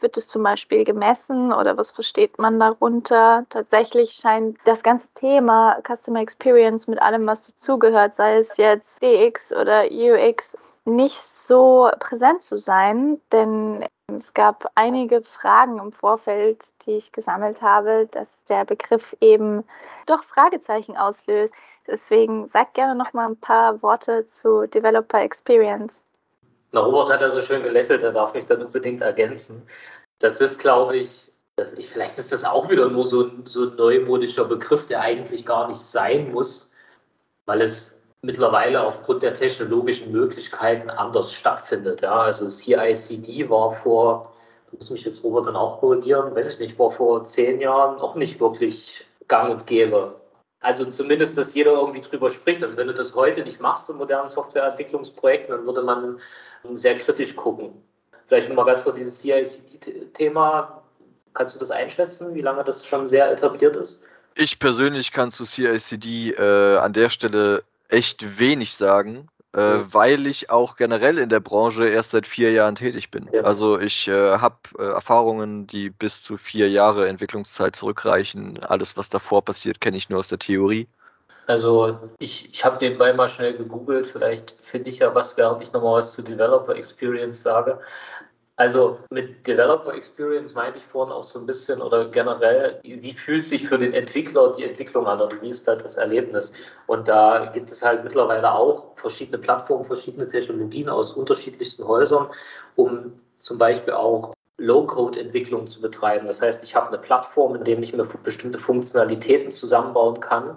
wird 0.00 0.16
es 0.16 0.28
zum 0.28 0.42
Beispiel 0.42 0.84
gemessen 0.84 1.52
oder 1.52 1.76
was 1.76 1.90
versteht 1.90 2.38
man 2.38 2.60
darunter? 2.60 3.46
Tatsächlich 3.48 4.12
scheint 4.12 4.58
das 4.64 4.82
ganze 4.82 5.12
Thema 5.14 5.80
Customer 5.82 6.20
Experience 6.20 6.86
mit 6.86 7.00
allem, 7.02 7.26
was 7.26 7.46
dazugehört, 7.46 8.14
sei 8.14 8.36
es 8.36 8.58
jetzt 8.58 9.02
DX 9.02 9.56
oder 9.56 9.86
UX, 9.90 10.56
nicht 10.84 11.20
so 11.20 11.90
präsent 11.98 12.42
zu 12.42 12.56
sein, 12.56 13.20
denn 13.32 13.84
es 14.06 14.34
gab 14.34 14.70
einige 14.74 15.22
Fragen 15.22 15.78
im 15.78 15.92
Vorfeld, 15.92 16.62
die 16.84 16.92
ich 16.92 17.10
gesammelt 17.10 17.62
habe, 17.62 18.06
dass 18.10 18.44
der 18.44 18.66
Begriff 18.66 19.16
eben 19.20 19.64
doch 20.06 20.22
Fragezeichen 20.22 20.96
auslöst. 20.96 21.54
Deswegen 21.86 22.48
sag 22.48 22.74
gerne 22.74 22.94
noch 22.94 23.12
mal 23.12 23.28
ein 23.28 23.36
paar 23.36 23.82
Worte 23.82 24.26
zu 24.26 24.66
Developer 24.66 25.20
Experience. 25.20 26.02
Na, 26.72 26.80
Robert 26.80 27.12
hat 27.12 27.20
ja 27.20 27.28
so 27.28 27.38
schön 27.38 27.62
gelächelt, 27.62 28.02
er 28.02 28.12
darf 28.12 28.34
mich 28.34 28.46
dann 28.46 28.62
unbedingt 28.62 29.02
ergänzen. 29.02 29.62
Das 30.18 30.40
ist, 30.40 30.58
glaube 30.58 30.96
ich, 30.96 31.32
dass 31.56 31.74
ich, 31.74 31.88
vielleicht 31.88 32.18
ist 32.18 32.32
das 32.32 32.44
auch 32.44 32.68
wieder 32.68 32.88
nur 32.88 33.04
so, 33.04 33.30
so 33.44 33.64
ein 33.68 33.76
neumodischer 33.76 34.44
Begriff, 34.44 34.86
der 34.86 35.00
eigentlich 35.00 35.46
gar 35.46 35.68
nicht 35.68 35.80
sein 35.80 36.32
muss, 36.32 36.72
weil 37.46 37.60
es 37.60 38.02
mittlerweile 38.22 38.82
aufgrund 38.82 39.22
der 39.22 39.34
technologischen 39.34 40.10
Möglichkeiten 40.10 40.90
anders 40.90 41.32
stattfindet. 41.32 42.00
Ja, 42.00 42.20
also 42.20 42.48
CICD 42.48 43.48
war 43.50 43.70
vor, 43.70 44.32
muss 44.72 44.90
mich 44.90 45.04
jetzt 45.04 45.22
Robert 45.22 45.46
dann 45.46 45.56
auch 45.56 45.78
korrigieren, 45.78 46.34
weiß 46.34 46.54
ich 46.54 46.58
nicht, 46.58 46.78
war 46.78 46.90
vor 46.90 47.22
zehn 47.24 47.60
Jahren 47.60 48.00
auch 48.00 48.14
nicht 48.16 48.40
wirklich 48.40 49.06
gang 49.28 49.50
und 49.50 49.66
gäbe. 49.66 50.16
Also 50.64 50.86
zumindest, 50.86 51.36
dass 51.36 51.54
jeder 51.54 51.72
irgendwie 51.72 52.00
drüber 52.00 52.30
spricht. 52.30 52.62
Also 52.62 52.78
wenn 52.78 52.86
du 52.86 52.94
das 52.94 53.14
heute 53.14 53.42
nicht 53.42 53.60
machst 53.60 53.90
in 53.90 53.96
modernen 53.96 54.28
Softwareentwicklungsprojekten, 54.28 55.54
dann 55.54 55.66
würde 55.66 55.82
man 55.82 56.18
sehr 56.72 56.96
kritisch 56.96 57.36
gucken. 57.36 57.74
Vielleicht 58.26 58.48
nochmal 58.48 58.64
ganz 58.64 58.82
kurz 58.82 58.96
dieses 58.96 59.20
CICD-Thema. 59.20 60.82
Kannst 61.34 61.54
du 61.54 61.60
das 61.60 61.70
einschätzen, 61.70 62.34
wie 62.34 62.40
lange 62.40 62.64
das 62.64 62.86
schon 62.86 63.06
sehr 63.06 63.30
etabliert 63.30 63.76
ist? 63.76 64.04
Ich 64.36 64.58
persönlich 64.58 65.12
kann 65.12 65.30
zu 65.30 65.44
CICD 65.44 66.30
äh, 66.30 66.78
an 66.78 66.94
der 66.94 67.10
Stelle 67.10 67.62
echt 67.90 68.38
wenig 68.38 68.72
sagen, 68.72 69.28
äh, 69.54 69.80
weil 69.92 70.26
ich 70.26 70.50
auch 70.50 70.76
generell 70.76 71.18
in 71.18 71.28
der 71.28 71.40
Branche 71.40 71.88
erst 71.88 72.10
seit 72.10 72.26
vier 72.26 72.50
Jahren 72.52 72.74
tätig 72.74 73.10
bin. 73.10 73.28
Ja. 73.32 73.42
Also 73.42 73.78
ich 73.78 74.08
äh, 74.08 74.38
habe 74.38 74.56
äh, 74.78 74.82
Erfahrungen, 74.82 75.66
die 75.66 75.90
bis 75.90 76.22
zu 76.22 76.36
vier 76.36 76.68
Jahre 76.68 77.08
Entwicklungszeit 77.08 77.76
zurückreichen. 77.76 78.58
Alles, 78.64 78.96
was 78.96 79.10
davor 79.10 79.44
passiert, 79.44 79.80
kenne 79.80 79.96
ich 79.96 80.08
nur 80.08 80.18
aus 80.18 80.28
der 80.28 80.38
Theorie. 80.38 80.88
Also 81.46 81.98
ich, 82.18 82.50
ich 82.52 82.64
habe 82.64 82.78
den 82.78 82.96
Ball 82.96 83.14
mal 83.14 83.28
schnell 83.28 83.54
gegoogelt, 83.54 84.06
vielleicht 84.06 84.54
finde 84.62 84.88
ich 84.88 85.00
ja 85.00 85.14
was, 85.14 85.36
während 85.36 85.60
ich 85.60 85.72
nochmal 85.72 85.98
was 85.98 86.14
zu 86.14 86.22
Developer 86.22 86.74
Experience 86.74 87.42
sage. 87.42 87.78
Also 88.56 89.00
mit 89.10 89.44
Developer 89.46 89.94
Experience 89.94 90.54
meinte 90.54 90.78
ich 90.78 90.84
vorhin 90.84 91.12
auch 91.12 91.24
so 91.24 91.40
ein 91.40 91.46
bisschen 91.46 91.82
oder 91.82 92.08
generell, 92.08 92.78
wie 92.84 93.12
fühlt 93.12 93.44
sich 93.44 93.68
für 93.68 93.78
den 93.78 93.92
Entwickler 93.92 94.52
die 94.52 94.62
Entwicklung 94.62 95.08
an 95.08 95.20
oder 95.20 95.42
wie 95.42 95.48
ist 95.48 95.66
da 95.66 95.74
das 95.74 95.96
Erlebnis? 95.96 96.54
Und 96.86 97.08
da 97.08 97.46
gibt 97.46 97.72
es 97.72 97.84
halt 97.84 98.04
mittlerweile 98.04 98.52
auch 98.52 98.96
verschiedene 98.96 99.38
Plattformen, 99.38 99.84
verschiedene 99.84 100.28
Technologien 100.28 100.88
aus 100.88 101.12
unterschiedlichsten 101.12 101.84
Häusern, 101.84 102.28
um 102.76 103.18
zum 103.40 103.58
Beispiel 103.58 103.92
auch 103.92 104.32
Low-Code-Entwicklung 104.58 105.66
zu 105.66 105.80
betreiben. 105.80 106.28
Das 106.28 106.40
heißt, 106.40 106.62
ich 106.62 106.76
habe 106.76 106.88
eine 106.88 106.98
Plattform, 106.98 107.56
in 107.56 107.64
der 107.64 107.76
ich 107.80 107.92
mir 107.92 108.06
bestimmte 108.22 108.60
Funktionalitäten 108.60 109.50
zusammenbauen 109.50 110.20
kann, 110.20 110.56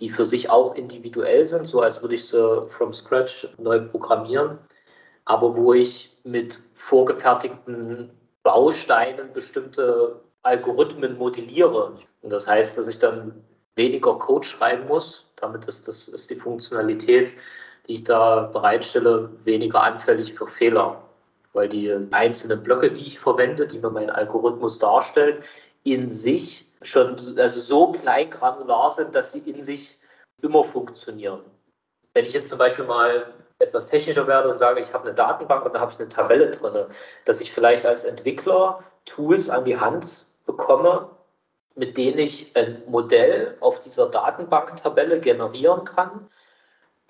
die 0.00 0.10
für 0.10 0.26
sich 0.26 0.50
auch 0.50 0.74
individuell 0.74 1.44
sind, 1.44 1.66
so 1.66 1.80
als 1.80 2.02
würde 2.02 2.14
ich 2.14 2.26
sie 2.26 2.66
from 2.68 2.92
scratch 2.92 3.48
neu 3.56 3.80
programmieren, 3.80 4.58
aber 5.24 5.56
wo 5.56 5.72
ich 5.72 6.16
mit 6.24 6.60
vorgefertigten 6.74 8.10
Bausteinen 8.42 9.32
bestimmte 9.32 10.20
Algorithmen 10.42 11.16
modelliere. 11.16 11.92
Und 12.22 12.30
das 12.30 12.48
heißt, 12.48 12.76
dass 12.76 12.88
ich 12.88 12.98
dann 12.98 13.44
weniger 13.76 14.18
Code 14.18 14.46
schreiben 14.46 14.88
muss. 14.88 15.30
Damit 15.36 15.66
ist, 15.66 15.88
das 15.88 16.08
ist 16.08 16.30
die 16.30 16.36
Funktionalität, 16.36 17.32
die 17.86 17.94
ich 17.94 18.04
da 18.04 18.50
bereitstelle, 18.52 19.30
weniger 19.44 19.82
anfällig 19.82 20.34
für 20.34 20.48
Fehler. 20.48 21.02
Weil 21.52 21.68
die 21.68 21.92
einzelnen 22.10 22.62
Blöcke, 22.62 22.90
die 22.90 23.06
ich 23.06 23.20
verwende, 23.20 23.66
die 23.66 23.78
mir 23.78 23.90
mein 23.90 24.10
Algorithmus 24.10 24.78
darstellt, 24.78 25.42
in 25.84 26.08
sich 26.08 26.66
schon 26.82 27.16
also 27.38 27.60
so 27.60 27.92
klein 27.92 28.30
granular 28.30 28.90
sind, 28.90 29.14
dass 29.14 29.32
sie 29.32 29.50
in 29.50 29.60
sich 29.60 29.98
immer 30.40 30.64
funktionieren. 30.64 31.40
Wenn 32.14 32.24
ich 32.24 32.32
jetzt 32.32 32.48
zum 32.48 32.58
Beispiel 32.58 32.84
mal 32.84 33.32
etwas 33.62 33.88
technischer 33.88 34.26
werde 34.26 34.50
und 34.50 34.58
sage, 34.58 34.80
ich 34.80 34.92
habe 34.92 35.04
eine 35.04 35.14
Datenbank 35.14 35.64
und 35.64 35.74
da 35.74 35.80
habe 35.80 35.92
ich 35.92 35.98
eine 35.98 36.08
Tabelle 36.08 36.50
drin, 36.50 36.86
dass 37.24 37.40
ich 37.40 37.52
vielleicht 37.52 37.86
als 37.86 38.04
Entwickler 38.04 38.82
Tools 39.04 39.48
an 39.48 39.64
die 39.64 39.78
Hand 39.78 40.26
bekomme, 40.46 41.08
mit 41.74 41.96
denen 41.96 42.18
ich 42.18 42.54
ein 42.56 42.82
Modell 42.86 43.56
auf 43.60 43.80
dieser 43.82 44.10
Datenbanktabelle 44.10 45.20
generieren 45.20 45.84
kann, 45.84 46.28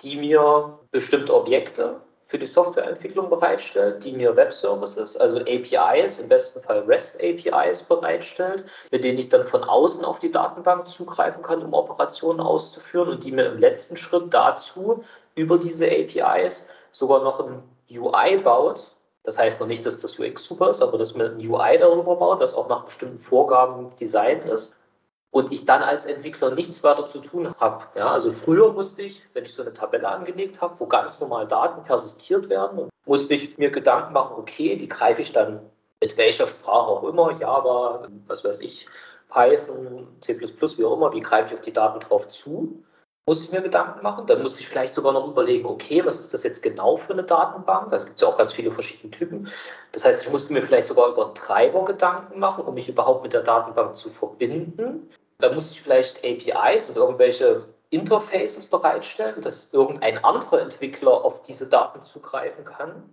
die 0.01 0.17
mir 0.17 0.79
bestimmte 0.91 1.35
Objekte 1.35 2.01
für 2.21 2.39
die 2.39 2.47
Softwareentwicklung 2.47 3.29
bereitstellt, 3.29 4.05
die 4.05 4.13
mir 4.13 4.37
Web-Services, 4.37 5.17
also 5.17 5.41
APIs, 5.41 6.19
im 6.19 6.29
besten 6.29 6.63
Fall 6.63 6.81
REST-APIs 6.81 7.83
bereitstellt, 7.83 8.65
mit 8.91 9.05
denen 9.05 9.19
ich 9.19 9.29
dann 9.29 9.45
von 9.45 9.65
außen 9.65 10.05
auf 10.05 10.19
die 10.19 10.31
Datenbank 10.31 10.89
zugreifen 10.89 11.43
kann, 11.43 11.63
um 11.63 11.75
Operationen 11.75 12.41
auszuführen 12.41 13.11
und 13.11 13.25
die 13.25 13.33
mir 13.33 13.47
im 13.47 13.59
letzten 13.59 13.97
Schritt 13.97 14.33
dazu 14.33 15.05
über 15.35 15.59
diese 15.59 15.87
APIs 15.87 16.71
sogar 16.91 17.23
noch 17.23 17.41
ein 17.41 17.63
UI 17.91 18.39
baut. 18.39 18.95
Das 19.25 19.39
heißt 19.39 19.61
noch 19.61 19.69
nicht, 19.69 19.87
dass 19.87 20.01
das 20.01 20.19
UX 20.19 20.45
super 20.45 20.71
ist, 20.71 20.83
aber 20.83 20.99
dass 20.99 21.15
mir 21.15 21.27
ein 21.27 21.39
UI 21.39 21.79
darüber 21.79 22.17
baut, 22.17 22.41
das 22.41 22.55
auch 22.55 22.69
nach 22.69 22.85
bestimmten 22.85 23.19
Vorgaben 23.19 23.95
designt 23.97 24.45
ist 24.45 24.75
und 25.31 25.51
ich 25.53 25.65
dann 25.65 25.83
als 25.83 26.07
Entwickler 26.07 26.55
nichts 26.55 26.85
weiter 26.85 27.07
zu 27.07 27.21
tun 27.21 27.55
habe. 27.59 27.85
Ja, 27.97 28.11
also 28.11 28.31
früher 28.33 28.73
musste 28.73 29.03
ich, 29.03 29.23
wenn 29.33 29.45
ich 29.45 29.55
so 29.55 29.63
eine 29.63 29.73
Tabelle 29.73 30.09
angelegt 30.09 30.61
habe, 30.61 30.79
wo 30.79 30.87
ganz 30.87 31.21
normal 31.21 31.49
Daten 31.49 31.85
persistiert 31.85 32.49
werden, 32.49 32.91
musste 33.07 33.35
ich 33.35 33.57
mir 33.59 33.71
Gedanken 33.71 34.13
machen, 34.13 34.37
okay, 34.39 34.79
wie 34.79 34.89
greife 34.89 35.23
ich 35.23 35.33
dann 35.33 35.61
mit 36.01 36.17
welcher 36.17 36.47
Sprache 36.47 36.91
auch 36.91 37.05
immer, 37.05 37.39
Java, 37.39 38.09
was 38.27 38.45
weiß 38.45 38.61
ich, 38.61 38.87
Python, 39.29 40.07
C++, 40.21 40.39
wie 40.39 40.85
auch 40.85 40.97
immer, 40.97 41.13
wie 41.13 41.21
greife 41.21 41.49
ich 41.49 41.55
auf 41.55 41.65
die 41.65 41.73
Daten 41.73 42.01
drauf 42.01 42.29
zu? 42.29 42.83
Muss 43.27 43.45
ich 43.45 43.53
mir 43.53 43.63
Gedanken 43.63 44.03
machen. 44.03 44.27
Dann 44.27 44.43
muss 44.43 44.59
ich 44.59 44.69
vielleicht 44.69 44.95
sogar 44.95 45.13
noch 45.13 45.29
überlegen, 45.29 45.67
okay, 45.67 46.05
was 46.05 46.19
ist 46.19 46.35
das 46.35 46.43
jetzt 46.43 46.63
genau 46.63 46.97
für 46.97 47.13
eine 47.13 47.23
Datenbank? 47.23 47.93
Also 47.93 48.07
gibt 48.07 48.17
es 48.17 48.23
ja 48.23 48.29
auch 48.29 48.37
ganz 48.37 48.53
viele 48.53 48.73
verschiedene 48.73 49.13
Typen. 49.13 49.49
Das 49.93 50.05
heißt, 50.05 50.25
ich 50.25 50.33
musste 50.33 50.53
mir 50.53 50.63
vielleicht 50.63 50.89
sogar 50.89 51.09
über 51.09 51.33
Treiber 51.33 51.85
Gedanken 51.85 52.41
machen, 52.41 52.65
um 52.65 52.75
mich 52.75 52.89
überhaupt 52.89 53.23
mit 53.23 53.33
der 53.33 53.43
Datenbank 53.43 53.95
zu 53.95 54.11
verbinden. 54.11 55.09
Da 55.39 55.53
muss 55.53 55.71
ich 55.71 55.83
vielleicht 55.83 56.25
APIs 56.25 56.91
und 56.91 56.97
irgendwelche 56.97 57.65
Interfaces 57.91 58.67
bereitstellen, 58.67 59.41
dass 59.41 59.73
irgendein 59.73 60.25
anderer 60.25 60.61
Entwickler 60.61 61.25
auf 61.25 61.43
diese 61.43 61.69
Daten 61.69 62.01
zugreifen 62.01 62.65
kann 62.65 63.13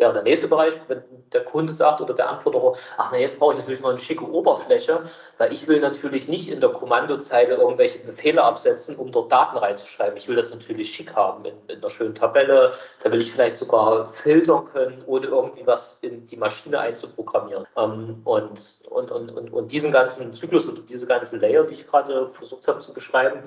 wäre 0.00 0.12
der 0.12 0.22
nächste 0.22 0.48
Bereich, 0.48 0.74
wenn 0.88 1.02
der 1.32 1.44
Kunde 1.44 1.72
sagt 1.72 2.00
oder 2.00 2.14
der 2.14 2.28
Anforderer, 2.28 2.74
ach 2.96 3.10
na, 3.12 3.18
jetzt 3.18 3.38
brauche 3.38 3.52
ich 3.52 3.58
natürlich 3.58 3.80
noch 3.80 3.90
eine 3.90 3.98
schicke 3.98 4.28
Oberfläche, 4.28 5.02
weil 5.38 5.52
ich 5.52 5.68
will 5.68 5.80
natürlich 5.80 6.26
nicht 6.26 6.50
in 6.50 6.60
der 6.60 6.70
Kommandozeile 6.70 7.54
irgendwelche 7.54 8.00
Befehle 8.00 8.42
absetzen, 8.42 8.96
um 8.96 9.12
dort 9.12 9.30
Daten 9.30 9.58
reinzuschreiben. 9.58 10.16
Ich 10.16 10.26
will 10.26 10.36
das 10.36 10.52
natürlich 10.52 10.92
schick 10.92 11.14
haben 11.14 11.44
in, 11.44 11.54
in 11.68 11.78
einer 11.78 11.90
schönen 11.90 12.14
Tabelle. 12.14 12.72
Da 13.02 13.12
will 13.12 13.20
ich 13.20 13.30
vielleicht 13.30 13.56
sogar 13.56 14.08
filtern 14.08 14.64
können, 14.64 15.02
ohne 15.06 15.26
irgendwie 15.26 15.66
was 15.66 16.00
in 16.00 16.26
die 16.26 16.36
Maschine 16.36 16.80
einzuprogrammieren. 16.80 17.66
Ähm, 17.76 18.22
und, 18.24 18.80
und, 18.90 19.10
und, 19.10 19.30
und, 19.30 19.52
und 19.52 19.72
diesen 19.72 19.92
ganzen 19.92 20.32
Zyklus 20.32 20.68
oder 20.68 20.80
diese 20.82 21.06
ganzen 21.06 21.40
Layer, 21.40 21.64
die 21.64 21.74
ich 21.74 21.86
gerade 21.86 22.26
versucht 22.26 22.66
habe 22.66 22.80
zu 22.80 22.92
beschreiben, 22.92 23.42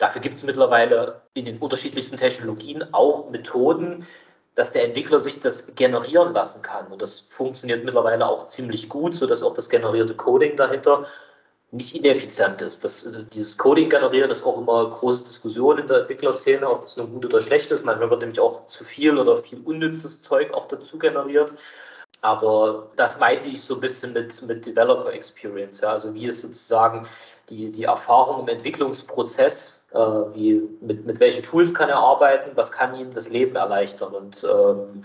Dafür 0.00 0.22
gibt 0.22 0.34
es 0.34 0.44
mittlerweile 0.44 1.20
in 1.34 1.44
den 1.44 1.58
unterschiedlichsten 1.58 2.16
Technologien 2.16 2.82
auch 2.94 3.28
Methoden, 3.28 4.06
dass 4.54 4.72
der 4.72 4.84
Entwickler 4.84 5.18
sich 5.18 5.40
das 5.40 5.74
generieren 5.74 6.32
lassen 6.32 6.62
kann. 6.62 6.88
Und 6.88 7.00
das 7.00 7.20
funktioniert 7.20 7.84
mittlerweile 7.84 8.26
auch 8.26 8.44
ziemlich 8.46 8.88
gut, 8.88 9.14
sodass 9.14 9.42
auch 9.42 9.54
das 9.54 9.70
generierte 9.70 10.14
Coding 10.14 10.56
dahinter 10.56 11.06
nicht 11.72 11.94
ineffizient 11.94 12.60
ist. 12.60 12.82
Das, 12.82 13.08
dieses 13.32 13.56
Coding 13.56 13.90
generieren 13.90 14.30
ist 14.30 14.44
auch 14.44 14.58
immer 14.58 14.90
große 14.90 15.24
Diskussion 15.24 15.78
in 15.78 15.86
der 15.86 16.00
Entwicklerszene, 16.00 16.68
ob 16.68 16.82
das 16.82 16.96
nun 16.96 17.12
gut 17.12 17.26
oder 17.26 17.40
schlecht 17.40 17.70
ist. 17.70 17.84
Manchmal 17.84 18.10
wird 18.10 18.20
nämlich 18.22 18.40
auch 18.40 18.66
zu 18.66 18.84
viel 18.84 19.16
oder 19.18 19.38
viel 19.38 19.60
unnützes 19.64 20.20
Zeug 20.22 20.52
auch 20.52 20.66
dazu 20.66 20.98
generiert. 20.98 21.52
Aber 22.22 22.90
das 22.96 23.20
meinte 23.20 23.48
ich 23.48 23.62
so 23.62 23.74
ein 23.74 23.80
bisschen 23.80 24.12
mit, 24.12 24.42
mit 24.42 24.66
Developer 24.66 25.12
Experience. 25.12 25.80
Ja. 25.80 25.90
Also 25.90 26.12
wie 26.12 26.26
ist 26.26 26.42
sozusagen 26.42 27.06
die, 27.48 27.70
die 27.70 27.84
Erfahrung 27.84 28.40
im 28.40 28.48
Entwicklungsprozess 28.48 29.79
äh, 29.92 29.98
wie, 29.98 30.62
mit, 30.80 31.06
mit 31.06 31.20
welchen 31.20 31.42
Tools 31.42 31.74
kann 31.74 31.88
er 31.88 31.98
arbeiten, 31.98 32.50
was 32.54 32.72
kann 32.72 32.94
ihm 32.94 33.12
das 33.12 33.30
Leben 33.30 33.56
erleichtern. 33.56 34.14
Und 34.14 34.44
ähm, 34.44 35.04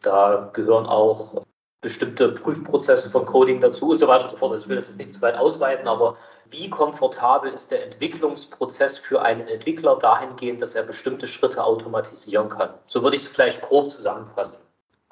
da 0.00 0.50
gehören 0.52 0.86
auch 0.86 1.42
bestimmte 1.80 2.28
Prüfprozesse 2.28 3.10
von 3.10 3.24
Coding 3.24 3.60
dazu 3.60 3.90
und 3.90 3.98
so 3.98 4.06
weiter 4.06 4.22
und 4.22 4.30
so 4.30 4.36
fort. 4.36 4.52
Also 4.52 4.64
ich 4.64 4.68
will 4.68 4.76
das 4.76 4.88
jetzt 4.88 4.98
nicht 4.98 5.14
zu 5.14 5.20
weit 5.22 5.36
ausweiten, 5.36 5.88
aber 5.88 6.16
wie 6.48 6.70
komfortabel 6.70 7.52
ist 7.52 7.70
der 7.70 7.84
Entwicklungsprozess 7.84 8.98
für 8.98 9.22
einen 9.22 9.48
Entwickler 9.48 9.98
dahingehend, 9.98 10.62
dass 10.62 10.74
er 10.74 10.84
bestimmte 10.84 11.26
Schritte 11.26 11.64
automatisieren 11.64 12.48
kann? 12.48 12.70
So 12.86 13.02
würde 13.02 13.16
ich 13.16 13.22
es 13.22 13.28
vielleicht 13.28 13.62
grob 13.62 13.90
zusammenfassen. 13.90 14.58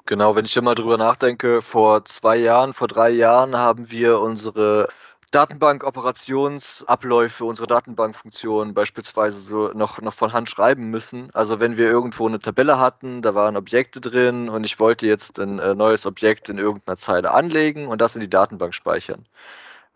Genau, 0.05 0.35
wenn 0.35 0.45
ich 0.45 0.55
immer 0.55 0.75
drüber 0.75 0.97
nachdenke, 0.97 1.61
vor 1.61 2.05
zwei 2.05 2.37
Jahren, 2.37 2.73
vor 2.73 2.87
drei 2.87 3.09
Jahren 3.09 3.57
haben 3.57 3.91
wir 3.91 4.19
unsere 4.19 4.87
Datenbank-Operationsabläufe, 5.31 7.45
unsere 7.45 7.65
Datenbankfunktionen 7.65 8.73
beispielsweise 8.73 9.39
so 9.39 9.71
noch, 9.73 10.01
noch 10.01 10.13
von 10.13 10.33
Hand 10.33 10.49
schreiben 10.49 10.91
müssen. 10.91 11.29
Also 11.33 11.61
wenn 11.61 11.77
wir 11.77 11.85
irgendwo 11.85 12.27
eine 12.27 12.39
Tabelle 12.39 12.79
hatten, 12.79 13.21
da 13.21 13.33
waren 13.33 13.55
Objekte 13.55 14.01
drin 14.01 14.49
und 14.49 14.65
ich 14.65 14.77
wollte 14.79 15.07
jetzt 15.07 15.39
ein 15.39 15.59
äh, 15.59 15.73
neues 15.73 16.05
Objekt 16.05 16.49
in 16.49 16.57
irgendeiner 16.57 16.97
Zeile 16.97 17.31
anlegen 17.31 17.87
und 17.87 18.01
das 18.01 18.15
in 18.15 18.21
die 18.21 18.29
Datenbank 18.29 18.73
speichern 18.73 19.25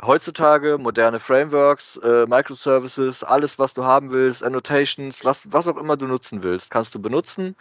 heutzutage 0.01 0.77
moderne 0.77 1.19
Frameworks, 1.19 1.97
äh, 1.97 2.25
Microservices, 2.27 3.23
alles, 3.23 3.60
was 3.60 3.73
du 3.73 3.86
haben 3.86 4.12
willst, 4.12 4.43
Annotations, 4.43 5.23
was, 5.23 5.51
was 5.51 5.67
auch 5.67 5.77
immer 5.77 5.97
du 5.97 6.08
nutzen 6.08 6.43
willst, 6.43 6.71
kannst 6.71 6.95
du 6.95 7.01
benutzen. 7.01 7.55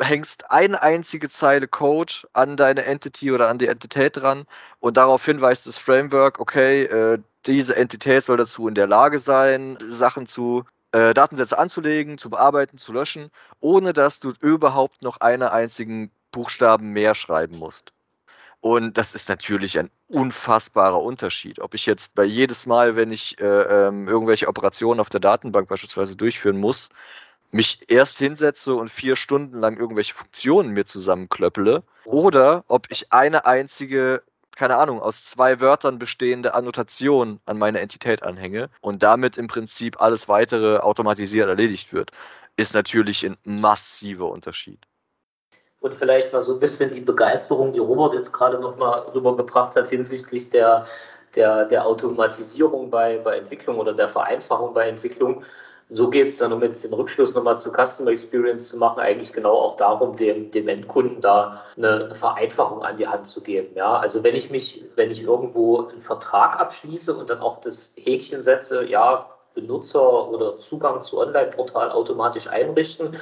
Hängst 0.00 0.50
eine 0.50 0.82
einzige 0.82 1.28
Zeile 1.28 1.68
Code 1.68 2.14
an 2.32 2.56
deine 2.56 2.84
Entity 2.84 3.32
oder 3.32 3.48
an 3.48 3.58
die 3.58 3.68
Entität 3.68 4.16
dran 4.16 4.44
und 4.80 4.96
daraufhin 4.96 5.40
weist 5.40 5.66
das 5.66 5.78
Framework, 5.78 6.40
okay, 6.40 6.84
äh, 6.84 7.18
diese 7.46 7.76
Entität 7.76 8.22
soll 8.24 8.36
dazu 8.36 8.68
in 8.68 8.74
der 8.74 8.86
Lage 8.86 9.18
sein, 9.18 9.76
Sachen 9.80 10.26
zu 10.26 10.64
äh, 10.92 11.14
Datensätze 11.14 11.58
anzulegen, 11.58 12.18
zu 12.18 12.30
bearbeiten, 12.30 12.78
zu 12.78 12.92
löschen, 12.92 13.30
ohne 13.60 13.92
dass 13.92 14.20
du 14.20 14.32
überhaupt 14.40 15.02
noch 15.02 15.18
einen 15.20 15.42
einzigen 15.42 16.10
Buchstaben 16.30 16.92
mehr 16.92 17.14
schreiben 17.14 17.58
musst. 17.58 17.92
Und 18.62 18.96
das 18.96 19.16
ist 19.16 19.28
natürlich 19.28 19.80
ein 19.80 19.90
unfassbarer 20.06 21.02
Unterschied. 21.02 21.58
Ob 21.58 21.74
ich 21.74 21.84
jetzt 21.84 22.14
bei 22.14 22.22
jedes 22.22 22.66
Mal, 22.66 22.94
wenn 22.94 23.10
ich 23.10 23.40
äh, 23.40 23.44
ähm, 23.44 24.06
irgendwelche 24.06 24.46
Operationen 24.46 25.00
auf 25.00 25.08
der 25.08 25.18
Datenbank 25.18 25.68
beispielsweise 25.68 26.14
durchführen 26.14 26.58
muss, 26.58 26.90
mich 27.50 27.90
erst 27.90 28.18
hinsetze 28.18 28.76
und 28.76 28.88
vier 28.88 29.16
Stunden 29.16 29.58
lang 29.58 29.76
irgendwelche 29.76 30.14
Funktionen 30.14 30.70
mir 30.70 30.86
zusammenklöppele, 30.86 31.82
oder 32.04 32.64
ob 32.68 32.88
ich 32.92 33.12
eine 33.12 33.46
einzige, 33.46 34.22
keine 34.54 34.76
Ahnung, 34.76 35.00
aus 35.00 35.24
zwei 35.24 35.60
Wörtern 35.60 35.98
bestehende 35.98 36.54
Annotation 36.54 37.40
an 37.46 37.58
meine 37.58 37.80
Entität 37.80 38.22
anhänge 38.22 38.70
und 38.80 39.02
damit 39.02 39.38
im 39.38 39.48
Prinzip 39.48 40.00
alles 40.00 40.28
weitere 40.28 40.78
automatisiert 40.78 41.48
erledigt 41.48 41.92
wird, 41.92 42.12
ist 42.56 42.74
natürlich 42.74 43.26
ein 43.26 43.36
massiver 43.42 44.28
Unterschied 44.28 44.86
und 45.82 45.92
vielleicht 45.92 46.32
mal 46.32 46.40
so 46.40 46.54
ein 46.54 46.60
bisschen 46.60 46.94
die 46.94 47.00
Begeisterung, 47.00 47.72
die 47.72 47.80
Robert 47.80 48.14
jetzt 48.14 48.32
gerade 48.32 48.58
nochmal 48.58 49.00
rübergebracht 49.14 49.76
hat 49.76 49.88
hinsichtlich 49.88 50.48
der, 50.50 50.86
der, 51.34 51.66
der 51.66 51.84
Automatisierung 51.86 52.88
bei, 52.88 53.18
bei 53.18 53.36
Entwicklung 53.38 53.78
oder 53.78 53.92
der 53.92 54.08
Vereinfachung 54.08 54.72
bei 54.72 54.88
Entwicklung. 54.88 55.42
So 55.88 56.08
geht 56.08 56.28
es 56.28 56.38
dann, 56.38 56.52
um 56.52 56.62
jetzt 56.62 56.84
den 56.84 56.94
Rückschluss 56.94 57.34
nochmal 57.34 57.58
zu 57.58 57.70
Customer 57.70 58.12
Experience 58.12 58.68
zu 58.68 58.78
machen, 58.78 59.00
eigentlich 59.00 59.32
genau 59.32 59.52
auch 59.52 59.76
darum, 59.76 60.16
dem, 60.16 60.50
dem 60.52 60.68
Endkunden 60.68 61.20
da 61.20 61.60
eine 61.76 62.14
Vereinfachung 62.14 62.82
an 62.82 62.96
die 62.96 63.08
Hand 63.08 63.26
zu 63.26 63.42
geben. 63.42 63.74
Ja, 63.74 63.98
also 63.98 64.22
wenn 64.22 64.36
ich 64.36 64.50
mich, 64.50 64.84
wenn 64.94 65.10
ich 65.10 65.24
irgendwo 65.24 65.88
einen 65.88 66.00
Vertrag 66.00 66.58
abschließe 66.58 67.14
und 67.14 67.28
dann 67.28 67.40
auch 67.40 67.60
das 67.60 67.94
Häkchen 67.96 68.42
setze, 68.42 68.86
ja, 68.86 69.28
Benutzer 69.54 70.30
oder 70.30 70.56
Zugang 70.58 71.02
zu 71.02 71.20
Online-Portal 71.20 71.90
automatisch 71.90 72.48
einrichten, 72.48 73.18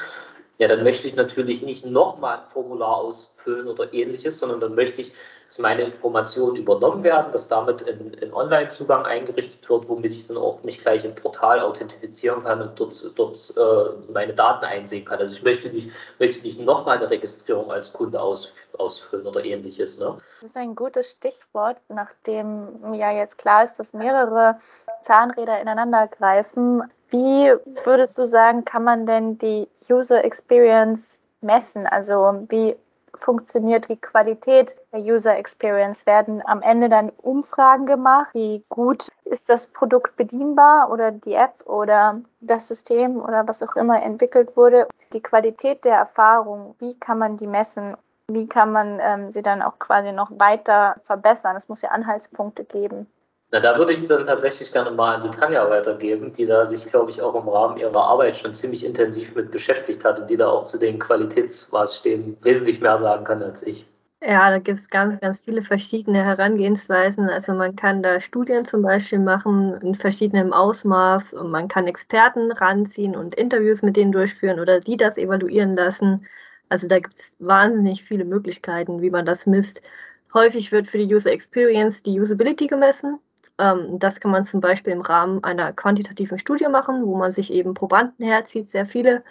ja, 0.60 0.68
dann 0.68 0.84
möchte 0.84 1.08
ich 1.08 1.16
natürlich 1.16 1.62
nicht 1.62 1.86
nochmal 1.86 2.40
ein 2.40 2.46
Formular 2.46 2.98
ausfüllen 2.98 3.66
oder 3.66 3.94
ähnliches, 3.94 4.38
sondern 4.38 4.60
dann 4.60 4.74
möchte 4.74 5.00
ich, 5.00 5.10
dass 5.48 5.58
meine 5.58 5.80
Informationen 5.80 6.56
übernommen 6.56 7.02
werden, 7.02 7.32
dass 7.32 7.48
damit 7.48 7.88
ein, 7.88 8.14
ein 8.22 8.34
Online-Zugang 8.34 9.06
eingerichtet 9.06 9.70
wird, 9.70 9.88
womit 9.88 10.12
ich 10.12 10.26
dann 10.26 10.36
auch 10.36 10.62
mich 10.62 10.82
gleich 10.82 11.02
im 11.06 11.14
Portal 11.14 11.60
authentifizieren 11.60 12.44
kann 12.44 12.60
und 12.60 12.78
dort, 12.78 13.10
dort 13.16 13.54
äh, 13.56 14.12
meine 14.12 14.34
Daten 14.34 14.66
einsehen 14.66 15.06
kann. 15.06 15.18
Also 15.18 15.32
ich 15.32 15.42
möchte 15.42 15.70
nicht, 15.70 15.92
möchte 16.18 16.42
nicht 16.42 16.60
nochmal 16.60 16.98
eine 16.98 17.08
Registrierung 17.08 17.72
als 17.72 17.94
Kunde 17.94 18.20
aus, 18.20 18.52
ausfüllen 18.76 19.26
oder 19.26 19.42
ähnliches. 19.42 19.98
Ne? 19.98 20.18
Das 20.42 20.50
ist 20.50 20.56
ein 20.58 20.74
gutes 20.74 21.12
Stichwort, 21.12 21.80
nachdem 21.88 22.68
ja 22.92 23.10
jetzt 23.12 23.38
klar 23.38 23.64
ist, 23.64 23.78
dass 23.78 23.94
mehrere 23.94 24.58
Zahnräder 25.00 25.58
ineinander 25.58 26.06
greifen. 26.06 26.82
Wie 27.10 27.52
würdest 27.84 28.16
du 28.18 28.24
sagen, 28.24 28.64
kann 28.64 28.84
man 28.84 29.04
denn 29.04 29.36
die 29.38 29.68
User 29.90 30.24
Experience 30.24 31.18
messen? 31.40 31.86
Also 31.86 32.46
wie 32.48 32.76
funktioniert 33.14 33.90
die 33.90 34.00
Qualität 34.00 34.76
der 34.92 35.00
User 35.00 35.36
Experience? 35.36 36.06
Werden 36.06 36.42
am 36.46 36.62
Ende 36.62 36.88
dann 36.88 37.10
Umfragen 37.22 37.84
gemacht? 37.84 38.30
Wie 38.34 38.62
gut 38.68 39.08
ist 39.24 39.48
das 39.48 39.68
Produkt 39.68 40.16
bedienbar 40.16 40.90
oder 40.92 41.10
die 41.10 41.34
App 41.34 41.54
oder 41.66 42.20
das 42.40 42.68
System 42.68 43.20
oder 43.20 43.46
was 43.48 43.62
auch 43.62 43.74
immer 43.74 44.02
entwickelt 44.02 44.56
wurde? 44.56 44.86
Die 45.12 45.22
Qualität 45.22 45.84
der 45.84 45.96
Erfahrung, 45.96 46.76
wie 46.78 46.94
kann 46.94 47.18
man 47.18 47.36
die 47.36 47.48
messen? 47.48 47.96
Wie 48.28 48.46
kann 48.46 48.70
man 48.70 49.00
ähm, 49.02 49.32
sie 49.32 49.42
dann 49.42 49.62
auch 49.62 49.80
quasi 49.80 50.12
noch 50.12 50.30
weiter 50.30 50.94
verbessern? 51.02 51.56
Es 51.56 51.68
muss 51.68 51.82
ja 51.82 51.90
Anhaltspunkte 51.90 52.64
geben. 52.64 53.08
Na, 53.52 53.58
da 53.58 53.76
würde 53.78 53.92
ich 53.92 54.06
dann 54.06 54.26
tatsächlich 54.26 54.72
gerne 54.72 54.92
mal 54.92 55.16
an 55.16 55.22
die 55.22 55.36
Tanja 55.36 55.68
weitergeben, 55.68 56.32
die 56.32 56.46
da 56.46 56.66
sich, 56.66 56.86
glaube 56.86 57.10
ich, 57.10 57.20
auch 57.20 57.34
im 57.34 57.48
Rahmen 57.48 57.78
ihrer 57.78 57.96
Arbeit 57.96 58.38
schon 58.38 58.54
ziemlich 58.54 58.84
intensiv 58.84 59.34
mit 59.34 59.50
beschäftigt 59.50 60.04
hat 60.04 60.20
und 60.20 60.30
die 60.30 60.36
da 60.36 60.48
auch 60.48 60.64
zu 60.64 60.78
den 60.78 61.00
Qualitätsmaßstäben 61.00 62.36
wesentlich 62.42 62.80
mehr 62.80 62.96
sagen 62.98 63.24
kann 63.24 63.42
als 63.42 63.64
ich. 63.64 63.88
Ja, 64.22 64.50
da 64.50 64.58
gibt 64.58 64.78
es 64.78 64.88
ganz, 64.90 65.18
ganz 65.20 65.40
viele 65.40 65.62
verschiedene 65.62 66.22
Herangehensweisen. 66.22 67.28
Also 67.30 67.54
man 67.54 67.74
kann 67.74 68.02
da 68.02 68.20
Studien 68.20 68.66
zum 68.66 68.82
Beispiel 68.82 69.18
machen 69.18 69.74
in 69.80 69.94
verschiedenem 69.94 70.52
Ausmaß 70.52 71.34
und 71.34 71.50
man 71.50 71.68
kann 71.68 71.86
Experten 71.86 72.52
ranziehen 72.52 73.16
und 73.16 73.34
Interviews 73.34 73.82
mit 73.82 73.96
denen 73.96 74.12
durchführen 74.12 74.60
oder 74.60 74.78
die 74.78 74.96
das 74.98 75.16
evaluieren 75.16 75.74
lassen. 75.74 76.26
Also 76.68 76.86
da 76.86 76.98
gibt 76.98 77.18
es 77.18 77.34
wahnsinnig 77.38 78.04
viele 78.04 78.24
Möglichkeiten, 78.26 79.00
wie 79.00 79.10
man 79.10 79.24
das 79.24 79.46
misst. 79.46 79.82
Häufig 80.34 80.70
wird 80.70 80.86
für 80.86 80.98
die 80.98 81.12
User 81.12 81.32
Experience 81.32 82.02
die 82.02 82.20
Usability 82.20 82.66
gemessen. 82.66 83.18
Ähm, 83.60 83.98
das 83.98 84.20
kann 84.20 84.30
man 84.30 84.44
zum 84.44 84.60
Beispiel 84.60 84.92
im 84.92 85.02
Rahmen 85.02 85.44
einer 85.44 85.72
quantitativen 85.72 86.38
Studie 86.38 86.68
machen, 86.68 87.04
wo 87.04 87.16
man 87.16 87.32
sich 87.32 87.52
eben 87.52 87.74
Probanden 87.74 88.26
herzieht, 88.26 88.70
sehr 88.70 88.86
viele, 88.86 89.22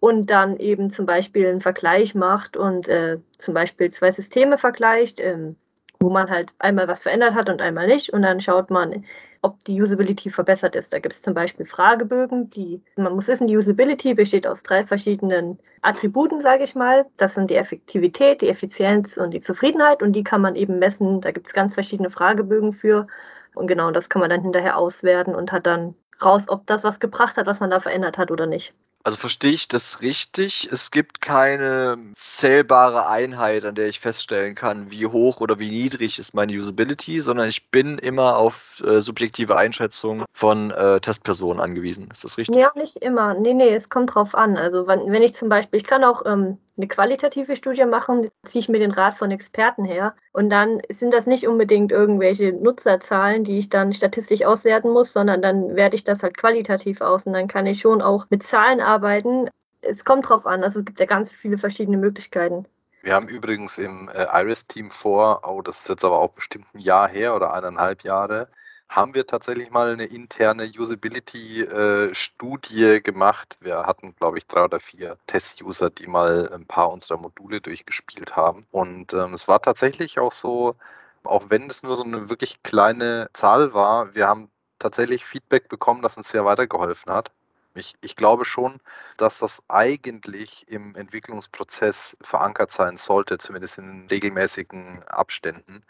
und 0.00 0.30
dann 0.30 0.58
eben 0.58 0.90
zum 0.90 1.06
Beispiel 1.06 1.48
einen 1.48 1.60
Vergleich 1.62 2.14
macht 2.14 2.56
und 2.56 2.88
äh, 2.88 3.18
zum 3.38 3.54
Beispiel 3.54 3.90
zwei 3.90 4.10
Systeme 4.10 4.58
vergleicht, 4.58 5.18
ähm, 5.18 5.56
wo 5.98 6.10
man 6.10 6.28
halt 6.28 6.50
einmal 6.58 6.86
was 6.88 7.02
verändert 7.02 7.34
hat 7.34 7.48
und 7.48 7.62
einmal 7.62 7.86
nicht. 7.86 8.12
Und 8.12 8.20
dann 8.20 8.38
schaut 8.38 8.70
man, 8.70 9.04
ob 9.40 9.58
die 9.64 9.80
Usability 9.80 10.28
verbessert 10.28 10.76
ist. 10.76 10.92
Da 10.92 10.98
gibt 10.98 11.14
es 11.14 11.22
zum 11.22 11.32
Beispiel 11.32 11.64
Fragebögen, 11.64 12.50
die 12.50 12.82
man 12.96 13.14
muss 13.14 13.28
wissen, 13.28 13.46
die 13.46 13.56
Usability 13.56 14.12
besteht 14.12 14.46
aus 14.46 14.62
drei 14.62 14.84
verschiedenen 14.84 15.58
Attributen, 15.80 16.42
sage 16.42 16.64
ich 16.64 16.74
mal. 16.74 17.06
Das 17.16 17.34
sind 17.34 17.48
die 17.48 17.56
Effektivität, 17.56 18.42
die 18.42 18.48
Effizienz 18.48 19.16
und 19.16 19.32
die 19.32 19.40
Zufriedenheit 19.40 20.02
und 20.02 20.12
die 20.12 20.22
kann 20.22 20.42
man 20.42 20.54
eben 20.54 20.78
messen. 20.78 21.22
Da 21.22 21.30
gibt 21.30 21.46
es 21.46 21.54
ganz 21.54 21.72
verschiedene 21.72 22.10
Fragebögen 22.10 22.74
für. 22.74 23.06
Und 23.54 23.66
genau 23.66 23.90
das 23.90 24.08
kann 24.08 24.20
man 24.20 24.30
dann 24.30 24.42
hinterher 24.42 24.76
auswerten 24.76 25.34
und 25.34 25.52
hat 25.52 25.66
dann 25.66 25.94
raus, 26.22 26.44
ob 26.48 26.66
das 26.66 26.84
was 26.84 27.00
gebracht 27.00 27.36
hat, 27.36 27.46
was 27.46 27.60
man 27.60 27.70
da 27.70 27.80
verändert 27.80 28.18
hat 28.18 28.30
oder 28.30 28.46
nicht. 28.46 28.74
Also 29.06 29.18
verstehe 29.18 29.52
ich 29.52 29.68
das 29.68 30.00
richtig? 30.00 30.66
Es 30.72 30.90
gibt 30.90 31.20
keine 31.20 31.98
zählbare 32.16 33.06
Einheit, 33.06 33.66
an 33.66 33.74
der 33.74 33.86
ich 33.86 34.00
feststellen 34.00 34.54
kann, 34.54 34.90
wie 34.90 35.06
hoch 35.06 35.42
oder 35.42 35.58
wie 35.58 35.70
niedrig 35.70 36.18
ist 36.18 36.32
meine 36.32 36.54
Usability, 36.54 37.20
sondern 37.20 37.50
ich 37.50 37.70
bin 37.70 37.98
immer 37.98 38.38
auf 38.38 38.82
äh, 38.82 39.02
subjektive 39.02 39.58
Einschätzung 39.58 40.24
von 40.32 40.70
äh, 40.70 41.00
Testpersonen 41.00 41.60
angewiesen. 41.60 42.08
Ist 42.10 42.24
das 42.24 42.38
richtig? 42.38 42.56
Ja, 42.56 42.72
nicht 42.76 42.96
immer. 42.96 43.34
Nee, 43.34 43.52
nee, 43.52 43.74
es 43.74 43.90
kommt 43.90 44.14
drauf 44.14 44.34
an. 44.34 44.56
Also 44.56 44.86
wenn, 44.86 45.00
wenn 45.12 45.22
ich 45.22 45.34
zum 45.34 45.50
Beispiel, 45.50 45.80
ich 45.80 45.86
kann 45.86 46.02
auch 46.02 46.22
ähm, 46.24 46.56
eine 46.76 46.88
qualitative 46.88 47.54
Studie 47.54 47.84
machen, 47.84 48.28
ziehe 48.44 48.60
ich 48.60 48.68
mir 48.68 48.78
den 48.78 48.90
Rat 48.90 49.14
von 49.14 49.30
Experten 49.30 49.84
her. 49.84 50.14
Und 50.32 50.50
dann 50.50 50.82
sind 50.88 51.12
das 51.12 51.26
nicht 51.26 51.46
unbedingt 51.46 51.92
irgendwelche 51.92 52.52
Nutzerzahlen, 52.52 53.44
die 53.44 53.58
ich 53.58 53.68
dann 53.68 53.92
statistisch 53.92 54.44
auswerten 54.44 54.90
muss, 54.90 55.12
sondern 55.12 55.40
dann 55.40 55.76
werte 55.76 55.96
ich 55.96 56.04
das 56.04 56.22
halt 56.22 56.36
qualitativ 56.36 57.00
aus. 57.00 57.26
Und 57.26 57.32
dann 57.34 57.46
kann 57.46 57.66
ich 57.66 57.80
schon 57.80 58.02
auch 58.02 58.26
mit 58.30 58.42
Zahlen 58.42 58.80
arbeiten. 58.80 59.48
Es 59.82 60.04
kommt 60.04 60.28
drauf 60.28 60.46
an. 60.46 60.64
Also 60.64 60.80
es 60.80 60.84
gibt 60.84 60.98
ja 60.98 61.06
ganz 61.06 61.30
viele 61.30 61.58
verschiedene 61.58 61.96
Möglichkeiten. 61.96 62.66
Wir 63.02 63.14
haben 63.14 63.28
übrigens 63.28 63.78
im 63.78 64.08
äh, 64.14 64.26
Iris-Team 64.32 64.90
vor, 64.90 65.42
oh, 65.46 65.60
das 65.60 65.80
ist 65.80 65.88
jetzt 65.90 66.04
aber 66.04 66.18
auch 66.18 66.30
bestimmt 66.30 66.66
ein 66.74 66.80
Jahr 66.80 67.06
her 67.06 67.36
oder 67.36 67.52
eineinhalb 67.52 68.02
Jahre, 68.02 68.48
haben 68.88 69.14
wir 69.14 69.26
tatsächlich 69.26 69.70
mal 69.70 69.92
eine 69.92 70.04
interne 70.04 70.70
Usability-Studie 70.78 72.84
äh, 72.84 73.00
gemacht. 73.00 73.58
Wir 73.60 73.86
hatten, 73.86 74.14
glaube 74.16 74.38
ich, 74.38 74.46
drei 74.46 74.64
oder 74.64 74.80
vier 74.80 75.18
Test-User, 75.26 75.90
die 75.90 76.06
mal 76.06 76.50
ein 76.52 76.66
paar 76.66 76.92
unserer 76.92 77.18
Module 77.18 77.60
durchgespielt 77.60 78.36
haben. 78.36 78.64
Und 78.70 79.12
ähm, 79.12 79.34
es 79.34 79.48
war 79.48 79.60
tatsächlich 79.60 80.18
auch 80.18 80.32
so, 80.32 80.76
auch 81.24 81.50
wenn 81.50 81.68
es 81.68 81.82
nur 81.82 81.96
so 81.96 82.04
eine 82.04 82.28
wirklich 82.28 82.62
kleine 82.62 83.28
Zahl 83.32 83.74
war, 83.74 84.14
wir 84.14 84.28
haben 84.28 84.50
tatsächlich 84.78 85.24
Feedback 85.24 85.68
bekommen, 85.68 86.02
das 86.02 86.16
uns 86.16 86.28
sehr 86.28 86.44
weitergeholfen 86.44 87.12
hat. 87.12 87.30
Ich, 87.74 87.94
ich, 88.02 88.14
glaube 88.14 88.44
schon, 88.44 88.78
dass 89.16 89.40
das 89.40 89.62
eigentlich 89.68 90.68
im 90.68 90.94
Entwicklungsprozess 90.94 92.16
verankert 92.22 92.70
sein 92.70 92.98
sollte, 92.98 93.38
zumindest 93.38 93.78
in 93.78 94.06
regelmäßigen 94.08 95.02
Abständen. 95.04 95.80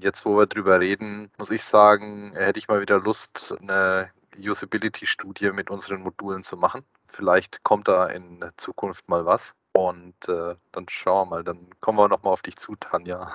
Jetzt, 0.00 0.24
wo 0.24 0.36
wir 0.36 0.46
drüber 0.46 0.80
reden, 0.80 1.30
muss 1.38 1.50
ich 1.50 1.64
sagen, 1.64 2.32
hätte 2.34 2.58
ich 2.58 2.68
mal 2.68 2.80
wieder 2.80 3.00
Lust, 3.00 3.54
eine 3.60 4.10
Usability-Studie 4.38 5.52
mit 5.52 5.70
unseren 5.70 6.02
Modulen 6.02 6.42
zu 6.42 6.56
machen. 6.56 6.82
Vielleicht 7.04 7.62
kommt 7.62 7.88
da 7.88 8.06
in 8.06 8.44
Zukunft 8.56 9.08
mal 9.08 9.24
was. 9.24 9.54
Und 9.72 10.28
äh, 10.28 10.54
dann 10.72 10.86
schauen 10.88 11.28
wir 11.28 11.36
mal, 11.36 11.44
dann 11.44 11.58
kommen 11.80 11.98
wir 11.98 12.08
nochmal 12.08 12.32
auf 12.32 12.42
dich 12.42 12.56
zu, 12.56 12.76
Tanja. 12.76 13.30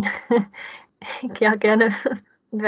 ja, 1.40 1.54
gerne. 1.54 1.94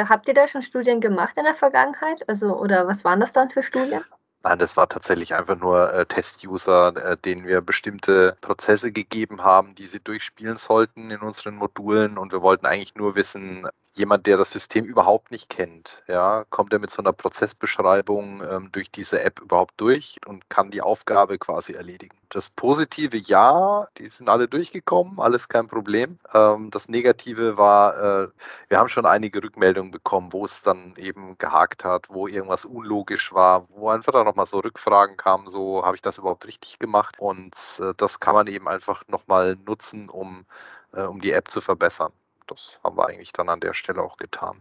Habt 0.09 0.29
ihr 0.29 0.35
da 0.35 0.47
schon 0.47 0.63
Studien 0.63 1.01
gemacht 1.01 1.37
in 1.37 1.45
der 1.45 1.55
Vergangenheit? 1.55 2.29
Also, 2.29 2.57
oder 2.57 2.87
was 2.87 3.05
waren 3.05 3.21
das 3.21 3.33
dann 3.33 3.51
für 3.51 3.63
Studien? 3.63 4.05
Nein, 4.45 4.59
das 4.59 4.77
war 4.77 4.89
tatsächlich 4.89 5.35
einfach 5.35 5.59
nur 5.59 5.93
äh, 5.93 6.07
Test-User, 6.07 6.95
äh, 6.97 7.17
denen 7.17 7.45
wir 7.45 7.61
bestimmte 7.61 8.37
Prozesse 8.41 8.93
gegeben 8.93 9.43
haben, 9.43 9.75
die 9.75 9.87
sie 9.87 10.01
durchspielen 10.01 10.57
sollten 10.57 11.11
in 11.11 11.21
unseren 11.21 11.57
Modulen. 11.57 12.19
Und 12.19 12.33
wir 12.33 12.41
wollten 12.41 12.67
eigentlich 12.67 12.95
nur 12.95 13.17
wissen, 13.17 13.67
jemand, 13.99 14.27
der 14.27 14.37
das 14.37 14.51
System 14.51 14.85
überhaupt 14.85 15.31
nicht 15.31 15.49
kennt, 15.49 16.03
ja, 16.09 16.45
kommt 16.51 16.73
er 16.73 16.79
mit 16.79 16.91
so 16.91 17.03
einer 17.03 17.13
Prozessbeschreibung 17.13 18.43
ähm, 18.51 18.69
durch 18.73 18.91
diese 18.91 19.23
App 19.23 19.41
überhaupt 19.41 19.75
durch 19.81 20.19
und 20.27 20.49
kann 20.49 20.71
die 20.71 20.83
Aufgabe 20.83 21.39
quasi 21.39 21.73
erledigen. 21.73 22.17
Das 22.31 22.49
positive 22.49 23.17
Ja, 23.17 23.89
die 23.99 24.09
sind 24.09 24.29
alle 24.29 24.49
durchgekommen, 24.49 25.19
alles 25.19 25.49
kein 25.49 25.67
Problem. 25.67 26.19
Ähm, 26.35 26.71
das 26.71 26.89
Negative 26.89 27.57
war, 27.57 28.25
äh, 28.25 28.29
wir 28.69 28.79
haben 28.79 28.89
schon 28.89 29.07
einige 29.07 29.43
Rückmeldungen 29.43 29.91
bekommen, 29.91 30.33
wo 30.33 30.45
es 30.45 30.63
dann 30.63 30.95
eben 30.97 31.37
gehakt 31.39 31.85
hat, 31.85 32.09
wo 32.11 32.27
irgendwas 32.29 32.65
unlogisch 32.65 33.33
war, 33.33 33.67
wo 33.71 33.89
einfach 33.89 34.13
dann 34.13 34.27
nochmal 34.27 34.47
so 34.47 34.61
Rückfragen 34.61 35.17
kamen, 35.17 35.49
so 35.49 35.85
habe 35.85 35.97
ich 35.97 36.03
das 36.03 36.19
überhaupt 36.19 36.47
richtig 36.47 36.79
gemacht? 36.79 37.17
Und 37.19 37.55
äh, 37.81 37.93
das 37.97 38.21
kann 38.21 38.35
man 38.35 38.47
eben 38.47 38.69
einfach 38.69 39.03
nochmal 39.09 39.57
nutzen, 39.67 40.09
um, 40.09 40.47
äh, 40.93 41.03
um 41.03 41.21
die 41.21 41.33
App 41.33 41.49
zu 41.49 41.61
verbessern 41.61 42.13
das 42.49 42.81
haben 42.83 42.97
wir 42.97 43.07
eigentlich 43.07 43.33
dann 43.33 43.49
an 43.49 43.61
der 43.61 43.75
Stelle 43.75 44.03
auch 44.03 44.17
getan. 44.17 44.61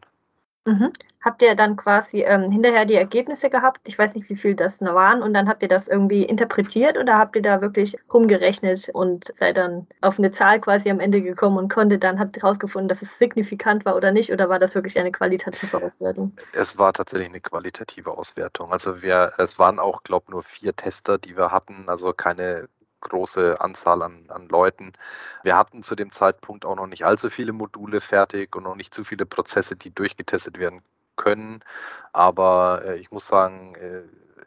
Mhm. 0.68 0.92
Habt 1.22 1.42
ihr 1.42 1.56
dann 1.56 1.78
quasi 1.78 2.24
ähm, 2.24 2.50
hinterher 2.52 2.84
die 2.84 2.96
Ergebnisse 2.96 3.50
gehabt? 3.50 3.88
Ich 3.88 3.98
weiß 3.98 4.16
nicht, 4.16 4.30
wie 4.30 4.36
viel 4.36 4.54
das 4.54 4.82
waren. 4.82 5.24
Und 5.24 5.34
dann 5.34 5.48
habt 5.48 5.62
ihr 5.62 5.70
das 5.70 5.88
irgendwie 5.88 6.24
interpretiert 6.24 6.98
oder 6.98 7.18
habt 7.18 7.38
ihr 7.38 7.42
da 7.42 7.62
wirklich 7.62 7.96
rumgerechnet 8.14 8.90
und 8.90 9.32
seid 9.34 9.56
dann 9.56 9.88
auf 10.02 10.20
eine 10.20 10.32
Zahl 10.32 10.60
quasi 10.60 10.90
am 10.90 11.00
Ende 11.00 11.22
gekommen 11.22 11.58
und 11.58 11.74
konntet 11.74 12.04
dann, 12.04 12.20
habt 12.20 12.36
herausgefunden, 12.36 12.90
dass 12.90 13.02
es 13.02 13.18
signifikant 13.18 13.86
war 13.86 13.96
oder 13.96 14.12
nicht? 14.12 14.32
Oder 14.34 14.50
war 14.50 14.60
das 14.60 14.76
wirklich 14.76 15.00
eine 15.00 15.12
qualitative 15.12 15.78
Auswertung? 15.78 16.34
Es 16.52 16.78
war 16.78 16.92
tatsächlich 16.92 17.30
eine 17.30 17.40
qualitative 17.40 18.12
Auswertung. 18.12 18.74
Also 18.74 19.02
wir, 19.02 19.32
es 19.38 19.58
waren 19.60 19.80
auch, 19.80 20.04
glaube 20.04 20.26
ich, 20.28 20.34
nur 20.34 20.44
vier 20.44 20.76
Tester, 20.76 21.18
die 21.18 21.38
wir 21.38 21.52
hatten. 21.52 21.86
Also 21.88 22.12
keine 22.12 22.68
große 23.08 23.60
Anzahl 23.62 24.02
an, 24.02 24.26
an 24.30 24.48
Leuten. 24.48 24.92
Wir 25.44 25.58
hatten 25.58 25.84
zu 25.84 25.96
dem 25.96 26.12
Zeitpunkt 26.12 26.66
auch 26.66 26.76
noch 26.76 26.88
nicht 26.88 27.06
allzu 27.06 27.30
viele 27.30 27.54
Module 27.54 28.02
fertig 28.02 28.56
und 28.56 28.64
noch 28.64 28.76
nicht 28.76 28.94
zu 28.94 29.04
viele 29.04 29.26
Prozesse, 29.26 29.76
die 29.76 29.94
durchgetestet 29.94 30.60
werden 30.60 30.82
können. 31.16 31.64
Aber 32.14 32.84
äh, 32.86 32.98
ich 32.98 33.12
muss 33.12 33.28
sagen, 33.28 33.76
äh, 33.76 34.04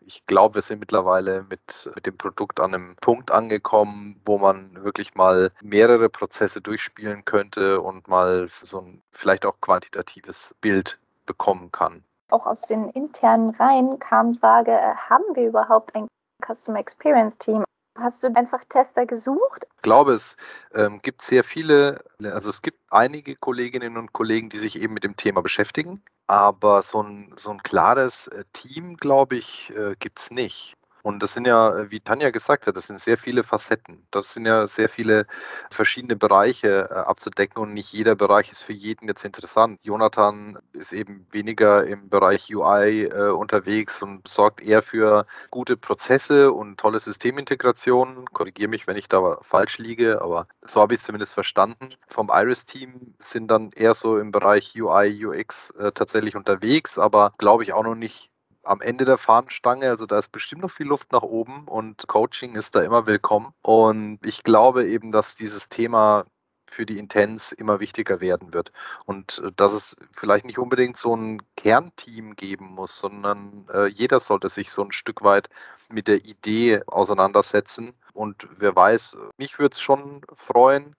ich 0.07 0.27
glaube, 0.27 0.57
wir 0.57 0.63
sind 0.63 0.81
mittlerweile 0.81 1.45
mit, 1.49 1.91
mit 1.95 2.07
dem 2.07 2.17
Produkt 2.17 2.59
an 2.59 2.75
einem 2.75 2.97
Punkt 3.01 3.31
angekommen, 3.31 4.21
wo 4.25 4.39
man 4.39 4.83
wirklich 4.83 5.15
mal 5.15 5.53
mehrere 5.63 6.09
Prozesse 6.09 6.61
durchspielen 6.61 7.25
könnte 7.25 7.81
und 7.81 8.09
mal 8.09 8.49
so 8.49 8.81
ein 8.81 9.03
vielleicht 9.11 9.47
auch 9.47 9.61
quantitatives 9.61 10.57
Bild 10.61 10.99
bekommen 11.27 11.71
kann. 11.71 12.03
Auch 12.31 12.47
aus 12.47 12.63
den 12.63 12.89
internen 12.91 13.51
Reihen 13.51 13.99
kam 13.99 14.33
die 14.33 14.39
Frage, 14.39 14.73
äh, 14.73 14.95
haben 14.95 15.25
wir 15.35 15.49
überhaupt 15.49 15.95
ein 15.95 16.09
Customer 16.45 16.79
Experience 16.79 17.39
Team? 17.39 17.65
Hast 18.01 18.23
du 18.25 18.35
einfach 18.35 18.65
Tester 18.69 19.05
gesucht? 19.05 19.67
Ich 19.77 19.83
glaube, 19.83 20.13
es 20.13 20.37
ähm, 20.75 21.01
gibt 21.03 21.23
sehr 21.23 21.45
viele, 21.45 22.03
also 22.23 22.49
es 22.49 22.63
gibt 22.63 22.79
einige 22.91 23.37
Kolleginnen 23.37 23.97
und 23.97 24.13
Kollegen, 24.13 24.49
die 24.49 24.59
sich 24.59 24.81
eben 24.81 24.95
mit 24.95 25.05
dem 25.05 25.17
Thema 25.17 25.43
beschäftigen, 25.43 26.03
aber 26.27 26.83
so 26.83 27.03
ein, 27.03 27.33
so 27.37 27.51
ein 27.51 27.63
klares 27.63 28.29
äh, 28.29 28.45
Team, 28.53 28.97
glaube 28.97 29.37
ich, 29.37 29.71
äh, 29.77 29.97
gibt 29.99 30.19
es 30.19 30.31
nicht. 30.31 30.77
Und 31.03 31.23
das 31.23 31.33
sind 31.33 31.47
ja, 31.47 31.91
wie 31.91 32.01
Tanja 32.01 32.31
gesagt 32.31 32.67
hat, 32.67 32.77
das 32.77 32.87
sind 32.87 33.01
sehr 33.01 33.17
viele 33.17 33.43
Facetten. 33.43 34.07
Das 34.11 34.33
sind 34.33 34.47
ja 34.47 34.67
sehr 34.67 34.89
viele 34.89 35.27
verschiedene 35.71 36.17
Bereiche 36.17 36.89
äh, 36.91 36.95
abzudecken 36.95 37.63
und 37.63 37.73
nicht 37.73 37.93
jeder 37.93 38.15
Bereich 38.15 38.51
ist 38.51 38.63
für 38.63 38.73
jeden 38.73 39.09
jetzt 39.09 39.25
interessant. 39.25 39.79
Jonathan 39.83 40.59
ist 40.73 40.93
eben 40.93 41.27
weniger 41.31 41.85
im 41.85 42.09
Bereich 42.09 42.55
UI 42.55 43.05
äh, 43.05 43.31
unterwegs 43.31 44.03
und 44.03 44.27
sorgt 44.29 44.63
eher 44.63 44.83
für 44.83 45.27
gute 45.51 45.77
Prozesse 45.77 46.53
und 46.53 46.79
tolle 46.79 47.01
Systemintegration. 47.01 48.27
Korrigiere 48.33 48.69
mich, 48.69 48.87
wenn 48.87 48.97
ich 48.97 49.09
da 49.09 49.39
falsch 49.43 49.79
liege, 49.79 50.21
aber 50.23 50.47
so 50.63 50.81
habe 50.81 50.95
ich 50.95 51.01
es 51.01 51.07
zumindest 51.07 51.35
verstanden. 51.35 51.95
Vom 52.09 52.31
Iris-Team 52.33 53.15
sind 53.19 53.49
dann 53.49 53.71
eher 53.75 53.95
so 53.95 54.19
im 54.19 54.33
Bereich 54.33 54.75
UI, 54.81 55.27
UX 55.27 55.71
äh, 55.73 55.93
tatsächlich 55.93 56.37
unterwegs, 56.37 56.99
aber 56.99 57.33
glaube 57.39 57.63
ich 57.63 57.73
auch 57.73 57.85
noch 57.85 57.95
nicht 57.95 58.30
am 58.63 58.81
Ende 58.81 59.05
der 59.05 59.19
Fahnenstange. 59.19 59.89
Also 59.89 60.07
da 60.07 60.19
ist 60.19 60.33
bestimmt 60.33 60.63
noch 60.63 60.71
viel 60.71 60.87
Luft 60.87 61.13
nach 61.13 61.23
oben 61.23 61.67
und 61.69 62.07
Coaching 62.09 62.55
ist 62.55 62.75
da 62.75 62.83
immer 62.83 63.07
willkommen. 63.07 63.53
Und 63.63 64.19
ich 64.25 64.43
glaube 64.43 64.87
eben, 64.87 65.13
dass 65.13 65.37
dieses 65.37 65.69
Thema 65.69 66.25
für 66.71 66.87
die 66.87 66.99
Intens 66.99 67.53
immer 67.53 67.81
wichtiger 67.81 68.21
werden 68.21 68.55
wird. 68.55 68.73
Und 69.05 69.43
äh, 69.45 69.51
dass 69.57 69.73
es 69.73 69.97
vielleicht 70.13 70.45
nicht 70.45 70.59
unbedingt 70.59 70.97
so 70.97 71.15
ein 71.15 71.43
Kernteam 71.57 72.37
geben 72.37 72.67
muss, 72.67 72.97
sondern 72.97 73.67
äh, 73.73 73.87
jeder 73.87 74.21
sollte 74.21 74.49
sich 74.49 74.71
so 74.71 74.85
ein 74.85 74.93
Stück 74.93 75.23
weit 75.23 75.51
mit 75.89 76.07
der 76.07 76.25
Idee 76.25 76.83
auseinandersetzen. 76.87 77.93
Und 78.13 78.47
wer 78.53 78.75
weiß, 78.75 79.17
mich 79.37 79.59
würde 79.59 79.75
es 79.75 79.81
schon 79.81 80.23
freuen, 80.35 80.95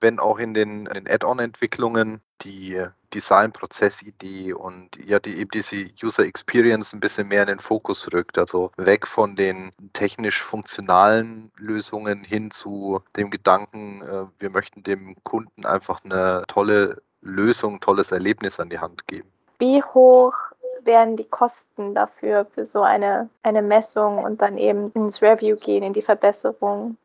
wenn 0.00 0.18
auch 0.18 0.38
in 0.38 0.54
den, 0.54 0.84
den 0.86 1.08
Add-on-Entwicklungen 1.08 2.20
die 2.42 2.82
Design-Prozessidee 3.14 4.52
und 4.52 4.96
ja, 5.06 5.18
die, 5.18 5.40
eben 5.40 5.50
diese 5.50 5.88
User 6.02 6.24
Experience 6.24 6.92
ein 6.92 7.00
bisschen 7.00 7.28
mehr 7.28 7.42
in 7.42 7.48
den 7.48 7.58
Fokus 7.58 8.12
rückt. 8.12 8.38
Also 8.38 8.70
weg 8.76 9.06
von 9.06 9.36
den 9.36 9.70
technisch 9.92 10.42
funktionalen 10.42 11.50
Lösungen 11.56 12.22
hin 12.22 12.50
zu 12.50 13.00
dem 13.16 13.30
Gedanken, 13.30 14.02
äh, 14.02 14.26
wir 14.38 14.50
möchten 14.50 14.82
dem 14.82 15.16
Kunden 15.24 15.64
einfach 15.64 16.04
eine 16.04 16.44
tolle 16.48 17.00
Lösung, 17.22 17.80
tolles 17.80 18.12
Erlebnis 18.12 18.60
an 18.60 18.68
die 18.68 18.78
Hand 18.78 19.06
geben. 19.08 19.28
Wie 19.58 19.82
hoch 19.82 20.34
werden 20.84 21.16
die 21.16 21.24
Kosten 21.24 21.94
dafür, 21.94 22.46
für 22.54 22.66
so 22.66 22.82
eine, 22.82 23.28
eine 23.42 23.62
Messung 23.62 24.18
und 24.18 24.40
dann 24.40 24.58
eben 24.58 24.86
ins 24.88 25.22
Review 25.22 25.56
gehen, 25.56 25.82
in 25.82 25.92
die 25.92 26.02
Verbesserung? 26.02 26.96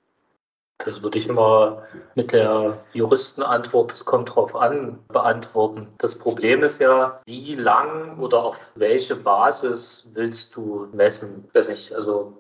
Das 0.86 1.03
würde 1.03 1.17
ich 1.19 1.27
mal 1.27 1.84
mit 2.15 2.32
der 2.32 2.77
Juristenantwort, 2.93 3.91
das 3.91 4.05
kommt 4.05 4.36
drauf 4.36 4.55
an, 4.55 4.99
beantworten. 5.09 5.88
Das 5.97 6.17
Problem 6.17 6.63
ist 6.63 6.79
ja, 6.79 7.21
wie 7.25 7.55
lang 7.55 8.19
oder 8.19 8.43
auf 8.43 8.57
welche 8.75 9.15
Basis 9.15 10.09
willst 10.13 10.55
du 10.55 10.88
messen? 10.93 11.45
Ich 11.47 11.55
weiß 11.55 11.69
nicht, 11.69 11.93
also, 11.93 12.34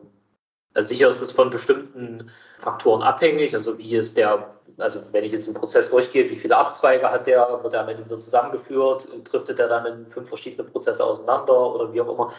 also 0.73 0.87
sicher 0.87 1.07
ist 1.07 1.21
das 1.21 1.31
von 1.31 1.49
bestimmten 1.49 2.31
Faktoren 2.57 3.01
abhängig. 3.01 3.53
Also 3.53 3.77
wie 3.77 3.95
ist 3.95 4.17
der, 4.17 4.55
also 4.77 5.01
wenn 5.11 5.23
ich 5.23 5.31
jetzt 5.31 5.47
einen 5.47 5.57
Prozess 5.57 5.89
durchgehe, 5.89 6.29
wie 6.29 6.35
viele 6.35 6.57
Abzweige 6.57 7.11
hat 7.11 7.27
der, 7.27 7.59
wird 7.63 7.73
er 7.73 7.81
am 7.81 7.89
Ende 7.89 8.05
wieder 8.05 8.17
zusammengeführt, 8.17 9.07
driftet 9.23 9.59
er 9.59 9.67
dann 9.67 9.85
in 9.85 10.07
fünf 10.07 10.29
verschiedene 10.29 10.67
Prozesse 10.67 11.03
auseinander 11.03 11.75
oder 11.75 11.93
wie 11.93 12.01
auch 12.01 12.13
immer. 12.13 12.31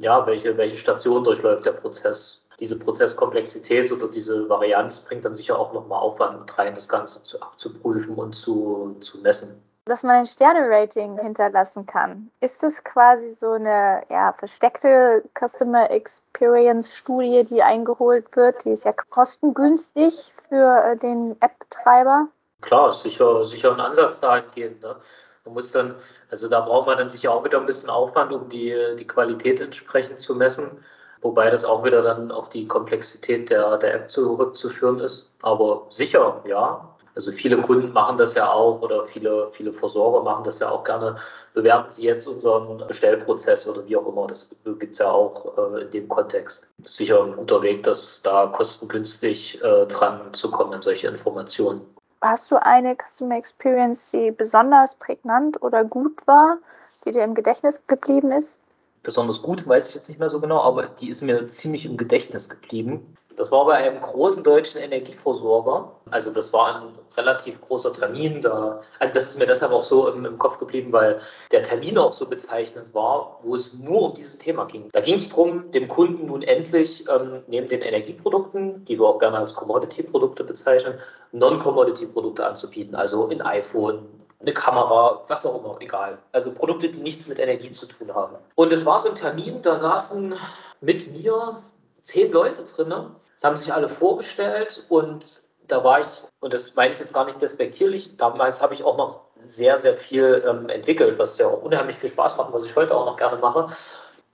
Ja, 0.00 0.26
welche, 0.26 0.56
welche 0.56 0.76
Station 0.76 1.24
durchläuft 1.24 1.66
der 1.66 1.72
Prozess? 1.72 2.43
Diese 2.60 2.78
Prozesskomplexität 2.78 3.90
oder 3.90 4.08
diese 4.08 4.48
Varianz 4.48 5.00
bringt 5.00 5.24
dann 5.24 5.34
sicher 5.34 5.58
auch 5.58 5.72
nochmal 5.72 6.00
Aufwand 6.00 6.40
mit 6.40 6.58
rein, 6.58 6.74
das 6.74 6.88
Ganze 6.88 7.22
zu, 7.22 7.40
abzuprüfen 7.40 8.14
und 8.14 8.34
zu, 8.34 8.96
zu 9.00 9.20
messen. 9.20 9.62
Dass 9.86 10.02
man 10.02 10.16
ein 10.16 10.26
Sterne-Rating 10.26 11.18
hinterlassen 11.18 11.84
kann. 11.84 12.30
Ist 12.40 12.62
das 12.62 12.84
quasi 12.84 13.28
so 13.28 13.52
eine 13.52 14.02
ja, 14.08 14.32
versteckte 14.32 15.22
Customer 15.38 15.90
Experience-Studie, 15.90 17.44
die 17.44 17.62
eingeholt 17.62 18.34
wird? 18.34 18.64
Die 18.64 18.70
ist 18.70 18.86
ja 18.86 18.92
kostengünstig 19.10 20.14
für 20.48 20.84
äh, 20.84 20.96
den 20.96 21.36
App-Betreiber. 21.40 22.28
Klar, 22.62 22.92
sicher, 22.92 23.44
sicher 23.44 23.74
ein 23.74 23.80
Ansatz 23.80 24.20
dahingehend. 24.20 24.82
Ne? 24.82 24.96
Man 25.44 25.54
muss 25.54 25.70
dann, 25.70 25.94
also 26.30 26.48
da 26.48 26.62
braucht 26.62 26.86
man 26.86 26.96
dann 26.96 27.10
sicher 27.10 27.32
auch 27.32 27.44
wieder 27.44 27.60
ein 27.60 27.66
bisschen 27.66 27.90
Aufwand, 27.90 28.32
um 28.32 28.48
die, 28.48 28.74
die 28.98 29.06
Qualität 29.06 29.60
entsprechend 29.60 30.18
zu 30.18 30.34
messen. 30.34 30.82
Wobei 31.24 31.48
das 31.48 31.64
auch 31.64 31.82
wieder 31.82 32.02
dann 32.02 32.30
auf 32.30 32.50
die 32.50 32.68
Komplexität 32.68 33.48
der, 33.48 33.78
der 33.78 33.94
App 33.94 34.10
zurückzuführen 34.10 35.00
ist. 35.00 35.30
Aber 35.40 35.86
sicher, 35.88 36.42
ja. 36.46 36.86
Also 37.14 37.32
viele 37.32 37.62
Kunden 37.62 37.94
machen 37.94 38.18
das 38.18 38.34
ja 38.34 38.50
auch 38.50 38.82
oder 38.82 39.06
viele, 39.06 39.48
viele 39.52 39.72
Versorger 39.72 40.22
machen 40.22 40.44
das 40.44 40.58
ja 40.58 40.68
auch 40.68 40.84
gerne. 40.84 41.16
Bewerten 41.54 41.88
Sie 41.88 42.02
jetzt 42.02 42.26
unseren 42.26 42.86
Bestellprozess 42.86 43.66
oder 43.66 43.86
wie 43.86 43.96
auch 43.96 44.06
immer. 44.06 44.26
Das 44.26 44.54
gibt 44.64 44.92
es 44.92 44.98
ja 44.98 45.10
auch 45.10 45.56
äh, 45.56 45.82
in 45.84 45.90
dem 45.92 46.08
Kontext. 46.10 46.74
Sicher 46.82 47.24
ein 47.24 47.32
guter 47.32 47.62
Weg, 47.62 47.84
das 47.84 48.20
da 48.22 48.48
kostengünstig 48.48 49.62
äh, 49.64 49.86
dran 49.86 50.34
zu 50.34 50.50
kommen 50.50 50.74
an 50.74 50.82
solche 50.82 51.08
Informationen. 51.08 51.80
Hast 52.20 52.50
du 52.50 52.56
eine 52.60 52.96
Customer 52.96 53.38
Experience, 53.38 54.10
die 54.10 54.30
besonders 54.30 54.96
prägnant 54.96 55.62
oder 55.62 55.84
gut 55.84 56.26
war, 56.26 56.58
die 57.06 57.12
dir 57.12 57.24
im 57.24 57.34
Gedächtnis 57.34 57.80
geblieben 57.86 58.30
ist? 58.30 58.58
Besonders 59.04 59.42
gut, 59.42 59.68
weiß 59.68 59.88
ich 59.88 59.94
jetzt 59.94 60.08
nicht 60.08 60.18
mehr 60.18 60.28
so 60.28 60.40
genau, 60.40 60.60
aber 60.60 60.86
die 60.86 61.10
ist 61.10 61.22
mir 61.22 61.46
ziemlich 61.46 61.84
im 61.86 61.96
Gedächtnis 61.96 62.48
geblieben. 62.48 63.16
Das 63.36 63.50
war 63.50 63.66
bei 63.66 63.74
einem 63.74 64.00
großen 64.00 64.44
deutschen 64.44 64.80
Energieversorger. 64.80 65.92
Also 66.10 66.32
das 66.32 66.52
war 66.52 66.76
ein 66.76 66.98
relativ 67.16 67.60
großer 67.60 67.92
Termin. 67.92 68.40
Da, 68.40 68.80
also 69.00 69.14
das 69.14 69.28
ist 69.28 69.38
mir 69.38 69.46
deshalb 69.46 69.72
auch 69.72 69.82
so 69.82 70.08
im, 70.08 70.24
im 70.24 70.38
Kopf 70.38 70.58
geblieben, 70.58 70.92
weil 70.92 71.20
der 71.50 71.62
Termin 71.62 71.98
auch 71.98 72.12
so 72.12 72.26
bezeichnet 72.26 72.94
war, 72.94 73.40
wo 73.42 73.54
es 73.56 73.74
nur 73.74 74.02
um 74.02 74.14
dieses 74.14 74.38
Thema 74.38 74.64
ging. 74.66 74.88
Da 74.92 75.00
ging 75.00 75.14
es 75.14 75.28
darum, 75.28 75.70
dem 75.72 75.88
Kunden 75.88 76.26
nun 76.26 76.42
endlich 76.42 77.04
ähm, 77.08 77.42
neben 77.48 77.66
den 77.66 77.82
Energieprodukten, 77.82 78.84
die 78.84 78.98
wir 78.98 79.06
auch 79.06 79.18
gerne 79.18 79.38
als 79.38 79.54
Commodity-Produkte 79.54 80.44
bezeichnen, 80.44 80.94
Non-Commodity-Produkte 81.32 82.46
anzubieten. 82.46 82.94
Also 82.94 83.28
ein 83.28 83.42
iPhone, 83.42 84.06
eine 84.44 84.54
Kamera, 84.54 85.22
was 85.26 85.46
auch 85.46 85.58
immer, 85.58 85.76
egal. 85.80 86.18
Also 86.32 86.52
Produkte, 86.52 86.88
die 86.88 87.00
nichts 87.00 87.26
mit 87.26 87.38
Energie 87.38 87.70
zu 87.70 87.86
tun 87.86 88.14
haben. 88.14 88.36
Und 88.54 88.72
es 88.72 88.84
war 88.84 88.98
so 88.98 89.08
ein 89.08 89.14
Termin, 89.14 89.62
da 89.62 89.78
saßen 89.78 90.34
mit 90.80 91.12
mir 91.12 91.62
zehn 92.02 92.30
Leute 92.30 92.62
drin. 92.64 92.90
Das 93.34 93.44
haben 93.44 93.56
sich 93.56 93.72
alle 93.72 93.88
vorgestellt 93.88 94.84
und 94.88 95.42
da 95.66 95.82
war 95.82 96.00
ich, 96.00 96.06
und 96.40 96.52
das 96.52 96.74
meine 96.74 96.92
ich 96.92 97.00
jetzt 97.00 97.14
gar 97.14 97.24
nicht 97.24 97.40
despektierlich, 97.40 98.16
damals 98.18 98.60
habe 98.60 98.74
ich 98.74 98.84
auch 98.84 98.98
noch 98.98 99.20
sehr, 99.40 99.76
sehr 99.76 99.94
viel 99.94 100.44
ähm, 100.46 100.68
entwickelt, 100.68 101.18
was 101.18 101.38
ja 101.38 101.46
auch 101.46 101.62
unheimlich 101.62 101.96
viel 101.96 102.10
Spaß 102.10 102.36
macht, 102.36 102.52
was 102.52 102.66
ich 102.66 102.76
heute 102.76 102.94
auch 102.94 103.06
noch 103.06 103.16
gerne 103.16 103.38
mache. 103.38 103.68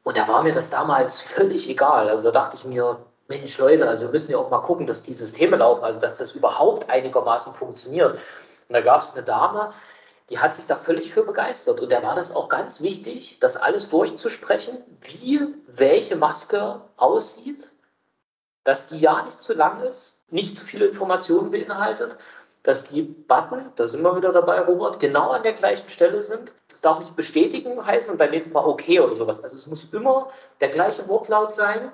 Und 0.03 0.17
da 0.17 0.27
war 0.27 0.43
mir 0.43 0.53
das 0.53 0.71
damals 0.71 1.21
völlig 1.21 1.69
egal. 1.69 2.09
Also 2.09 2.25
da 2.25 2.31
dachte 2.31 2.57
ich 2.57 2.65
mir, 2.65 2.99
Mensch 3.29 3.57
Leute, 3.59 3.89
also 3.89 4.05
wir 4.05 4.11
müssen 4.11 4.33
ja 4.33 4.39
auch 4.39 4.51
mal 4.51 4.59
gucken, 4.59 4.87
dass 4.87 5.05
die 5.05 5.15
Systeme 5.15 5.57
laufen, 5.57 5.85
also 5.85 6.01
dass 6.01 6.19
das 6.19 6.33
überhaupt 6.33 6.91
einigermaßen 6.91 7.53
funktioniert. 7.53 8.13
Und 8.13 8.75
da 8.75 8.81
gab 8.81 9.03
es 9.03 9.15
eine 9.15 9.25
Dame, 9.25 9.71
die 10.31 10.39
hat 10.39 10.55
sich 10.55 10.67
da 10.67 10.77
völlig 10.77 11.13
für 11.13 11.25
begeistert. 11.25 11.81
Und 11.81 11.91
da 11.91 12.03
war 12.03 12.15
das 12.15 12.35
auch 12.35 12.49
ganz 12.49 12.81
wichtig, 12.81 13.39
das 13.41 13.57
alles 13.57 13.91
durchzusprechen, 13.91 14.79
wie 15.03 15.41
welche 15.67 16.17
Maske 16.17 16.81
aussieht, 16.97 17.73
dass 18.65 18.89
die 18.89 19.01
ja 19.01 19.23
nicht 19.25 19.41
zu 19.41 19.55
lang 19.55 19.83
ist, 19.83 20.23
nicht 20.31 20.57
zu 20.57 20.65
viele 20.65 20.87
Informationen 20.87 21.51
beinhaltet, 21.51 22.17
dass 22.63 22.89
die 22.89 23.03
Button, 23.03 23.73
da 23.77 23.87
sind 23.87 24.03
wir 24.03 24.17
wieder 24.17 24.33
dabei, 24.33 24.61
Robert, 24.61 25.01
genau 25.01 25.31
an 25.31 25.43
der 25.43 25.53
gleichen 25.53 25.89
Stelle 25.89 26.23
sind. 26.23 26.53
Das 26.69 26.83
darf 26.83 26.99
nicht 26.99 27.17
bestätigen 27.17 27.85
heißen 27.85 28.13
und 28.13 28.19
beim 28.19 28.31
nächsten 28.31 28.53
Mal 28.53 28.67
okay 28.67 29.01
oder 29.01 29.15
sowas. 29.15 29.43
Also 29.43 29.57
es 29.57 29.67
muss 29.67 29.93
immer 29.93 30.29
der 30.61 30.69
gleiche 30.69 31.09
Wortlaut 31.09 31.53
sein. 31.53 31.91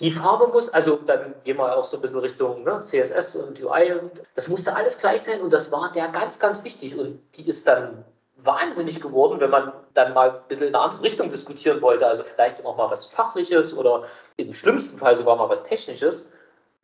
Die 0.00 0.12
Farbe 0.12 0.46
muss, 0.46 0.68
also 0.68 0.96
dann 0.96 1.34
gehen 1.42 1.56
wir 1.56 1.76
auch 1.76 1.84
so 1.84 1.96
ein 1.96 2.00
bisschen 2.00 2.20
Richtung 2.20 2.62
ne, 2.62 2.80
CSS 2.82 3.34
und 3.36 3.60
UI 3.60 3.92
und 3.94 4.22
das 4.36 4.46
musste 4.46 4.76
alles 4.76 4.98
gleich 4.98 5.22
sein 5.22 5.40
und 5.40 5.52
das 5.52 5.72
war 5.72 5.90
der 5.90 6.08
ganz, 6.08 6.38
ganz 6.38 6.62
wichtig 6.62 6.96
und 6.96 7.20
die 7.34 7.48
ist 7.48 7.66
dann 7.66 8.04
wahnsinnig 8.36 9.00
geworden, 9.00 9.40
wenn 9.40 9.50
man 9.50 9.72
dann 9.94 10.14
mal 10.14 10.30
ein 10.30 10.40
bisschen 10.46 10.68
in 10.68 10.74
eine 10.76 10.84
andere 10.84 11.02
Richtung 11.02 11.28
diskutieren 11.28 11.82
wollte, 11.82 12.06
also 12.06 12.22
vielleicht 12.22 12.64
auch 12.64 12.76
mal 12.76 12.88
was 12.88 13.06
Fachliches 13.06 13.76
oder 13.76 14.04
im 14.36 14.52
schlimmsten 14.52 14.98
Fall 14.98 15.16
sogar 15.16 15.34
mal 15.34 15.48
was 15.48 15.64
Technisches, 15.64 16.28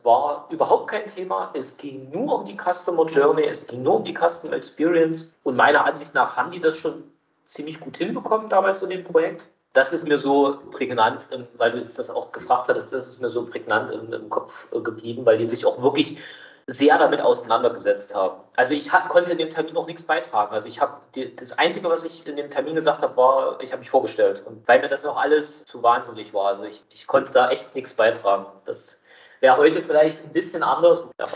war 0.03 0.47
überhaupt 0.51 0.91
kein 0.91 1.07
Thema. 1.07 1.51
Es 1.55 1.77
ging 1.77 2.11
nur 2.11 2.41
um 2.41 2.45
die 2.45 2.57
Customer 2.57 3.07
Journey, 3.07 3.45
es 3.45 3.67
ging 3.67 3.83
nur 3.83 3.97
um 3.97 4.05
die 4.05 4.15
Customer 4.15 4.55
Experience. 4.55 5.35
Und 5.45 5.57
meiner 5.57 5.85
Ansicht 5.87 6.15
nach 6.15 6.37
haben 6.37 6.51
die 6.51 6.61
das 6.61 6.77
schon 6.77 7.11
ziemlich 7.45 7.81
gut 7.81 7.97
hinbekommen 7.97 8.49
damals 8.49 8.83
in 8.83 8.91
dem 8.91 9.05
Projekt 9.05 9.47
das 9.75 9.93
ist 9.93 10.09
mir 10.09 10.19
so 10.19 10.61
prägnant, 10.71 11.29
weil 11.59 11.73
du 11.73 11.79
jetzt 11.79 11.99
das 11.99 12.09
auch 12.09 12.33
gefragt 12.33 12.69
hattest, 12.69 12.93
das 12.93 13.09
ist 13.09 13.21
mir 13.21 13.29
so 13.29 13.45
prägnant 13.45 13.91
im, 13.91 14.13
im 14.13 14.31
Kopf 14.31 14.69
äh, 14.73 14.81
geblieben, 14.81 15.27
weil 15.27 15.37
die 15.37 15.45
sich 15.45 15.67
auch 15.67 15.83
wirklich 15.83 16.19
sehr 16.67 16.97
damit 16.97 17.21
auseinandergesetzt 17.21 18.15
haben. 18.15 18.41
Also 18.57 18.75
ich 18.75 18.93
hat, 18.93 19.09
konnte 19.09 19.33
in 19.33 19.39
dem 19.39 19.51
Termin 19.51 19.77
auch 19.77 19.87
nichts 19.87 20.05
beitragen. 20.05 20.55
Also 20.55 20.69
ich 20.69 20.81
habe 20.81 21.01
das 21.37 21.59
Einzige, 21.59 21.91
was 21.91 22.05
ich 22.05 22.27
in 22.27 22.37
dem 22.37 22.49
Termin 22.49 22.75
gesagt 22.77 23.03
habe, 23.03 23.15
war, 23.17 23.61
ich 23.61 23.73
habe 23.73 23.81
mich 23.81 23.91
vorgestellt. 23.91 24.43
Und 24.47 24.67
weil 24.67 24.81
mir 24.81 24.89
das 24.89 25.05
auch 25.05 25.17
alles 25.17 25.65
zu 25.67 25.83
wahnsinnig 25.83 26.33
war. 26.33 26.47
Also 26.47 26.63
ich, 26.63 26.85
ich 26.91 27.07
konnte 27.07 27.33
da 27.33 27.51
echt 27.51 27.75
nichts 27.75 27.93
beitragen. 27.95 28.47
Das 28.65 29.03
wäre 29.41 29.59
heute 29.59 29.83
vielleicht 29.83 30.25
ein 30.25 30.33
bisschen 30.33 30.63
anders. 30.63 31.07
Ja. 31.19 31.27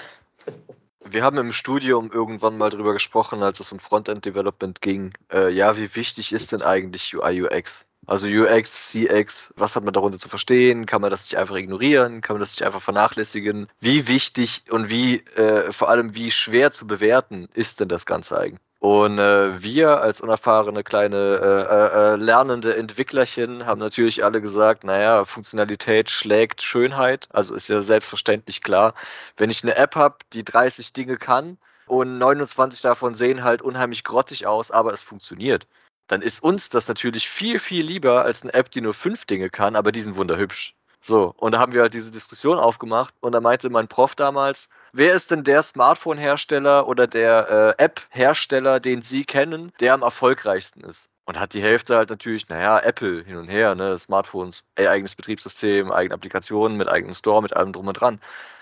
Wir 1.04 1.22
haben 1.22 1.38
im 1.38 1.52
Studium 1.52 2.10
irgendwann 2.10 2.56
mal 2.56 2.70
drüber 2.70 2.92
gesprochen, 2.92 3.42
als 3.42 3.60
es 3.60 3.70
um 3.70 3.78
Frontend 3.78 4.24
Development 4.24 4.80
ging. 4.80 5.12
Äh, 5.30 5.50
ja, 5.50 5.76
wie 5.76 5.94
wichtig 5.94 6.32
ist 6.32 6.52
denn 6.52 6.62
eigentlich 6.62 7.14
UI 7.14 7.42
UX? 7.42 7.86
Also 8.08 8.26
UX, 8.26 8.90
CX, 8.90 9.52
was 9.56 9.76
hat 9.76 9.84
man 9.84 9.92
darunter 9.92 10.18
zu 10.18 10.30
verstehen? 10.30 10.86
Kann 10.86 11.02
man 11.02 11.10
das 11.10 11.24
nicht 11.24 11.36
einfach 11.36 11.56
ignorieren? 11.56 12.22
Kann 12.22 12.36
man 12.36 12.40
das 12.40 12.52
nicht 12.52 12.62
einfach 12.62 12.80
vernachlässigen? 12.80 13.68
Wie 13.80 14.08
wichtig 14.08 14.62
und 14.70 14.88
wie 14.88 15.18
äh, 15.36 15.70
vor 15.72 15.90
allem 15.90 16.14
wie 16.14 16.30
schwer 16.30 16.70
zu 16.70 16.86
bewerten 16.86 17.48
ist 17.52 17.80
denn 17.80 17.88
das 17.88 18.06
Ganze 18.06 18.38
eigentlich? 18.38 18.60
Und 18.80 19.18
äh, 19.18 19.62
wir 19.62 20.00
als 20.00 20.22
unerfahrene 20.22 20.84
kleine 20.84 21.16
äh, 21.16 21.74
äh, 21.74 22.14
äh, 22.14 22.16
lernende 22.16 22.76
Entwicklerchen 22.76 23.66
haben 23.66 23.80
natürlich 23.80 24.24
alle 24.24 24.40
gesagt, 24.40 24.84
naja, 24.84 25.26
Funktionalität 25.26 26.08
schlägt 26.08 26.62
Schönheit. 26.62 27.28
Also 27.30 27.54
ist 27.54 27.68
ja 27.68 27.82
selbstverständlich 27.82 28.62
klar. 28.62 28.94
Wenn 29.36 29.50
ich 29.50 29.62
eine 29.64 29.76
App 29.76 29.96
habe, 29.96 30.16
die 30.32 30.44
30 30.44 30.94
Dinge 30.94 31.18
kann 31.18 31.58
und 31.86 32.16
29 32.16 32.80
davon 32.80 33.14
sehen 33.14 33.44
halt 33.44 33.60
unheimlich 33.60 34.02
grottig 34.02 34.46
aus, 34.46 34.70
aber 34.70 34.94
es 34.94 35.02
funktioniert, 35.02 35.66
dann 36.08 36.22
ist 36.22 36.42
uns 36.42 36.70
das 36.70 36.88
natürlich 36.88 37.28
viel, 37.28 37.58
viel 37.58 37.84
lieber 37.84 38.24
als 38.24 38.42
eine 38.42 38.54
App, 38.54 38.70
die 38.70 38.80
nur 38.80 38.94
fünf 38.94 39.26
Dinge 39.26 39.50
kann, 39.50 39.76
aber 39.76 39.92
die 39.92 40.00
sind 40.00 40.16
wunderhübsch. 40.16 40.74
So, 41.00 41.32
und 41.36 41.52
da 41.52 41.60
haben 41.60 41.72
wir 41.72 41.82
halt 41.82 41.94
diese 41.94 42.10
Diskussion 42.10 42.58
aufgemacht 42.58 43.14
und 43.20 43.32
da 43.32 43.40
meinte 43.40 43.70
mein 43.70 43.86
Prof 43.86 44.16
damals, 44.16 44.68
wer 44.92 45.12
ist 45.12 45.30
denn 45.30 45.44
der 45.44 45.62
Smartphone-Hersteller 45.62 46.88
oder 46.88 47.06
der 47.06 47.76
äh, 47.78 47.84
App-Hersteller, 47.84 48.80
den 48.80 49.02
Sie 49.02 49.24
kennen, 49.24 49.72
der 49.78 49.94
am 49.94 50.02
erfolgreichsten 50.02 50.80
ist? 50.80 51.08
Und 51.24 51.38
hat 51.38 51.52
die 51.52 51.62
Hälfte 51.62 51.96
halt 51.96 52.10
natürlich, 52.10 52.48
naja, 52.48 52.80
Apple 52.80 53.22
hin 53.22 53.36
und 53.36 53.48
her, 53.48 53.74
ne, 53.74 53.96
Smartphones, 53.96 54.64
ey, 54.74 54.88
eigenes 54.88 55.14
Betriebssystem, 55.14 55.92
eigene 55.92 56.14
Applikationen 56.14 56.76
mit 56.76 56.88
eigenem 56.88 57.14
Store, 57.14 57.42
mit 57.42 57.54
allem 57.54 57.72
drum 57.72 57.86
und 57.86 57.94
dran. 57.94 58.18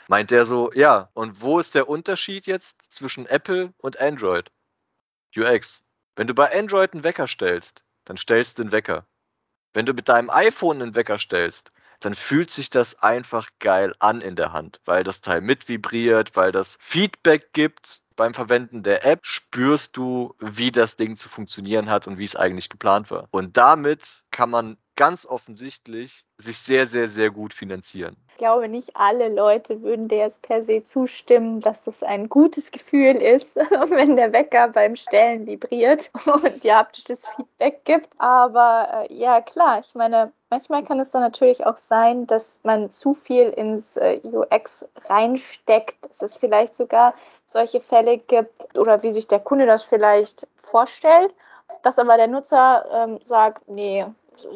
Meint 0.08 0.30
der 0.30 0.44
so, 0.44 0.70
ja, 0.72 1.08
und 1.14 1.40
wo 1.40 1.58
ist 1.58 1.74
der 1.74 1.88
Unterschied 1.88 2.46
jetzt 2.46 2.82
zwischen 2.92 3.26
Apple 3.26 3.72
und 3.78 3.98
Android? 4.00 4.50
UX. 5.36 5.85
Wenn 6.16 6.26
du 6.26 6.34
bei 6.34 6.50
Android 6.58 6.94
einen 6.94 7.04
Wecker 7.04 7.26
stellst, 7.26 7.84
dann 8.04 8.16
stellst 8.16 8.58
du 8.58 8.64
den 8.64 8.72
Wecker. 8.72 9.06
Wenn 9.74 9.86
du 9.86 9.92
mit 9.92 10.08
deinem 10.08 10.30
iPhone 10.30 10.80
einen 10.80 10.94
Wecker 10.94 11.18
stellst, 11.18 11.72
dann 12.00 12.14
fühlt 12.14 12.50
sich 12.50 12.70
das 12.70 13.02
einfach 13.02 13.48
geil 13.58 13.94
an 13.98 14.20
in 14.22 14.36
der 14.36 14.52
Hand, 14.52 14.80
weil 14.84 15.04
das 15.04 15.20
Teil 15.20 15.40
mitvibriert, 15.40 16.36
weil 16.36 16.52
das 16.52 16.78
Feedback 16.80 17.52
gibt. 17.52 18.02
Beim 18.16 18.32
Verwenden 18.32 18.82
der 18.82 19.04
App 19.04 19.20
spürst 19.22 19.96
du, 19.98 20.34
wie 20.38 20.70
das 20.70 20.96
Ding 20.96 21.16
zu 21.16 21.28
funktionieren 21.28 21.90
hat 21.90 22.06
und 22.06 22.18
wie 22.18 22.24
es 22.24 22.36
eigentlich 22.36 22.70
geplant 22.70 23.10
war. 23.10 23.28
Und 23.30 23.58
damit 23.58 24.24
kann 24.30 24.48
man 24.48 24.78
ganz 24.96 25.26
offensichtlich 25.26 26.24
sich 26.38 26.58
sehr, 26.58 26.86
sehr, 26.86 27.08
sehr 27.08 27.30
gut 27.30 27.54
finanzieren. 27.54 28.16
Ich 28.30 28.38
glaube, 28.38 28.68
nicht 28.68 28.96
alle 28.96 29.32
Leute 29.32 29.82
würden 29.82 30.08
dir 30.08 30.18
jetzt 30.18 30.42
per 30.42 30.62
se 30.64 30.82
zustimmen, 30.82 31.60
dass 31.60 31.84
das 31.84 32.02
ein 32.02 32.28
gutes 32.28 32.72
Gefühl 32.72 33.16
ist, 33.16 33.56
wenn 33.90 34.16
der 34.16 34.32
Wecker 34.32 34.68
beim 34.68 34.96
Stellen 34.96 35.46
vibriert 35.46 36.10
und 36.26 36.64
dir 36.64 36.76
haptisches 36.76 37.26
Feedback 37.28 37.84
gibt. 37.84 38.08
Aber 38.18 39.06
äh, 39.08 39.14
ja, 39.14 39.40
klar, 39.40 39.80
ich 39.80 39.94
meine, 39.94 40.32
manchmal 40.50 40.82
kann 40.84 41.00
es 41.00 41.10
dann 41.10 41.22
natürlich 41.22 41.64
auch 41.64 41.76
sein, 41.76 42.26
dass 42.26 42.60
man 42.62 42.90
zu 42.90 43.14
viel 43.14 43.48
ins 43.48 43.96
äh, 43.96 44.20
UX 44.24 44.90
reinsteckt, 45.08 46.06
dass 46.08 46.22
es 46.22 46.36
vielleicht 46.36 46.74
sogar 46.74 47.14
solche 47.46 47.80
Fälle 47.80 48.18
gibt 48.18 48.78
oder 48.78 49.02
wie 49.02 49.10
sich 49.10 49.28
der 49.28 49.40
Kunde 49.40 49.66
das 49.66 49.84
vielleicht 49.84 50.46
vorstellt, 50.56 51.32
dass 51.82 51.98
aber 51.98 52.16
der 52.16 52.28
Nutzer 52.28 52.84
ähm, 52.92 53.18
sagt, 53.22 53.68
nee, 53.68 54.04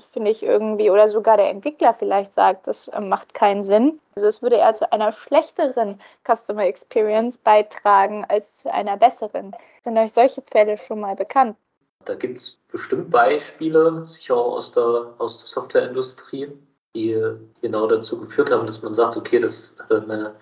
finde 0.00 0.30
ich 0.30 0.42
irgendwie, 0.42 0.90
oder 0.90 1.08
sogar 1.08 1.36
der 1.36 1.50
Entwickler 1.50 1.94
vielleicht 1.94 2.34
sagt, 2.34 2.66
das 2.66 2.88
äh, 2.88 3.00
macht 3.00 3.34
keinen 3.34 3.62
Sinn. 3.62 4.00
Also 4.14 4.28
es 4.28 4.42
würde 4.42 4.56
eher 4.56 4.72
zu 4.72 4.92
einer 4.92 5.12
schlechteren 5.12 6.00
Customer 6.24 6.64
Experience 6.64 7.38
beitragen 7.38 8.24
als 8.28 8.58
zu 8.58 8.72
einer 8.72 8.96
besseren. 8.96 9.54
Sind 9.82 9.98
euch 9.98 10.12
solche 10.12 10.42
Fälle 10.42 10.76
schon 10.76 11.00
mal 11.00 11.16
bekannt? 11.16 11.56
Da 12.04 12.14
gibt 12.14 12.38
es 12.38 12.58
bestimmt 12.70 13.10
Beispiele, 13.10 14.04
sicher 14.06 14.36
auch 14.36 14.56
aus 14.56 14.72
der, 14.72 15.14
aus 15.18 15.38
der 15.38 15.48
Softwareindustrie, 15.48 16.48
die 16.94 17.22
genau 17.60 17.86
dazu 17.86 18.20
geführt 18.20 18.50
haben, 18.50 18.66
dass 18.66 18.82
man 18.82 18.94
sagt, 18.94 19.16
okay, 19.16 19.38
das 19.38 19.76
hat 19.78 20.04
eine, 20.04 20.34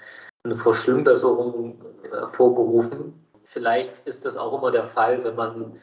eine 0.45 0.57
Verschlimmbesserung 0.57 1.81
hervorgerufen. 2.11 3.25
Vielleicht 3.45 4.07
ist 4.07 4.25
das 4.25 4.37
auch 4.37 4.57
immer 4.57 4.71
der 4.71 4.85
Fall, 4.85 5.23
wenn 5.25 5.35
man 5.35 5.81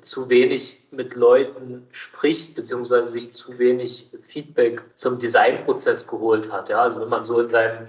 zu 0.00 0.28
wenig 0.28 0.82
mit 0.90 1.14
Leuten 1.14 1.86
spricht, 1.90 2.54
beziehungsweise 2.54 3.08
sich 3.08 3.32
zu 3.32 3.58
wenig 3.58 4.10
Feedback 4.22 4.84
zum 4.96 5.18
Designprozess 5.18 6.06
geholt 6.06 6.52
hat. 6.52 6.68
Ja, 6.68 6.82
also 6.82 7.00
wenn 7.00 7.08
man 7.08 7.24
so 7.24 7.40
in 7.40 7.48
seinem 7.48 7.88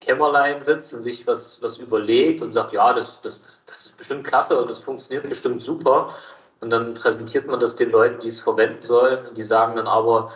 Kämmerlein 0.00 0.60
sitzt 0.60 0.92
und 0.94 1.02
sich 1.02 1.26
was, 1.26 1.62
was 1.62 1.78
überlegt 1.78 2.42
und 2.42 2.52
sagt, 2.52 2.72
ja, 2.72 2.92
das, 2.92 3.20
das, 3.22 3.42
das, 3.42 3.64
das 3.66 3.86
ist 3.86 3.96
bestimmt 3.96 4.24
klasse 4.24 4.60
und 4.60 4.70
das 4.70 4.78
funktioniert 4.78 5.28
bestimmt 5.28 5.62
super. 5.62 6.14
Und 6.60 6.70
dann 6.70 6.94
präsentiert 6.94 7.46
man 7.46 7.60
das 7.60 7.76
den 7.76 7.90
Leuten, 7.90 8.20
die 8.20 8.28
es 8.28 8.40
verwenden 8.40 8.84
sollen. 8.84 9.26
Und 9.26 9.36
die 9.36 9.42
sagen 9.42 9.76
dann 9.76 9.86
aber, 9.86 10.32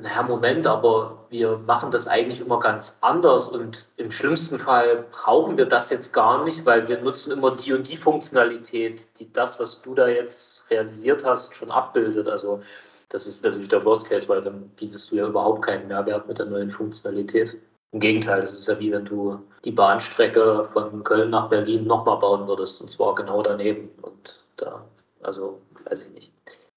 naja, 0.00 0.22
Moment, 0.22 0.66
aber 0.66 1.26
wir 1.30 1.58
machen 1.58 1.90
das 1.90 2.08
eigentlich 2.08 2.40
immer 2.40 2.58
ganz 2.58 2.98
anders 3.02 3.48
und 3.48 3.86
im 3.96 4.10
schlimmsten 4.10 4.58
Fall 4.58 5.04
brauchen 5.10 5.56
wir 5.56 5.66
das 5.66 5.90
jetzt 5.90 6.12
gar 6.12 6.44
nicht, 6.44 6.64
weil 6.64 6.88
wir 6.88 7.00
nutzen 7.00 7.32
immer 7.32 7.54
die 7.56 7.72
und 7.72 7.88
die 7.88 7.96
Funktionalität, 7.96 9.18
die 9.18 9.32
das, 9.32 9.58
was 9.60 9.82
du 9.82 9.94
da 9.94 10.08
jetzt 10.08 10.70
realisiert 10.70 11.24
hast, 11.24 11.54
schon 11.54 11.70
abbildet. 11.70 12.28
Also 12.28 12.62
das 13.08 13.26
ist 13.26 13.44
natürlich 13.44 13.68
der 13.68 13.84
Worst 13.84 14.08
Case, 14.08 14.28
weil 14.28 14.42
dann 14.42 14.68
bietest 14.76 15.10
du 15.10 15.16
ja 15.16 15.26
überhaupt 15.26 15.62
keinen 15.62 15.88
Mehrwert 15.88 16.26
mit 16.26 16.38
der 16.38 16.46
neuen 16.46 16.70
Funktionalität. 16.70 17.60
Im 17.92 18.00
Gegenteil, 18.00 18.40
das 18.40 18.54
ist 18.54 18.68
ja 18.68 18.78
wie 18.78 18.90
wenn 18.90 19.04
du 19.04 19.38
die 19.64 19.72
Bahnstrecke 19.72 20.64
von 20.64 21.04
Köln 21.04 21.30
nach 21.30 21.50
Berlin 21.50 21.86
nochmal 21.86 22.18
bauen 22.18 22.48
würdest 22.48 22.80
und 22.80 22.90
zwar 22.90 23.14
genau 23.14 23.42
daneben. 23.42 23.90
Und 24.00 24.42
da, 24.56 24.84
also 25.22 25.60
weiß 25.84 26.06
ich 26.06 26.14
nicht. 26.14 26.31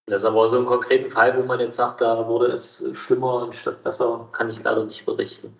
Das 0.08 0.22
ist 0.22 0.26
aber 0.26 0.48
so 0.48 0.60
ein 0.60 0.68
konkreten 0.68 1.10
Fall, 1.10 1.36
wo 1.36 1.46
man 1.46 1.60
jetzt 1.60 1.78
sagt, 1.78 2.02
da 2.02 2.28
wurde 2.28 2.48
es 2.48 2.86
schlimmer 2.94 3.42
anstatt 3.44 3.84
besser, 3.84 4.28
kann 4.32 4.50
ich 4.50 4.64
leider 4.64 4.84
nicht 4.84 5.04
berichten. 5.04 5.58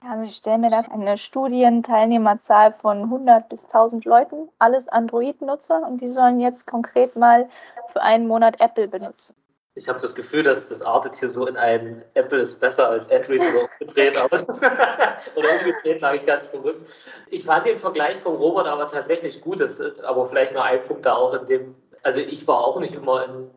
Also 0.00 0.26
ich 0.26 0.36
stelle 0.36 0.58
mir 0.58 0.70
da 0.70 0.80
eine 0.90 1.18
Studienteilnehmerzahl 1.18 2.72
von 2.72 3.02
100 3.02 3.48
bis 3.50 3.64
1000 3.64 4.06
Leuten, 4.06 4.48
alles 4.58 4.88
Android-Nutzer 4.88 5.86
und 5.86 6.00
die 6.00 6.06
sollen 6.06 6.40
jetzt 6.40 6.66
konkret 6.66 7.14
mal 7.16 7.48
für 7.92 8.00
einen 8.00 8.26
Monat 8.26 8.58
Apple 8.60 8.88
benutzen. 8.88 9.34
Ich 9.74 9.88
habe 9.88 10.00
das 10.00 10.14
Gefühl, 10.14 10.42
dass 10.42 10.68
das 10.68 10.82
artet 10.82 11.16
hier 11.16 11.28
so 11.28 11.46
in 11.46 11.56
ein 11.56 12.02
Apple 12.14 12.40
ist 12.40 12.58
besser 12.58 12.88
als 12.88 13.12
Android 13.12 13.42
oder 13.42 13.68
umgedreht 13.70 14.20
aus. 14.32 14.48
oder 14.48 15.48
umgedreht, 15.60 16.00
sage 16.00 16.16
ich 16.16 16.26
ganz 16.26 16.48
bewusst. 16.48 16.86
Ich 17.28 17.44
fand 17.44 17.66
den 17.66 17.78
Vergleich 17.78 18.16
von 18.16 18.34
Robert 18.34 18.66
aber 18.66 18.88
tatsächlich 18.88 19.40
gut. 19.40 19.60
Das, 19.60 19.80
aber 20.02 20.26
vielleicht 20.26 20.54
nur 20.54 20.64
ein 20.64 20.82
Punkt 20.84 21.04
da 21.06 21.14
auch 21.14 21.34
in 21.34 21.46
dem, 21.46 21.74
also 22.02 22.18
ich 22.18 22.46
war 22.48 22.64
auch 22.64 22.80
nicht 22.80 22.94
immer 22.94 23.26
bin 23.26 23.50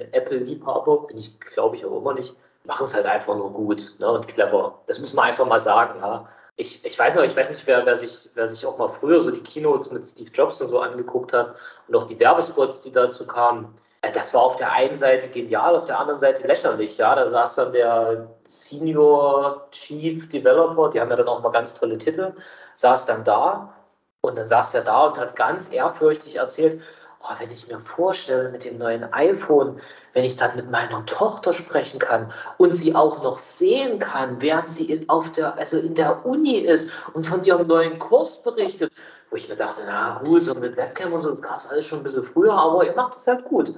Apple-Liebhaber, 0.00 1.06
bin 1.06 1.18
ich, 1.18 1.38
glaube 1.40 1.76
ich, 1.76 1.84
auch 1.84 1.98
immer 1.98 2.14
nicht. 2.14 2.34
Machen 2.64 2.84
es 2.84 2.94
halt 2.94 3.06
einfach 3.06 3.36
nur 3.36 3.52
gut 3.52 3.94
ne, 3.98 4.10
und 4.10 4.28
clever. 4.28 4.78
Das 4.86 4.98
muss 4.98 5.14
man 5.14 5.26
einfach 5.26 5.46
mal 5.46 5.60
sagen. 5.60 6.00
Ja. 6.00 6.28
Ich, 6.56 6.84
ich 6.84 6.98
weiß 6.98 7.14
noch, 7.14 7.22
ich 7.22 7.36
weiß 7.36 7.50
nicht, 7.50 7.66
wer, 7.66 7.86
wer, 7.86 7.96
sich, 7.96 8.30
wer 8.34 8.46
sich 8.46 8.66
auch 8.66 8.78
mal 8.78 8.88
früher 8.88 9.20
so 9.20 9.30
die 9.30 9.42
Keynotes 9.42 9.90
mit 9.90 10.04
Steve 10.04 10.30
Jobs 10.30 10.60
und 10.60 10.68
so 10.68 10.80
angeguckt 10.80 11.32
hat 11.32 11.54
und 11.86 11.96
auch 11.96 12.04
die 12.04 12.18
Werbespots, 12.18 12.82
die 12.82 12.92
dazu 12.92 13.26
kamen. 13.26 13.74
Äh, 14.02 14.12
das 14.12 14.34
war 14.34 14.42
auf 14.42 14.56
der 14.56 14.72
einen 14.72 14.96
Seite 14.96 15.28
genial, 15.28 15.76
auf 15.76 15.84
der 15.84 15.98
anderen 15.98 16.18
Seite 16.18 16.46
lächerlich. 16.46 16.98
Ja, 16.98 17.14
da 17.14 17.28
saß 17.28 17.54
dann 17.56 17.72
der 17.72 18.28
Senior 18.44 19.68
Chief 19.70 20.28
Developer, 20.28 20.90
die 20.90 21.00
haben 21.00 21.10
ja 21.10 21.16
dann 21.16 21.28
auch 21.28 21.42
mal 21.42 21.50
ganz 21.50 21.74
tolle 21.74 21.98
Titel, 21.98 22.34
saß 22.74 23.06
dann 23.06 23.24
da 23.24 23.72
und 24.20 24.36
dann 24.36 24.48
saß 24.48 24.74
er 24.74 24.82
da 24.82 25.06
und 25.06 25.18
hat 25.18 25.36
ganz 25.36 25.72
ehrfürchtig 25.72 26.36
erzählt, 26.36 26.82
oh, 27.22 27.34
wenn 27.38 27.50
ich 27.50 27.68
mir 27.68 27.80
vorstelle 27.80 28.50
mit 28.50 28.64
dem 28.64 28.78
neuen 28.78 29.12
iPhone, 29.12 29.80
wenn 30.12 30.24
ich 30.24 30.36
dann 30.36 30.56
mit 30.56 30.70
meiner 30.70 31.04
Tochter 31.06 31.52
sprechen 31.52 31.98
kann 31.98 32.32
und 32.56 32.74
sie 32.74 32.94
auch 32.94 33.22
noch 33.22 33.38
sehen 33.38 33.98
kann, 33.98 34.40
während 34.40 34.70
sie 34.70 34.90
in, 34.90 35.08
auf 35.08 35.32
der, 35.32 35.56
also 35.56 35.78
in 35.78 35.94
der 35.94 36.24
Uni 36.24 36.58
ist 36.58 36.90
und 37.14 37.26
von 37.26 37.44
ihrem 37.44 37.66
neuen 37.66 37.98
Kurs 37.98 38.42
berichtet, 38.42 38.92
wo 39.30 39.36
ich 39.36 39.48
mir 39.48 39.56
dachte, 39.56 39.82
na 39.86 40.20
gut, 40.24 40.44
so 40.44 40.54
mit 40.54 40.76
Webcam 40.76 41.12
und 41.12 41.22
so, 41.22 41.28
das 41.28 41.42
gab 41.42 41.58
es 41.58 41.66
alles 41.66 41.86
schon 41.86 42.00
ein 42.00 42.04
bisschen 42.04 42.24
früher, 42.24 42.52
aber 42.52 42.84
ihr 42.84 42.94
macht 42.94 43.14
das 43.14 43.26
halt 43.26 43.44
gut. 43.44 43.74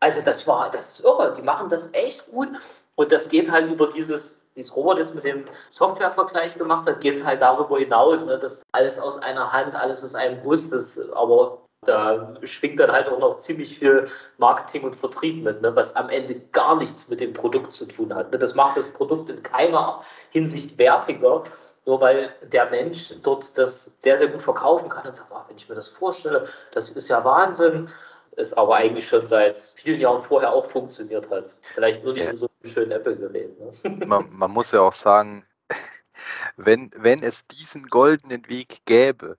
Also 0.00 0.20
das 0.22 0.46
war, 0.46 0.70
das 0.70 0.98
ist 0.98 1.04
irre, 1.04 1.34
die 1.36 1.42
machen 1.42 1.68
das 1.68 1.92
echt 1.94 2.30
gut 2.30 2.48
und 2.96 3.12
das 3.12 3.28
geht 3.28 3.50
halt 3.50 3.70
über 3.70 3.88
dieses, 3.88 4.44
wie 4.54 4.60
es 4.60 4.74
Robert 4.74 4.98
jetzt 4.98 5.14
mit 5.14 5.24
dem 5.24 5.44
Softwarevergleich 5.68 6.56
gemacht 6.56 6.86
hat, 6.86 7.00
geht 7.00 7.14
es 7.14 7.24
halt 7.24 7.42
darüber 7.42 7.78
hinaus, 7.78 8.26
ne, 8.26 8.38
dass 8.38 8.62
alles 8.72 8.98
aus 8.98 9.18
einer 9.18 9.52
Hand, 9.52 9.74
alles 9.74 10.04
aus 10.04 10.14
einem 10.14 10.42
Guss, 10.42 10.70
das 10.70 10.98
aber 11.12 11.63
da 11.88 12.34
schwingt 12.42 12.78
dann 12.78 12.92
halt 12.92 13.08
auch 13.08 13.18
noch 13.18 13.38
ziemlich 13.38 13.78
viel 13.78 14.08
Marketing 14.38 14.82
und 14.84 14.94
Vertrieb 14.94 15.44
mit, 15.44 15.62
ne, 15.62 15.74
was 15.74 15.96
am 15.96 16.08
Ende 16.08 16.34
gar 16.52 16.76
nichts 16.76 17.08
mit 17.08 17.20
dem 17.20 17.32
Produkt 17.32 17.72
zu 17.72 17.86
tun 17.86 18.14
hat. 18.14 18.32
Ne. 18.32 18.38
Das 18.38 18.54
macht 18.54 18.76
das 18.76 18.92
Produkt 18.92 19.30
in 19.30 19.42
keiner 19.42 20.00
Hinsicht 20.30 20.78
wertiger, 20.78 21.44
nur 21.86 22.00
weil 22.00 22.34
der 22.42 22.70
Mensch 22.70 23.14
dort 23.22 23.56
das 23.58 23.94
sehr, 23.98 24.16
sehr 24.16 24.28
gut 24.28 24.42
verkaufen 24.42 24.88
kann 24.88 25.06
und 25.06 25.16
sagt, 25.16 25.30
oh, 25.32 25.40
wenn 25.48 25.56
ich 25.56 25.68
mir 25.68 25.74
das 25.74 25.88
vorstelle, 25.88 26.48
das 26.72 26.90
ist 26.90 27.08
ja 27.08 27.24
Wahnsinn, 27.24 27.88
es 28.36 28.52
aber 28.54 28.76
eigentlich 28.76 29.06
schon 29.06 29.26
seit 29.26 29.58
vielen 29.76 30.00
Jahren 30.00 30.22
vorher 30.22 30.52
auch 30.52 30.66
funktioniert 30.66 31.30
hat. 31.30 31.56
Vielleicht 31.74 32.04
nur 32.04 32.14
nicht 32.14 32.24
ja. 32.24 32.30
in 32.30 32.36
so 32.36 32.48
einem 32.62 32.72
schönen 32.72 32.90
Apple-Gerät. 32.90 33.58
Ne? 33.60 34.06
Man, 34.06 34.24
man 34.38 34.50
muss 34.50 34.72
ja 34.72 34.80
auch 34.80 34.92
sagen, 34.92 35.44
wenn, 36.56 36.90
wenn 36.96 37.22
es 37.22 37.46
diesen 37.46 37.86
goldenen 37.86 38.48
Weg 38.48 38.84
gäbe, 38.86 39.36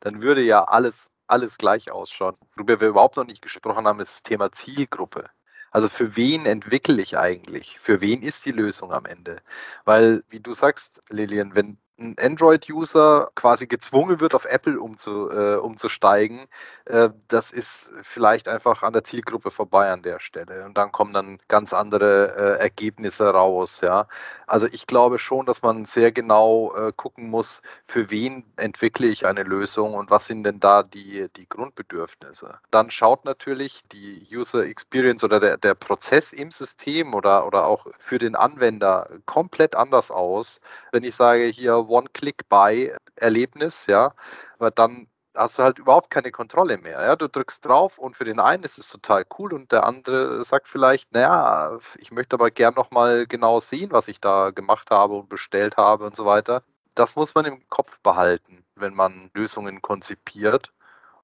dann 0.00 0.22
würde 0.22 0.42
ja 0.42 0.64
alles 0.64 1.10
alles 1.26 1.58
gleich 1.58 1.90
ausschauen. 1.90 2.36
Worüber 2.56 2.80
wir 2.80 2.88
überhaupt 2.88 3.16
noch 3.16 3.26
nicht 3.26 3.42
gesprochen 3.42 3.86
haben, 3.86 4.00
ist 4.00 4.12
das 4.12 4.22
Thema 4.22 4.52
Zielgruppe. 4.52 5.24
Also 5.70 5.88
für 5.88 6.16
wen 6.16 6.46
entwickle 6.46 7.02
ich 7.02 7.18
eigentlich? 7.18 7.80
Für 7.80 8.00
wen 8.00 8.22
ist 8.22 8.44
die 8.46 8.52
Lösung 8.52 8.92
am 8.92 9.06
Ende? 9.06 9.42
Weil, 9.84 10.22
wie 10.28 10.40
du 10.40 10.52
sagst, 10.52 11.02
Lilian, 11.08 11.54
wenn 11.56 11.78
ein 11.98 12.16
Android-User 12.20 13.30
quasi 13.34 13.66
gezwungen 13.66 14.20
wird, 14.20 14.34
auf 14.34 14.46
Apple 14.46 14.80
umzu, 14.80 15.30
äh, 15.30 15.56
umzusteigen, 15.56 16.40
äh, 16.86 17.10
das 17.28 17.52
ist 17.52 17.92
vielleicht 18.02 18.48
einfach 18.48 18.82
an 18.82 18.92
der 18.92 19.04
Zielgruppe 19.04 19.50
vorbei 19.50 19.90
an 19.90 20.02
der 20.02 20.18
Stelle. 20.18 20.64
Und 20.64 20.76
dann 20.76 20.90
kommen 20.90 21.12
dann 21.12 21.38
ganz 21.48 21.72
andere 21.72 22.34
äh, 22.36 22.60
Ergebnisse 22.60 23.28
raus. 23.30 23.80
Ja. 23.80 24.08
Also 24.46 24.66
ich 24.66 24.86
glaube 24.86 25.18
schon, 25.18 25.46
dass 25.46 25.62
man 25.62 25.84
sehr 25.84 26.10
genau 26.10 26.74
äh, 26.74 26.92
gucken 26.94 27.30
muss, 27.30 27.62
für 27.86 28.10
wen 28.10 28.44
entwickle 28.56 29.06
ich 29.06 29.24
eine 29.24 29.44
Lösung 29.44 29.94
und 29.94 30.10
was 30.10 30.26
sind 30.26 30.44
denn 30.44 30.60
da 30.60 30.82
die, 30.82 31.28
die 31.36 31.48
Grundbedürfnisse. 31.48 32.58
Dann 32.70 32.90
schaut 32.90 33.24
natürlich 33.24 33.82
die 33.92 34.26
User 34.32 34.66
Experience 34.66 35.22
oder 35.22 35.38
der, 35.38 35.56
der 35.58 35.74
Prozess 35.74 36.32
im 36.32 36.50
System 36.50 37.14
oder, 37.14 37.46
oder 37.46 37.66
auch 37.66 37.86
für 37.98 38.18
den 38.18 38.34
Anwender 38.34 39.08
komplett 39.26 39.76
anders 39.76 40.10
aus, 40.10 40.60
wenn 40.92 41.04
ich 41.04 41.14
sage, 41.14 41.44
hier 41.44 41.83
One-Click-Buy-Erlebnis, 41.88 43.86
ja, 43.86 44.14
aber 44.58 44.70
dann 44.70 45.06
hast 45.36 45.58
du 45.58 45.62
halt 45.62 45.78
überhaupt 45.78 46.10
keine 46.10 46.30
Kontrolle 46.30 46.78
mehr. 46.78 47.02
Ja? 47.02 47.16
Du 47.16 47.28
drückst 47.28 47.64
drauf 47.64 47.98
und 47.98 48.16
für 48.16 48.24
den 48.24 48.40
einen 48.40 48.62
ist 48.64 48.78
es 48.78 48.88
total 48.88 49.24
cool 49.38 49.52
und 49.52 49.72
der 49.72 49.84
andere 49.84 50.44
sagt 50.44 50.68
vielleicht, 50.68 51.12
naja, 51.12 51.78
ich 51.98 52.12
möchte 52.12 52.34
aber 52.34 52.50
gern 52.50 52.74
nochmal 52.74 53.26
genau 53.26 53.60
sehen, 53.60 53.92
was 53.92 54.08
ich 54.08 54.20
da 54.20 54.50
gemacht 54.50 54.90
habe 54.90 55.14
und 55.14 55.28
bestellt 55.28 55.76
habe 55.76 56.04
und 56.06 56.16
so 56.16 56.24
weiter. 56.24 56.62
Das 56.94 57.16
muss 57.16 57.34
man 57.34 57.44
im 57.46 57.60
Kopf 57.68 58.00
behalten, 58.00 58.64
wenn 58.76 58.94
man 58.94 59.30
Lösungen 59.34 59.82
konzipiert. 59.82 60.72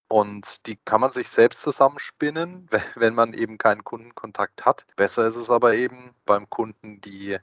Und 0.08 0.66
die 0.66 0.76
kann 0.76 1.00
man 1.00 1.12
sich 1.12 1.28
selbst 1.30 1.62
zusammenspinnen, 1.62 2.68
wenn 2.96 3.14
man 3.14 3.32
eben 3.32 3.58
keinen 3.58 3.84
Kundenkontakt 3.84 4.66
hat. 4.66 4.84
Besser 4.96 5.26
ist 5.26 5.36
es 5.36 5.50
aber 5.50 5.74
eben 5.74 6.14
beim 6.26 6.50
Kunden, 6.50 7.00
die 7.00 7.38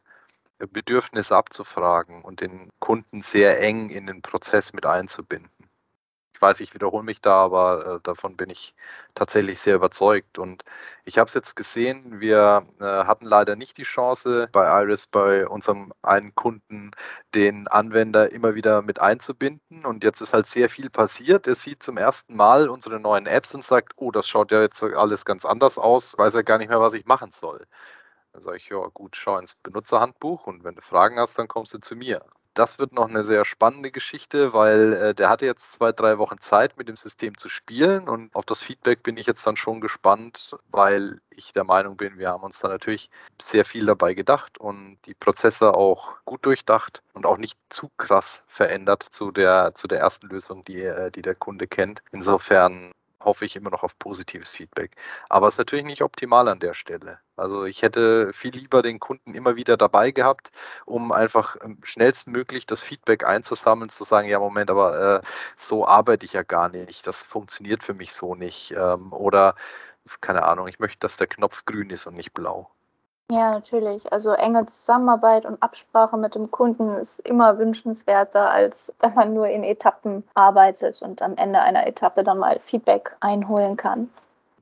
Bedürfnisse 0.66 1.36
abzufragen 1.36 2.24
und 2.24 2.42
den 2.42 2.70
Kunden 2.80 3.22
sehr 3.22 3.62
eng 3.62 3.90
in 3.90 4.08
den 4.08 4.22
Prozess 4.22 4.74
mit 4.74 4.86
einzubinden. 4.86 5.52
Ich 6.38 6.42
weiß, 6.44 6.60
ich 6.60 6.76
wiederhole 6.76 7.04
mich 7.04 7.20
da, 7.20 7.46
aber 7.46 7.96
äh, 7.96 8.00
davon 8.04 8.38
bin 8.38 8.52
ich 8.52 8.76
tatsächlich 9.16 9.60
sehr 9.60 9.74
überzeugt. 9.76 10.38
Und 10.38 10.64
ich 11.04 11.18
habe 11.18 11.28
es 11.28 11.34
jetzt 11.34 11.56
gesehen, 11.56 12.20
wir 12.20 12.64
äh, 12.80 12.84
hatten 12.84 13.26
leider 13.26 13.56
nicht 13.56 13.76
die 13.78 13.84
Chance, 13.84 14.48
bei 14.52 14.68
Iris, 14.84 15.08
bei 15.08 15.48
unserem 15.48 15.92
einen 16.04 16.36
Kunden, 16.36 16.92
den 17.34 17.68
Anwender 17.68 18.32
immer 18.32 18.54
wieder 18.54 18.84
mit 18.84 19.02
einzubinden. 19.02 19.84
Und 19.84 20.04
jetzt 20.04 20.22
ist 20.22 20.36
halt 20.36 20.46
sehr 20.46 20.70
viel 20.70 20.92
passiert. 20.92 21.48
Er 21.48 21.56
sieht 21.56 21.82
zum 21.82 21.98
ersten 21.98 22.36
Mal 22.36 22.70
unsere 22.70 23.00
neuen 23.00 23.26
Apps 23.26 23.56
und 23.56 23.64
sagt, 23.64 23.94
oh, 23.96 24.12
das 24.12 24.28
schaut 24.28 24.52
ja 24.52 24.62
jetzt 24.62 24.84
alles 24.84 25.26
ganz 25.26 25.44
anders 25.44 25.80
aus, 25.80 26.20
weiß 26.20 26.36
er 26.36 26.44
gar 26.44 26.60
nicht 26.60 26.70
mehr, 26.70 26.80
was 26.80 26.94
ich 26.94 27.08
machen 27.08 27.32
soll. 27.32 27.66
Dann 28.38 28.44
sage 28.44 28.58
ich, 28.58 28.70
ja 28.70 28.86
gut, 28.94 29.16
schau 29.16 29.40
ins 29.40 29.56
Benutzerhandbuch 29.56 30.46
und 30.46 30.64
wenn 30.64 30.76
du 30.76 30.82
Fragen 30.84 31.18
hast, 31.18 31.40
dann 31.40 31.48
kommst 31.48 31.74
du 31.74 31.80
zu 31.80 31.96
mir. 31.96 32.24
Das 32.54 32.78
wird 32.78 32.94
noch 32.94 33.10
eine 33.10 33.24
sehr 33.24 33.46
spannende 33.46 33.90
Geschichte, 33.90 34.54
weil 34.54 34.94
äh, 34.94 35.16
der 35.16 35.30
hatte 35.30 35.48
jetzt 35.48 35.72
zwei, 35.72 35.92
drei 35.92 36.20
Wochen 36.20 36.40
Zeit, 36.40 36.78
mit 36.78 36.88
dem 36.88 36.96
System 36.96 37.36
zu 37.36 37.50
spielen 37.50 38.08
und 38.08 38.36
auf 38.36 38.46
das 38.46 38.62
Feedback 38.62 39.02
bin 39.02 39.18
ich 39.18 39.26
jetzt 39.26 39.46
dann 39.48 39.58
schon 39.58 39.82
gespannt, 39.82 40.56
weil 40.70 41.20
ich 41.32 41.52
der 41.52 41.64
Meinung 41.64 41.98
bin, 41.98 42.20
wir 42.20 42.30
haben 42.30 42.44
uns 42.44 42.60
da 42.60 42.68
natürlich 42.68 43.10
sehr 43.42 43.66
viel 43.66 43.88
dabei 43.88 44.14
gedacht 44.14 44.60
und 44.60 45.00
die 45.08 45.16
Prozesse 45.16 45.74
auch 45.74 46.18
gut 46.24 46.46
durchdacht 46.46 47.02
und 47.14 47.26
auch 47.26 47.40
nicht 47.40 47.58
zu 47.70 47.90
krass 47.98 48.46
verändert 48.48 49.02
zu 49.02 49.32
der, 49.32 49.74
zu 49.74 49.88
der 49.88 50.00
ersten 50.00 50.28
Lösung, 50.28 50.64
die, 50.64 50.84
äh, 50.84 51.10
die 51.10 51.24
der 51.24 51.34
Kunde 51.34 51.66
kennt. 51.66 52.04
Insofern 52.12 52.92
hoffe 53.20 53.46
ich 53.46 53.56
immer 53.56 53.70
noch 53.70 53.84
auf 53.84 53.98
positives 54.00 54.56
Feedback. 54.56 54.96
Aber 55.30 55.48
es 55.48 55.56
ist 55.56 55.60
natürlich 55.60 55.86
nicht 55.86 56.02
optimal 56.02 56.48
an 56.48 56.60
der 56.60 56.74
Stelle. 56.74 57.20
Also 57.36 57.66
ich 57.66 57.82
hätte 57.82 58.34
viel 58.34 58.52
lieber 58.52 58.82
den 58.82 59.00
Kunden 59.00 59.36
immer 59.36 59.56
wieder 59.56 59.78
dabei 59.78 60.12
gehabt, 60.12 60.52
um 60.86 61.12
einfach 61.12 61.56
ähm, 61.64 61.80
schnellstmöglich 61.84 62.66
das 62.66 62.84
Feedback 62.84 63.26
einzusammeln, 63.26 63.90
zu 63.90 64.04
sagen, 64.04 64.28
ja 64.28 64.40
Moment, 64.40 64.72
aber 64.72 65.20
äh, 65.20 65.28
so 65.56 65.88
arbeite 65.88 66.26
ich 66.26 66.34
ja 66.34 66.44
gar 66.44 66.70
nicht, 66.70 67.06
das 67.08 67.22
funktioniert 67.24 67.84
für 67.84 67.94
mich 67.94 68.14
so 68.14 68.36
nicht. 68.36 68.72
Ähm, 68.72 69.14
oder 69.14 69.56
keine 70.22 70.44
Ahnung, 70.44 70.68
ich 70.68 70.80
möchte, 70.80 71.00
dass 71.00 71.18
der 71.18 71.28
Knopf 71.28 71.66
grün 71.66 71.90
ist 71.90 72.08
und 72.08 72.16
nicht 72.16 72.34
blau. 72.34 72.72
Ja, 73.30 73.52
natürlich. 73.52 74.12
Also 74.12 74.32
enge 74.32 74.66
Zusammenarbeit 74.68 75.46
und 75.46 75.62
Absprache 75.62 76.18
mit 76.18 76.36
dem 76.36 76.50
Kunden 76.50 76.96
ist 76.96 77.20
immer 77.20 77.58
wünschenswerter, 77.60 78.50
als 78.52 78.94
wenn 79.00 79.14
man 79.16 79.34
nur 79.34 79.48
in 79.48 79.64
Etappen 79.64 80.24
arbeitet 80.34 81.02
und 81.02 81.22
am 81.22 81.36
Ende 81.36 81.60
einer 81.60 81.86
Etappe 81.86 82.24
dann 82.24 82.38
mal 82.38 82.60
Feedback 82.60 83.16
einholen 83.20 83.76
kann. 83.76 84.10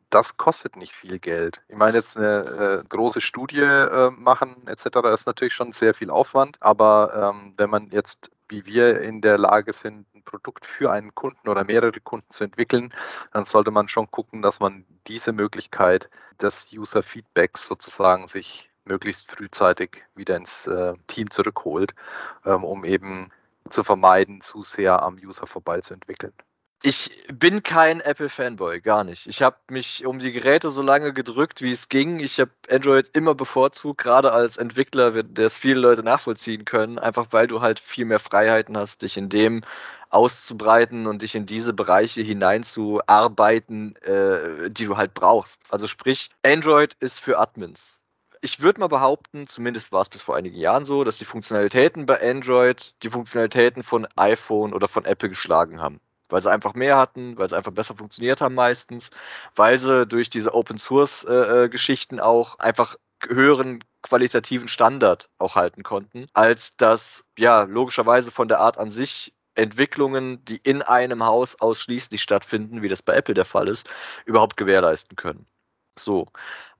Das 0.09 0.38
kostet 0.38 0.78
nicht 0.78 0.93
viel 0.93 1.20
Geld. 1.20 1.61
Ich 1.68 1.76
meine, 1.76 1.97
jetzt 1.97 2.18
eine 2.18 2.82
äh, 2.82 2.84
große 2.88 3.22
Studie 3.22 3.61
äh, 3.61 4.09
machen 4.18 4.55
etc. 4.68 4.86
ist 5.13 5.28
natürlich 5.28 5.53
schon 5.53 5.72
sehr 5.72 5.93
viel 5.93 6.09
Aufwand, 6.09 6.57
aber 6.61 7.34
ähm, 7.36 7.53
wenn 7.57 7.70
man 7.70 7.89
jetzt 7.91 8.32
wie 8.50 8.66
wir 8.66 9.02
in 9.02 9.22
der 9.22 9.38
Lage 9.38 9.74
sind, 9.74 10.06
ein 10.14 10.24
Produkt 10.24 10.66
für 10.66 10.91
einen 10.91 11.14
Kunden 11.16 11.50
oder 11.50 11.64
mehrere 11.66 12.00
Kunden 12.00 12.30
zu 12.30 12.43
entwickeln, 12.43 12.93
dann 13.32 13.46
sollte 13.46 13.72
man 13.72 13.88
schon 13.88 14.10
gucken, 14.12 14.41
dass 14.41 14.60
man 14.60 14.86
diese 15.08 15.34
Möglichkeit 15.34 16.10
des 16.41 16.72
User 16.74 17.04
Feedbacks 17.04 17.68
sozusagen 17.68 18.28
sich 18.28 18.70
möglichst 18.86 19.32
frühzeitig 19.32 20.04
wieder 20.16 20.36
ins 20.36 20.68
äh, 20.68 20.93
Team 21.08 21.30
zurückholt, 21.32 21.93
ähm, 22.46 22.64
um 22.64 22.86
eben 22.86 23.32
zu 23.70 23.84
vermeiden, 23.84 24.41
zu 24.41 24.62
sehr 24.62 25.02
am 25.02 25.16
User 25.16 25.48
vorbei 25.48 25.82
zu 25.82 25.93
entwickeln. 25.93 26.34
Ich 26.88 27.18
bin 27.34 27.64
kein 27.64 28.00
Apple-Fanboy, 28.00 28.80
gar 28.80 29.04
nicht. 29.04 29.26
Ich 29.26 29.42
habe 29.42 29.58
mich 29.72 30.06
um 30.06 30.20
die 30.20 30.32
Geräte 30.32 30.70
so 30.70 30.84
lange 30.84 31.14
gedrückt, 31.14 31.64
wie 31.64 31.72
es 31.72 31.90
ging. 31.90 32.20
Ich 32.20 32.40
habe 32.40 32.52
Android 32.70 33.10
immer 33.14 33.34
bevorzugt, 33.34 34.04
gerade 34.04 34.32
als 34.34 34.58
Entwickler, 34.58 35.24
der 35.24 35.48
es 35.48 35.58
viele 35.58 35.80
Leute 35.80 36.04
nachvollziehen 36.04 36.64
können, 36.64 37.00
einfach 37.00 37.26
weil 37.32 37.48
du 37.48 37.62
halt 37.62 37.80
viel 37.80 38.06
mehr 38.06 38.20
Freiheiten 38.20 38.78
hast, 38.78 39.02
dich 39.02 39.18
in 39.18 39.30
dem 39.30 39.62
auszubreiten 40.12 41.08
und 41.08 41.24
dich 41.24 41.34
in 41.34 41.48
diese 41.48 41.74
Bereiche 41.74 42.22
hineinzuarbeiten, 42.22 43.96
äh, 44.04 44.70
die 44.70 44.86
du 44.86 44.96
halt 44.96 45.16
brauchst. 45.16 45.64
Also 45.72 45.88
sprich, 45.88 46.30
Android 46.46 46.94
ist 47.00 47.20
für 47.20 47.40
Admins. 47.40 48.04
Ich 48.42 48.62
würde 48.62 48.80
mal 48.80 48.90
behaupten, 48.90 49.48
zumindest 49.48 49.92
war 49.92 50.02
es 50.02 50.10
bis 50.10 50.22
vor 50.22 50.36
einigen 50.36 50.60
Jahren 50.60 50.86
so, 50.86 51.04
dass 51.04 51.18
die 51.18 51.26
Funktionalitäten 51.26 52.06
bei 52.06 52.22
Android 52.22 52.94
die 53.02 53.10
Funktionalitäten 53.10 53.82
von 53.82 54.06
iPhone 54.16 54.72
oder 54.72 54.88
von 54.88 55.06
Apple 55.06 55.30
geschlagen 55.30 55.82
haben 55.82 56.00
weil 56.30 56.41
sie 56.41 56.51
einfach 56.51 56.73
mehr 56.73 56.97
hatten, 56.97 57.38
weil 57.38 57.49
sie 57.49 57.57
einfach 57.57 57.71
besser 57.71 57.95
funktioniert 57.95 58.41
haben 58.41 58.55
meistens, 58.55 59.11
weil 59.55 59.80
sie 59.80 60.05
durch 60.05 60.30
diese 60.30 60.53
Open 60.53 60.78
Source 60.78 61.23
äh, 61.23 61.65
äh, 61.65 61.69
Geschichten 61.69 62.19
auch 62.19 62.59
einfach 62.59 62.95
höheren 63.28 63.84
qualitativen 64.01 64.67
Standard 64.67 65.30
auch 65.39 65.55
halten 65.55 65.84
konnten, 65.84 66.28
als 66.34 66.78
das 66.78 67.26
ja 67.38 67.63
logischerweise 67.63 68.32
von 68.32 68.47
der 68.47 68.59
Art 68.59 68.78
an 68.78 68.91
sich 68.91 69.34
Entwicklungen, 69.55 70.43
die 70.45 70.57
in 70.57 70.82
einem 70.82 71.23
Haus 71.23 71.59
ausschließlich 71.59 72.21
stattfinden, 72.21 72.82
wie 72.82 72.89
das 72.89 73.01
bei 73.01 73.13
Apple 73.13 73.34
der 73.34 73.45
Fall 73.45 73.67
ist, 73.67 73.89
überhaupt 74.26 74.57
gewährleisten 74.57 75.15
können. 75.15 75.47
So, 75.97 76.28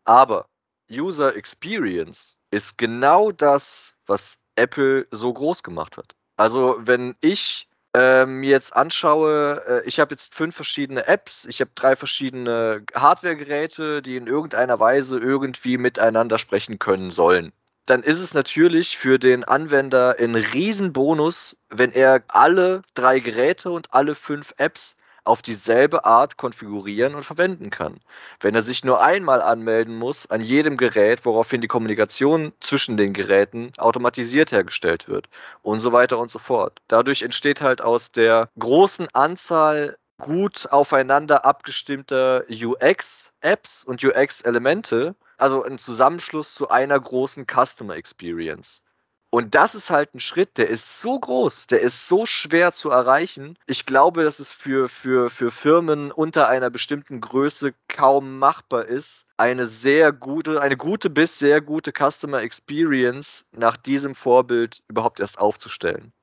aber 0.04 0.48
User 0.92 1.36
Experience 1.36 2.38
ist 2.52 2.78
genau 2.78 3.32
das, 3.32 3.98
was 4.06 4.42
Apple 4.56 5.08
so 5.12 5.34
groß 5.34 5.64
gemacht 5.64 5.98
hat. 5.98 6.16
Also 6.38 6.76
wenn 6.80 7.16
ich 7.22 7.70
äh, 7.96 8.26
mir 8.26 8.50
jetzt 8.50 8.76
anschaue, 8.76 9.64
äh, 9.68 9.88
ich 9.88 10.00
habe 10.00 10.14
jetzt 10.14 10.36
fünf 10.36 10.56
verschiedene 10.56 11.08
Apps, 11.08 11.46
ich 11.46 11.62
habe 11.62 11.72
drei 11.76 11.96
verschiedene 11.96 12.84
Hardware-Geräte, 12.94 14.02
die 14.02 14.18
in 14.18 14.28
irgendeiner 14.28 14.80
Weise 14.80 15.18
irgendwie 15.18 15.78
miteinander 15.78 16.38
sprechen 16.38 16.78
können 16.78 17.10
sollen. 17.10 17.54
Dann 17.86 18.04
ist 18.04 18.20
es 18.20 18.34
natürlich 18.34 18.98
für 18.98 19.20
den 19.20 19.44
Anwender 19.44 20.16
ein 20.20 20.36
Riesenbonus, 20.36 21.56
wenn 21.70 21.92
er 21.92 22.24
alle 22.28 22.82
drei 22.96 23.20
Geräte 23.20 23.70
und 23.70 23.94
alle 23.94 24.16
fünf 24.16 24.54
Apps 24.58 24.98
auf 25.26 25.42
dieselbe 25.42 26.06
Art 26.06 26.38
konfigurieren 26.38 27.16
und 27.16 27.24
verwenden 27.24 27.70
kann. 27.70 28.00
Wenn 28.40 28.56
er 28.56 28.62
sich 28.62 28.86
nur 28.86 29.02
einmal 29.02 29.42
anmelden 29.42 29.96
muss 29.96 30.30
an 30.30 30.40
jedem 30.40 30.78
Gerät, 30.78 31.26
woraufhin 31.26 31.62
die 31.62 31.68
Kommunikation 31.68 32.54
zwischen 32.60 32.96
den 32.96 33.12
Geräten 33.12 33.72
automatisiert 33.78 34.52
hergestellt 34.52 35.10
wird 35.10 35.28
und 35.62 35.80
so 35.80 35.92
weiter 35.92 36.20
und 36.20 36.32
so 36.32 36.40
fort. 36.40 36.80
Dadurch 36.88 37.24
entsteht 37.24 37.62
halt 37.62 37.82
aus 37.82 38.12
der 38.12 38.50
großen 38.58 39.08
Anzahl 39.14 39.98
gut 40.20 40.68
aufeinander 40.72 41.44
abgestimmter 41.44 42.46
UX-Apps 42.50 43.84
und 43.84 44.04
UX-Elemente, 44.04 45.16
also 45.38 45.64
ein 45.64 45.78
Zusammenschluss 45.78 46.54
zu 46.54 46.70
einer 46.70 47.00
großen 47.00 47.46
Customer 47.46 47.96
Experience. 47.96 48.85
Und 49.36 49.54
das 49.54 49.76
ist 49.76 49.90
halt 49.90 50.16
ein 50.16 50.22
Schritt, 50.22 50.58
der 50.58 50.70
ist 50.70 51.02
so 51.02 51.20
groß, 51.20 51.68
der 51.68 51.82
ist 51.82 52.08
so 52.08 52.26
schwer 52.26 52.72
zu 52.72 52.90
erreichen. 52.90 53.60
Ich 53.68 53.86
glaube, 53.86 54.24
dass 54.24 54.40
es 54.40 54.54
für, 54.54 54.88
für, 54.88 55.30
für 55.30 55.52
Firmen 55.52 56.14
unter 56.14 56.48
einer 56.48 56.70
bestimmten 56.70 57.20
Größe 57.20 57.74
kaum 57.90 58.40
machbar 58.40 58.86
ist, 58.86 59.28
eine 59.36 59.68
sehr 59.68 60.14
gute, 60.14 60.62
eine 60.62 60.78
gute 60.78 61.10
bis 61.10 61.38
sehr 61.38 61.60
gute 61.60 61.92
Customer 61.92 62.44
Experience 62.44 63.50
nach 63.52 63.76
diesem 63.76 64.16
Vorbild 64.16 64.84
überhaupt 64.88 65.20
erst 65.20 65.38
aufzustellen. 65.38 66.14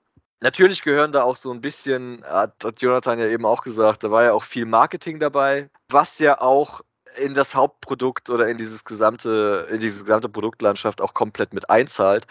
Natürlich 0.41 0.81
gehören 0.81 1.13
da 1.13 1.23
auch 1.25 1.37
so 1.37 1.53
ein 1.53 1.61
bisschen, 1.61 2.25
hat 2.25 2.81
Jonathan 2.81 3.19
ja 3.19 3.27
eben 3.27 3.45
auch 3.45 3.63
gesagt, 3.63 4.05
da 4.05 4.11
war 4.11 4.25
ja 4.25 4.33
auch 4.33 4.45
viel 4.45 4.65
Marketing 4.65 5.21
dabei, 5.21 5.69
was 5.91 6.19
ja 6.19 6.41
auch 6.41 6.81
in 7.17 7.35
das 7.35 7.55
Hauptprodukt 7.55 8.31
oder 8.31 8.49
in 8.49 8.57
dieses 8.57 8.85
gesamte, 8.85 9.67
in 9.71 9.81
diese 9.81 10.05
gesamte 10.05 10.29
Produktlandschaft 10.29 11.01
auch 11.01 11.15
komplett 11.15 11.53
mit 11.53 11.71
einzahlt. 11.71 12.27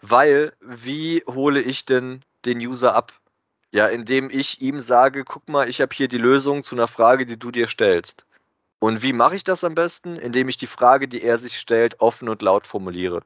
Weil, 0.00 0.52
wie 0.60 1.22
hole 1.26 1.60
ich 1.60 1.84
denn 1.84 2.22
den 2.44 2.58
User 2.58 2.94
ab? 2.94 3.12
Ja, 3.72 3.88
indem 3.88 4.30
ich 4.30 4.62
ihm 4.62 4.80
sage, 4.80 5.24
guck 5.24 5.48
mal, 5.48 5.68
ich 5.68 5.80
habe 5.80 5.94
hier 5.94 6.08
die 6.08 6.18
Lösung 6.18 6.62
zu 6.62 6.74
einer 6.74 6.88
Frage, 6.88 7.26
die 7.26 7.38
du 7.38 7.50
dir 7.50 7.66
stellst. 7.66 8.26
Und 8.78 9.02
wie 9.02 9.12
mache 9.12 9.34
ich 9.34 9.44
das 9.44 9.64
am 9.64 9.74
besten? 9.74 10.16
Indem 10.16 10.48
ich 10.48 10.56
die 10.56 10.66
Frage, 10.66 11.08
die 11.08 11.22
er 11.22 11.38
sich 11.38 11.58
stellt, 11.58 12.00
offen 12.00 12.28
und 12.28 12.42
laut 12.42 12.66
formuliere. 12.66 13.22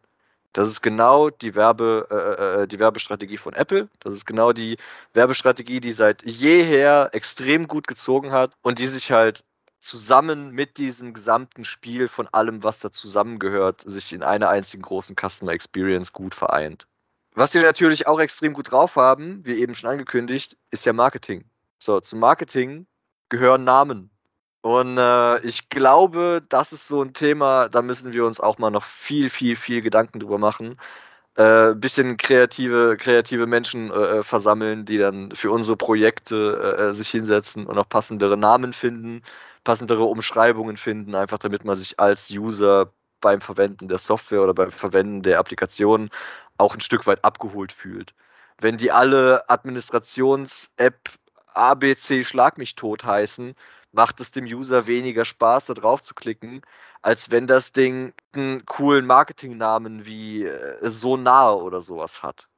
Das 0.52 0.68
ist 0.68 0.82
genau 0.82 1.30
die, 1.30 1.54
Werbe, 1.54 2.08
äh, 2.10 2.62
äh, 2.62 2.66
die 2.66 2.80
Werbestrategie 2.80 3.36
von 3.36 3.54
Apple. 3.54 3.88
Das 4.00 4.14
ist 4.14 4.26
genau 4.26 4.52
die 4.52 4.78
Werbestrategie, 5.12 5.80
die 5.80 5.92
seit 5.92 6.24
jeher 6.24 7.10
extrem 7.12 7.68
gut 7.68 7.86
gezogen 7.86 8.32
hat 8.32 8.54
und 8.62 8.78
die 8.80 8.86
sich 8.86 9.12
halt 9.12 9.44
zusammen 9.80 10.52
mit 10.52 10.78
diesem 10.78 11.14
gesamten 11.14 11.64
Spiel 11.64 12.06
von 12.06 12.28
allem, 12.28 12.62
was 12.62 12.78
da 12.78 12.92
zusammengehört, 12.92 13.82
sich 13.84 14.12
in 14.12 14.22
einer 14.22 14.48
einzigen 14.50 14.82
großen 14.82 15.16
Customer 15.16 15.52
Experience 15.52 16.12
gut 16.12 16.34
vereint. 16.34 16.86
Was 17.34 17.52
sie 17.52 17.60
natürlich 17.60 18.06
auch 18.06 18.20
extrem 18.20 18.52
gut 18.52 18.70
drauf 18.70 18.96
haben, 18.96 19.44
wie 19.44 19.58
eben 19.58 19.74
schon 19.74 19.90
angekündigt, 19.90 20.56
ist 20.70 20.84
ja 20.84 20.92
Marketing. 20.92 21.44
So, 21.78 22.00
zum 22.00 22.20
Marketing 22.20 22.86
gehören 23.28 23.64
Namen. 23.64 24.10
Und 24.62 24.98
äh, 24.98 25.40
ich 25.40 25.70
glaube, 25.70 26.42
das 26.48 26.72
ist 26.72 26.86
so 26.86 27.02
ein 27.02 27.14
Thema, 27.14 27.68
da 27.70 27.80
müssen 27.80 28.12
wir 28.12 28.26
uns 28.26 28.40
auch 28.40 28.58
mal 28.58 28.70
noch 28.70 28.84
viel, 28.84 29.30
viel, 29.30 29.56
viel 29.56 29.80
Gedanken 29.80 30.20
drüber 30.20 30.38
machen. 30.38 30.76
Äh, 31.36 31.74
bisschen 31.74 32.16
kreative, 32.18 32.96
kreative 32.98 33.46
Menschen 33.46 33.90
äh, 33.90 34.18
äh 34.18 34.22
versammeln, 34.22 34.84
die 34.84 34.98
dann 34.98 35.30
für 35.30 35.50
unsere 35.50 35.76
Projekte 35.76 36.76
äh, 36.76 36.82
äh, 36.82 36.92
sich 36.92 37.08
hinsetzen 37.08 37.66
und 37.66 37.78
auch 37.78 37.88
passendere 37.88 38.36
Namen 38.36 38.72
finden, 38.72 39.22
passendere 39.64 40.04
Umschreibungen 40.04 40.76
finden, 40.76 41.14
einfach 41.14 41.38
damit 41.38 41.64
man 41.64 41.76
sich 41.76 42.00
als 42.00 42.30
User 42.30 42.92
beim 43.20 43.40
Verwenden 43.40 43.88
der 43.88 43.98
Software 43.98 44.42
oder 44.42 44.54
beim 44.54 44.70
Verwenden 44.70 45.22
der 45.22 45.38
Applikation 45.38 46.10
auch 46.58 46.74
ein 46.74 46.80
Stück 46.80 47.06
weit 47.06 47.24
abgeholt 47.24 47.72
fühlt. 47.72 48.14
Wenn 48.58 48.76
die 48.76 48.92
alle 48.92 49.48
Administrations-App 49.48 51.10
ABC 51.54 52.24
Schlag 52.24 52.58
mich 52.58 52.74
tot 52.74 53.04
heißen, 53.04 53.54
macht 53.92 54.20
es 54.20 54.30
dem 54.30 54.44
User 54.44 54.86
weniger 54.86 55.24
Spaß, 55.24 55.66
da 55.66 55.74
drauf 55.74 56.02
zu 56.02 56.14
klicken, 56.14 56.62
als 57.02 57.30
wenn 57.30 57.46
das 57.46 57.72
Ding 57.72 58.12
einen 58.32 58.64
coolen 58.66 59.06
Marketingnamen 59.06 60.04
wie 60.06 60.44
äh, 60.44 60.88
Sonar 60.88 61.62
oder 61.62 61.80
sowas 61.80 62.22
hat. 62.22 62.48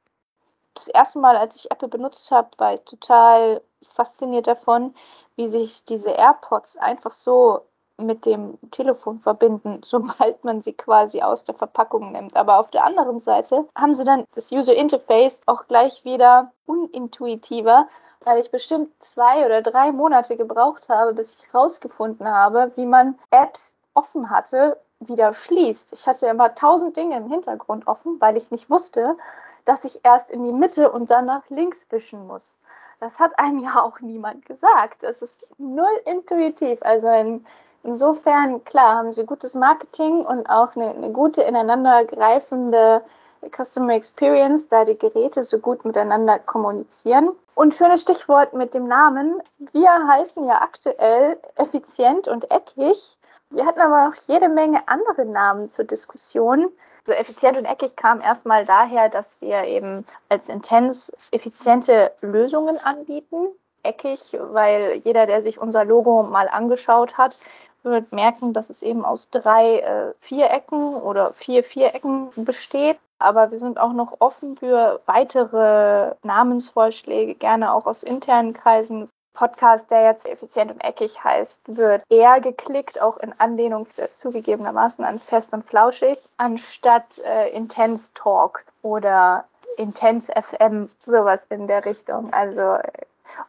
Das 0.73 0.87
erste 0.87 1.19
Mal, 1.19 1.37
als 1.37 1.55
ich 1.55 1.71
Apple 1.71 1.87
benutzt 1.87 2.31
habe, 2.31 2.49
war 2.57 2.73
ich 2.73 2.81
total 2.81 3.61
fasziniert 3.81 4.47
davon, 4.47 4.95
wie 5.35 5.47
sich 5.47 5.85
diese 5.85 6.11
AirPods 6.11 6.77
einfach 6.77 7.11
so 7.11 7.61
mit 7.97 8.25
dem 8.25 8.57
Telefon 8.71 9.19
verbinden, 9.19 9.81
sobald 9.85 10.43
man 10.43 10.61
sie 10.61 10.73
quasi 10.73 11.21
aus 11.21 11.45
der 11.45 11.55
Verpackung 11.55 12.11
nimmt. 12.11 12.35
Aber 12.35 12.59
auf 12.59 12.71
der 12.71 12.83
anderen 12.83 13.19
Seite 13.19 13.67
haben 13.75 13.93
sie 13.93 14.05
dann 14.05 14.25
das 14.35 14.51
User 14.51 14.75
Interface 14.75 15.43
auch 15.45 15.67
gleich 15.67 16.03
wieder 16.05 16.51
unintuitiver, 16.65 17.87
weil 18.21 18.39
ich 18.39 18.51
bestimmt 18.51 18.91
zwei 18.99 19.45
oder 19.45 19.61
drei 19.61 19.91
Monate 19.91 20.37
gebraucht 20.37 20.89
habe, 20.89 21.13
bis 21.13 21.37
ich 21.37 21.53
herausgefunden 21.53 22.27
habe, 22.27 22.71
wie 22.75 22.85
man 22.85 23.19
Apps 23.31 23.77
offen 23.93 24.29
hatte, 24.29 24.79
wieder 24.99 25.33
schließt. 25.33 25.93
Ich 25.93 26.07
hatte 26.07 26.27
immer 26.27 26.55
tausend 26.55 26.95
Dinge 26.95 27.17
im 27.17 27.29
Hintergrund 27.29 27.87
offen, 27.87 28.19
weil 28.21 28.37
ich 28.37 28.51
nicht 28.51 28.69
wusste, 28.69 29.17
dass 29.65 29.85
ich 29.85 30.03
erst 30.03 30.31
in 30.31 30.43
die 30.43 30.53
Mitte 30.53 30.91
und 30.91 31.09
dann 31.11 31.25
nach 31.25 31.49
links 31.49 31.87
wischen 31.89 32.27
muss. 32.27 32.57
Das 32.99 33.19
hat 33.19 33.37
einem 33.37 33.59
ja 33.59 33.81
auch 33.81 33.99
niemand 33.99 34.45
gesagt. 34.45 35.03
Es 35.03 35.21
ist 35.21 35.53
null 35.57 36.01
intuitiv. 36.05 36.79
Also 36.83 37.09
in, 37.09 37.45
insofern, 37.83 38.63
klar, 38.63 38.95
haben 38.95 39.11
sie 39.11 39.25
gutes 39.25 39.55
Marketing 39.55 40.25
und 40.25 40.49
auch 40.49 40.75
eine, 40.75 40.91
eine 40.91 41.11
gute 41.11 41.43
ineinandergreifende 41.43 43.03
Customer 43.51 43.93
Experience, 43.93 44.69
da 44.69 44.85
die 44.85 44.97
Geräte 44.97 45.43
so 45.43 45.59
gut 45.59 45.85
miteinander 45.85 46.39
kommunizieren. 46.39 47.31
Und 47.55 47.73
schönes 47.73 48.01
Stichwort 48.01 48.53
mit 48.53 48.73
dem 48.73 48.85
Namen. 48.85 49.41
Wir 49.73 49.91
heißen 50.07 50.45
ja 50.45 50.61
aktuell 50.61 51.37
effizient 51.55 52.27
und 52.27 52.49
eckig. 52.51 53.17
Wir 53.49 53.65
hatten 53.65 53.81
aber 53.81 54.07
noch 54.07 54.15
jede 54.27 54.49
Menge 54.49 54.87
andere 54.87 55.25
Namen 55.25 55.67
zur 55.67 55.85
Diskussion. 55.85 56.71
So 57.05 57.13
effizient 57.13 57.57
und 57.57 57.65
eckig 57.65 57.95
kam 57.95 58.21
erstmal 58.21 58.65
daher, 58.65 59.09
dass 59.09 59.41
wir 59.41 59.63
eben 59.65 60.05
als 60.29 60.47
Intens 60.47 61.11
effiziente 61.31 62.11
Lösungen 62.21 62.77
anbieten. 62.77 63.47
Eckig, 63.83 64.37
weil 64.39 65.01
jeder, 65.03 65.25
der 65.25 65.41
sich 65.41 65.59
unser 65.59 65.83
Logo 65.83 66.23
mal 66.23 66.47
angeschaut 66.47 67.17
hat, 67.17 67.39
wird 67.83 68.13
merken, 68.13 68.53
dass 68.53 68.69
es 68.69 68.81
eben 68.81 69.03
aus 69.03 69.29
drei 69.29 69.79
äh, 69.79 70.13
Vierecken 70.21 70.95
oder 70.95 71.33
vier 71.33 71.65
Vierecken 71.65 72.29
besteht 72.37 72.97
aber 73.23 73.51
wir 73.51 73.59
sind 73.59 73.79
auch 73.79 73.93
noch 73.93 74.19
offen 74.19 74.57
für 74.57 75.01
weitere 75.05 76.13
Namensvorschläge, 76.23 77.35
gerne 77.35 77.73
auch 77.73 77.85
aus 77.85 78.03
internen 78.03 78.53
Kreisen. 78.53 79.09
Podcast, 79.33 79.91
der 79.91 80.03
jetzt 80.03 80.27
effizient 80.27 80.71
und 80.71 80.83
eckig 80.83 81.23
heißt, 81.23 81.77
wird 81.77 82.03
eher 82.09 82.39
geklickt, 82.39 83.01
auch 83.01 83.17
in 83.17 83.33
Anlehnung 83.39 83.87
zugegebenermaßen 84.13 85.03
an 85.03 85.19
fest 85.19 85.53
und 85.53 85.65
flauschig, 85.65 86.19
anstatt 86.37 87.19
äh, 87.25 87.49
Intense 87.49 88.11
Talk 88.13 88.63
oder 88.81 89.45
Intense 89.77 90.31
FM, 90.31 90.89
sowas 90.99 91.47
in 91.49 91.67
der 91.67 91.85
Richtung. 91.85 92.31
Also 92.31 92.77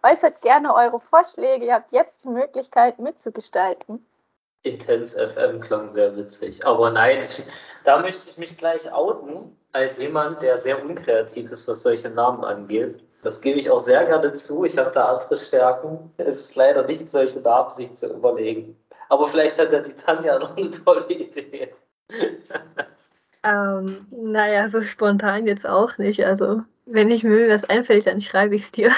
äußert 0.03 0.41
gerne 0.43 0.74
eure 0.74 1.01
Vorschläge. 1.01 1.66
Ihr 1.66 1.74
habt 1.74 1.93
jetzt 1.93 2.24
die 2.24 2.28
Möglichkeit 2.28 2.99
mitzugestalten. 2.99 4.05
Intense 4.62 5.30
FM 5.30 5.61
klang 5.61 5.89
sehr 5.89 6.16
witzig. 6.16 6.66
Aber 6.66 6.91
nein, 6.91 7.26
da 7.85 7.99
möchte 7.99 8.30
ich 8.30 8.39
mich 8.39 8.57
gleich 8.57 8.91
outen 8.91 9.57
als 9.72 9.99
jemand, 9.99 10.41
der 10.41 10.57
sehr 10.57 10.82
unkreativ 10.82 11.51
ist, 11.51 11.68
was 11.68 11.82
solche 11.82 12.09
Namen 12.09 12.45
angeht. 12.45 12.99
Das 13.25 13.41
gebe 13.41 13.59
ich 13.59 13.70
auch 13.70 13.81
sehr 13.81 14.05
gerne 14.05 14.33
zu. 14.35 14.64
Ich 14.64 14.79
habe 14.79 14.91
da 14.93 15.07
andere 15.07 15.37
Stärken. 15.37 16.12
Es 16.18 16.41
ist 16.41 16.57
leider 16.57 16.85
nicht 16.85 17.11
solche 17.11 17.41
Namen 17.41 17.72
sich 17.72 17.97
zu 17.97 18.12
überlegen. 18.12 18.77
Aber 19.09 19.27
vielleicht 19.27 19.59
hat 19.59 19.72
ja 19.72 19.81
die 19.81 19.95
Tanja 19.95 20.39
noch 20.39 20.57
eine 20.57 20.70
tolle 20.70 21.09
Idee. 21.09 21.75
ähm, 23.43 24.07
naja, 24.11 24.68
so 24.68 24.83
spontan 24.83 25.47
jetzt 25.47 25.66
auch 25.66 25.97
nicht. 25.99 26.25
Also, 26.25 26.62
wenn 26.85 27.11
ich 27.11 27.25
mir 27.25 27.49
was 27.49 27.68
einfällt, 27.68 28.07
dann 28.07 28.20
schreibe 28.20 28.55
ich 28.55 28.62
es 28.62 28.72
dir. 28.72 28.91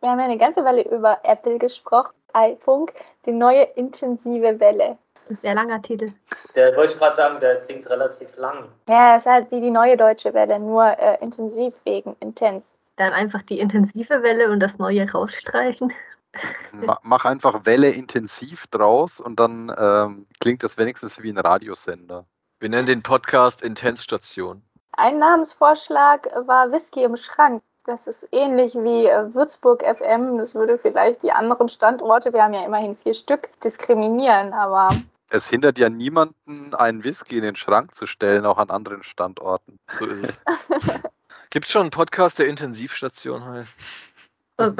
Wir 0.00 0.10
haben 0.10 0.18
ja 0.18 0.26
eine 0.26 0.38
ganze 0.38 0.64
Weile 0.64 0.82
über 0.88 1.18
Apple 1.24 1.58
gesprochen. 1.58 2.14
iPhone, 2.34 2.86
die 3.26 3.32
neue 3.32 3.62
intensive 3.76 4.60
Welle 4.60 4.98
sehr 5.30 5.54
langer 5.54 5.80
Titel. 5.80 6.08
Der 6.54 6.76
wollte 6.76 6.94
ich 6.94 6.98
gerade 6.98 7.16
sagen, 7.16 7.40
der 7.40 7.60
klingt 7.60 7.88
relativ 7.88 8.36
lang. 8.36 8.68
Ja, 8.88 9.16
es 9.16 9.26
ist 9.26 9.32
halt 9.32 9.50
wie 9.52 9.60
die 9.60 9.70
neue 9.70 9.96
deutsche 9.96 10.34
Welle, 10.34 10.58
nur 10.58 10.84
äh, 10.84 11.18
intensiv 11.22 11.84
wegen 11.84 12.16
intens. 12.20 12.76
Dann 13.00 13.14
einfach 13.14 13.40
die 13.40 13.58
intensive 13.58 14.22
Welle 14.22 14.50
und 14.50 14.60
das 14.60 14.76
neue 14.76 15.10
rausstreichen. 15.10 15.90
Mach 17.02 17.24
einfach 17.24 17.64
Welle 17.64 17.88
intensiv 17.88 18.66
draus 18.66 19.20
und 19.20 19.40
dann 19.40 19.74
ähm, 19.78 20.26
klingt 20.38 20.62
das 20.62 20.76
wenigstens 20.76 21.22
wie 21.22 21.30
ein 21.30 21.38
Radiosender. 21.38 22.26
Wir 22.58 22.68
nennen 22.68 22.84
den 22.84 23.02
Podcast 23.02 23.62
Intenssstation. 23.62 24.62
Ein 24.92 25.18
Namensvorschlag 25.18 26.28
war 26.46 26.72
Whisky 26.72 27.02
im 27.02 27.16
Schrank. 27.16 27.62
Das 27.86 28.06
ist 28.06 28.28
ähnlich 28.32 28.74
wie 28.74 29.06
äh, 29.06 29.32
Würzburg 29.32 29.82
FM. 29.82 30.36
Das 30.36 30.54
würde 30.54 30.76
vielleicht 30.76 31.22
die 31.22 31.32
anderen 31.32 31.70
Standorte, 31.70 32.34
wir 32.34 32.42
haben 32.42 32.52
ja 32.52 32.66
immerhin 32.66 32.94
vier 32.94 33.14
Stück, 33.14 33.48
diskriminieren, 33.62 34.52
aber 34.52 34.90
es 35.30 35.48
hindert 35.48 35.78
ja 35.78 35.88
niemanden, 35.88 36.74
einen 36.74 37.02
Whisky 37.02 37.38
in 37.38 37.44
den 37.44 37.56
Schrank 37.56 37.94
zu 37.94 38.04
stellen, 38.04 38.44
auch 38.44 38.58
an 38.58 38.68
anderen 38.68 39.04
Standorten. 39.04 39.78
So 39.90 40.04
ist 40.04 40.22
es. 40.22 40.44
Gibt 41.50 41.66
es 41.66 41.72
schon 41.72 41.82
einen 41.82 41.90
Podcast, 41.90 42.38
der 42.38 42.46
Intensivstation 42.46 43.44
heißt? 43.44 43.78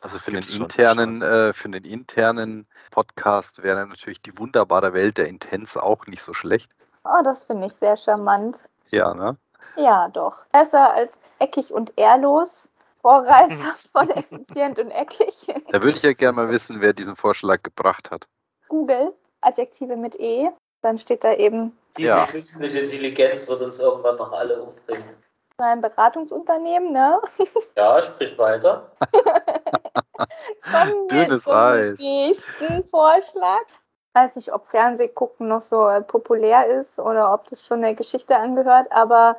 Also 0.00 0.18
für 0.18 0.32
den, 0.32 0.44
internen, 0.44 1.22
äh, 1.22 1.54
für 1.54 1.70
den 1.70 1.82
internen 1.82 2.66
Podcast 2.90 3.62
wäre 3.62 3.86
natürlich 3.86 4.20
die 4.20 4.38
wunderbare 4.38 4.92
Welt 4.92 5.16
der 5.16 5.28
Intens 5.28 5.78
auch 5.78 6.04
nicht 6.06 6.22
so 6.22 6.34
schlecht. 6.34 6.70
Oh, 7.04 7.22
das 7.24 7.44
finde 7.44 7.68
ich 7.68 7.72
sehr 7.72 7.96
charmant. 7.96 8.68
Ja, 8.90 9.14
ne? 9.14 9.38
Ja, 9.76 10.08
doch. 10.08 10.44
Besser 10.52 10.92
als 10.92 11.18
eckig 11.38 11.72
und 11.72 11.94
ehrlos. 11.96 12.70
Vorreiter 13.00 13.72
von 13.92 14.10
effizient 14.10 14.78
und 14.78 14.90
eckig. 14.90 15.46
Da 15.70 15.82
würde 15.82 15.96
ich 15.96 16.02
ja 16.02 16.12
gerne 16.12 16.36
mal 16.36 16.50
wissen, 16.50 16.82
wer 16.82 16.92
diesen 16.92 17.16
Vorschlag 17.16 17.62
gebracht 17.62 18.10
hat. 18.10 18.28
Google, 18.68 19.14
Adjektive 19.40 19.96
mit 19.96 20.20
E, 20.20 20.50
dann 20.82 20.98
steht 20.98 21.24
da 21.24 21.32
eben. 21.32 21.74
Diese 21.96 22.08
ja. 22.08 22.26
künstliche 22.26 22.80
Intelligenz 22.80 23.48
wird 23.48 23.62
uns 23.62 23.78
irgendwann 23.78 24.16
noch 24.16 24.32
alle 24.32 24.62
umbringen. 24.62 25.16
Ein 25.58 25.80
Beratungsunternehmen, 25.80 26.92
ne? 26.92 27.20
Ja, 27.76 28.02
sprich 28.02 28.36
weiter. 28.38 28.90
Dünnes 31.10 31.46
Eis. 31.46 31.98
Nächsten 31.98 32.84
Vorschlag. 32.88 33.62
Ich 33.68 34.20
weiß 34.20 34.36
nicht, 34.36 34.52
ob 34.52 34.66
Fernsehgucken 34.66 35.48
noch 35.48 35.62
so 35.62 35.88
äh, 35.88 36.02
populär 36.02 36.66
ist 36.66 36.98
oder 36.98 37.32
ob 37.32 37.46
das 37.46 37.64
schon 37.64 37.82
der 37.82 37.94
Geschichte 37.94 38.36
angehört, 38.36 38.88
aber 38.90 39.36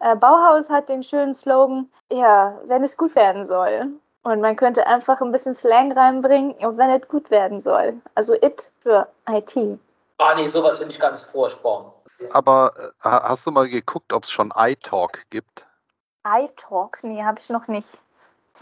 äh, 0.00 0.16
Bauhaus 0.16 0.70
hat 0.70 0.88
den 0.88 1.02
schönen 1.02 1.34
Slogan, 1.34 1.90
ja, 2.12 2.60
wenn 2.64 2.82
es 2.82 2.96
gut 2.96 3.14
werden 3.16 3.44
soll. 3.44 3.88
Und 4.22 4.40
man 4.40 4.56
könnte 4.56 4.86
einfach 4.86 5.20
ein 5.20 5.30
bisschen 5.30 5.54
Slang 5.54 5.92
reinbringen, 5.92 6.56
wenn 6.58 6.90
es 6.90 7.08
gut 7.08 7.30
werden 7.30 7.60
soll. 7.60 7.94
Also 8.14 8.34
it 8.34 8.72
für 8.80 9.08
IT. 9.28 9.78
Ah, 10.18 10.34
nee, 10.34 10.48
sowas 10.48 10.78
finde 10.78 10.92
ich 10.92 11.00
ganz 11.00 11.22
furchtbar. 11.22 11.95
Aber 12.32 12.72
äh, 12.76 12.90
ha- 13.04 13.28
hast 13.28 13.46
du 13.46 13.50
mal 13.50 13.68
geguckt, 13.68 14.12
ob 14.12 14.24
es 14.24 14.30
schon 14.30 14.52
iTalk 14.56 15.24
gibt? 15.30 15.66
iTalk? 16.26 16.98
Nee, 17.02 17.22
habe 17.22 17.38
ich 17.38 17.50
noch 17.50 17.68
nicht. 17.68 17.84
Ist 17.86 18.02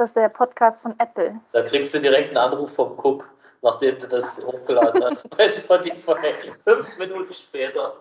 das 0.00 0.14
der 0.14 0.28
Podcast 0.28 0.82
von 0.82 0.94
Apple? 0.98 1.40
Da 1.52 1.62
kriegst 1.62 1.94
du 1.94 2.00
direkt 2.00 2.36
einen 2.36 2.52
Anruf 2.52 2.74
vom 2.74 2.98
Cook, 2.98 3.28
nachdem 3.62 3.98
du 3.98 4.08
das 4.08 4.44
hochgeladen 4.44 5.04
hast. 5.04 5.30
Bei 5.36 5.48
Spotify. 5.48 6.14
Fünf 6.52 6.98
Minuten 6.98 7.32
später. 7.32 7.94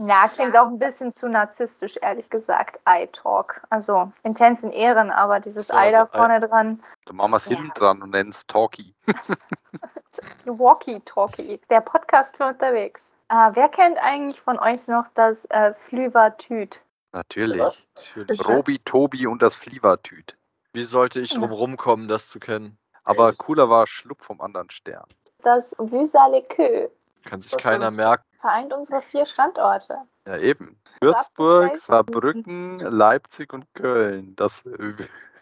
Ja, 0.00 0.26
klingt 0.26 0.56
auch 0.56 0.66
ein 0.66 0.80
bisschen 0.80 1.12
zu 1.12 1.28
narzisstisch, 1.28 1.98
ehrlich 2.02 2.28
gesagt. 2.28 2.80
iTalk. 2.88 3.62
Also 3.70 4.10
intens 4.24 4.64
in 4.64 4.72
Ehren, 4.72 5.12
aber 5.12 5.38
dieses 5.38 5.68
So, 5.68 5.74
I 5.74 5.92
da 5.92 6.00
also, 6.00 6.12
vorne 6.12 6.40
dran. 6.40 6.82
Dann 7.06 7.16
machen 7.16 7.30
wir 7.30 7.36
es 7.36 7.46
hinten 7.46 7.70
dran 7.74 8.02
und 8.02 8.10
nennen 8.10 8.30
es 8.30 8.44
Talkie. 8.46 8.92
Walkie-Talkie. 10.46 11.60
Der 11.70 11.80
Podcast 11.80 12.36
für 12.36 12.46
unterwegs. 12.46 13.13
Äh, 13.34 13.50
wer 13.56 13.68
kennt 13.68 13.98
eigentlich 13.98 14.40
von 14.40 14.60
euch 14.60 14.86
noch 14.86 15.06
das 15.14 15.44
äh, 15.46 15.74
Flüvertüt? 15.74 16.80
Natürlich. 17.10 17.60
Natürlich. 17.96 18.40
Ich- 18.40 18.46
Robi, 18.46 18.78
Tobi 18.78 19.26
und 19.26 19.42
das 19.42 19.56
Flievertüt. 19.56 20.36
Wie 20.72 20.84
sollte 20.84 21.20
ich 21.20 21.30
drum 21.34 21.50
rumkommen, 21.50 22.06
das 22.06 22.28
zu 22.28 22.38
kennen? 22.38 22.78
Aber 23.02 23.32
cooler 23.32 23.68
war 23.68 23.88
Schluck 23.88 24.22
vom 24.22 24.40
anderen 24.40 24.70
Stern. 24.70 25.06
Das 25.42 25.74
Queue 25.76 26.90
Kann 27.24 27.40
sich 27.40 27.52
Was 27.54 27.62
keiner 27.62 27.90
merken. 27.90 28.24
vereint 28.40 28.72
unsere 28.72 29.00
vier 29.00 29.26
Standorte. 29.26 29.98
Ja, 30.28 30.38
eben. 30.38 30.80
Würzburg, 31.00 31.76
Saarbrücken. 31.76 32.78
Leipzig 32.78 33.52
und 33.52 33.66
Köln. 33.74 34.36
Das 34.36 34.64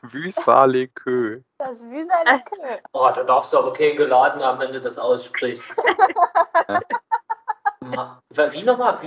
Vysale 0.02 0.88
Kö. 0.88 1.42
Das 1.58 1.82
Queue. 1.82 2.78
Oh, 2.92 3.10
da 3.14 3.22
darfst 3.24 3.52
du 3.52 3.58
aber 3.58 3.74
keinen 3.74 3.96
geladen 3.96 4.42
haben, 4.42 4.60
wenn 4.60 4.72
du 4.72 4.80
das 4.80 4.98
aussprichst. 4.98 5.76
Wie 8.30 8.62
nochmal? 8.62 8.98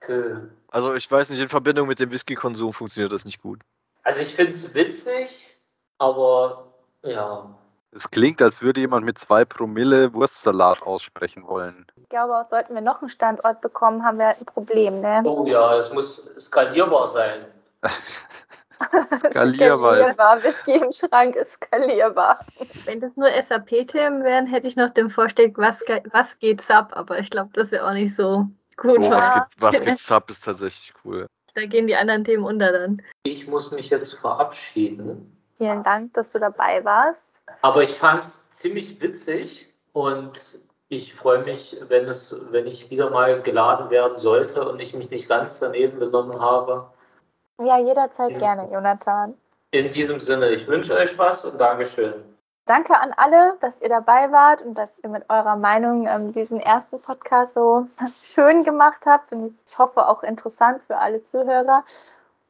Kö. 0.00 0.48
Also 0.70 0.94
ich 0.94 1.10
weiß 1.10 1.30
nicht, 1.30 1.40
in 1.40 1.48
Verbindung 1.48 1.88
mit 1.88 1.98
dem 1.98 2.12
Whisky-Konsum 2.12 2.72
funktioniert 2.72 3.12
das 3.12 3.24
nicht 3.24 3.42
gut. 3.42 3.60
Also 4.04 4.22
ich 4.22 4.34
finde 4.34 4.52
es 4.52 4.74
witzig, 4.74 5.58
aber 5.98 6.72
ja. 7.02 7.54
Es 7.90 8.10
klingt, 8.10 8.40
als 8.42 8.62
würde 8.62 8.80
jemand 8.80 9.06
mit 9.06 9.18
zwei 9.18 9.44
Promille 9.44 10.12
Wurstsalat 10.14 10.82
aussprechen 10.82 11.46
wollen. 11.46 11.86
Ich 11.96 12.08
glaube, 12.10 12.38
auch 12.38 12.48
sollten 12.48 12.74
wir 12.74 12.80
noch 12.80 13.00
einen 13.00 13.08
Standort 13.08 13.60
bekommen, 13.60 14.04
haben 14.04 14.18
wir 14.18 14.28
ein 14.28 14.44
Problem, 14.44 15.00
ne? 15.00 15.22
Oh 15.24 15.46
ja, 15.46 15.76
es 15.78 15.92
muss 15.92 16.28
skalierbar 16.38 17.08
sein. 17.08 17.46
Skalierbar 19.30 19.96
ist- 19.98 20.14
Skalierbar. 20.14 20.42
Whisky 20.44 20.72
im 20.72 20.92
Schrank 20.92 21.36
ist 21.36 21.52
skalierbar. 21.52 22.38
Wenn 22.84 23.00
das 23.00 23.16
nur 23.16 23.28
SAP-Themen 23.30 24.24
wären, 24.24 24.46
hätte 24.46 24.66
ich 24.68 24.76
noch 24.76 24.90
den 24.90 25.10
Vorschlag, 25.10 25.50
was, 25.56 25.82
was 26.12 26.38
geht's 26.38 26.70
ab? 26.70 26.92
Aber 26.94 27.18
ich 27.18 27.30
glaube, 27.30 27.50
das 27.52 27.70
wäre 27.72 27.86
auch 27.86 27.92
nicht 27.92 28.14
so 28.14 28.46
gut. 28.76 28.98
Oh, 29.00 29.10
was, 29.10 29.34
geht, 29.34 29.42
was 29.58 29.84
geht 29.84 29.98
Sub 29.98 30.30
ist 30.30 30.44
tatsächlich 30.44 30.92
cool. 31.04 31.26
Da 31.54 31.64
gehen 31.66 31.86
die 31.86 31.96
anderen 31.96 32.24
Themen 32.24 32.44
unter 32.44 32.72
dann. 32.72 33.02
Ich 33.24 33.46
muss 33.48 33.70
mich 33.70 33.90
jetzt 33.90 34.14
verabschieden. 34.14 35.34
Vielen 35.56 35.82
Dank, 35.82 36.14
dass 36.14 36.30
du 36.32 36.38
dabei 36.38 36.84
warst. 36.84 37.42
Aber 37.62 37.82
ich 37.82 37.90
fand 37.90 38.20
es 38.20 38.48
ziemlich 38.50 39.00
witzig 39.00 39.72
und 39.92 40.60
ich 40.88 41.14
freue 41.14 41.42
mich, 41.42 41.76
wenn, 41.88 42.04
es, 42.04 42.34
wenn 42.50 42.66
ich 42.66 42.90
wieder 42.90 43.10
mal 43.10 43.42
geladen 43.42 43.90
werden 43.90 44.16
sollte 44.18 44.68
und 44.68 44.78
ich 44.80 44.94
mich 44.94 45.10
nicht 45.10 45.28
ganz 45.28 45.58
daneben 45.58 45.98
benommen 45.98 46.40
habe. 46.40 46.90
Ja, 47.60 47.78
jederzeit 47.78 48.38
gerne, 48.38 48.68
Jonathan. 48.72 49.34
In 49.70 49.90
diesem 49.90 50.20
Sinne, 50.20 50.50
ich 50.50 50.66
wünsche 50.66 50.94
euch 50.94 51.18
was 51.18 51.44
und 51.44 51.60
Dankeschön. 51.60 52.14
Danke 52.64 52.98
an 52.98 53.14
alle, 53.16 53.56
dass 53.60 53.80
ihr 53.80 53.88
dabei 53.88 54.30
wart 54.30 54.62
und 54.62 54.76
dass 54.76 54.98
ihr 54.98 55.08
mit 55.08 55.24
eurer 55.28 55.56
Meinung 55.56 56.06
ähm, 56.06 56.32
diesen 56.34 56.60
ersten 56.60 57.00
Podcast 57.00 57.54
so 57.54 57.86
schön 58.12 58.62
gemacht 58.62 59.02
habt 59.06 59.32
und 59.32 59.46
ich 59.46 59.78
hoffe 59.78 60.06
auch 60.06 60.22
interessant 60.22 60.82
für 60.82 60.98
alle 60.98 61.24
Zuhörer. 61.24 61.82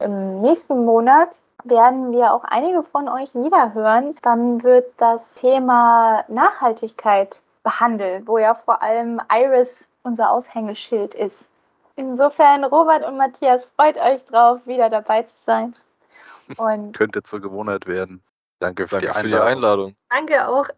Im 0.00 0.40
nächsten 0.40 0.84
Monat 0.84 1.40
werden 1.64 2.12
wir 2.12 2.32
auch 2.32 2.44
einige 2.44 2.82
von 2.82 3.08
euch 3.08 3.34
wiederhören. 3.34 4.16
Dann 4.22 4.62
wird 4.62 4.86
das 4.98 5.34
Thema 5.34 6.24
Nachhaltigkeit 6.28 7.40
behandelt, 7.62 8.26
wo 8.26 8.38
ja 8.38 8.54
vor 8.54 8.82
allem 8.82 9.20
Iris 9.32 9.88
unser 10.02 10.30
Aushängeschild 10.30 11.14
ist. 11.14 11.48
Insofern, 11.98 12.62
Robert 12.62 13.04
und 13.04 13.16
Matthias, 13.16 13.64
freut 13.76 13.96
euch 13.96 14.24
drauf, 14.26 14.68
wieder 14.68 14.88
dabei 14.88 15.24
zu 15.24 15.36
sein. 15.36 15.74
Und 16.56 16.96
Könnte 16.96 17.24
zur 17.24 17.40
Gewohnheit 17.40 17.86
werden. 17.86 18.22
Danke 18.60 18.86
für 18.86 19.00
Danke 19.00 19.08
die 19.08 19.20
für 19.20 19.26
die 19.26 19.34
Einladung. 19.34 19.48
Einladung. 19.48 19.96
Danke 20.08 20.48
auch. 20.48 20.68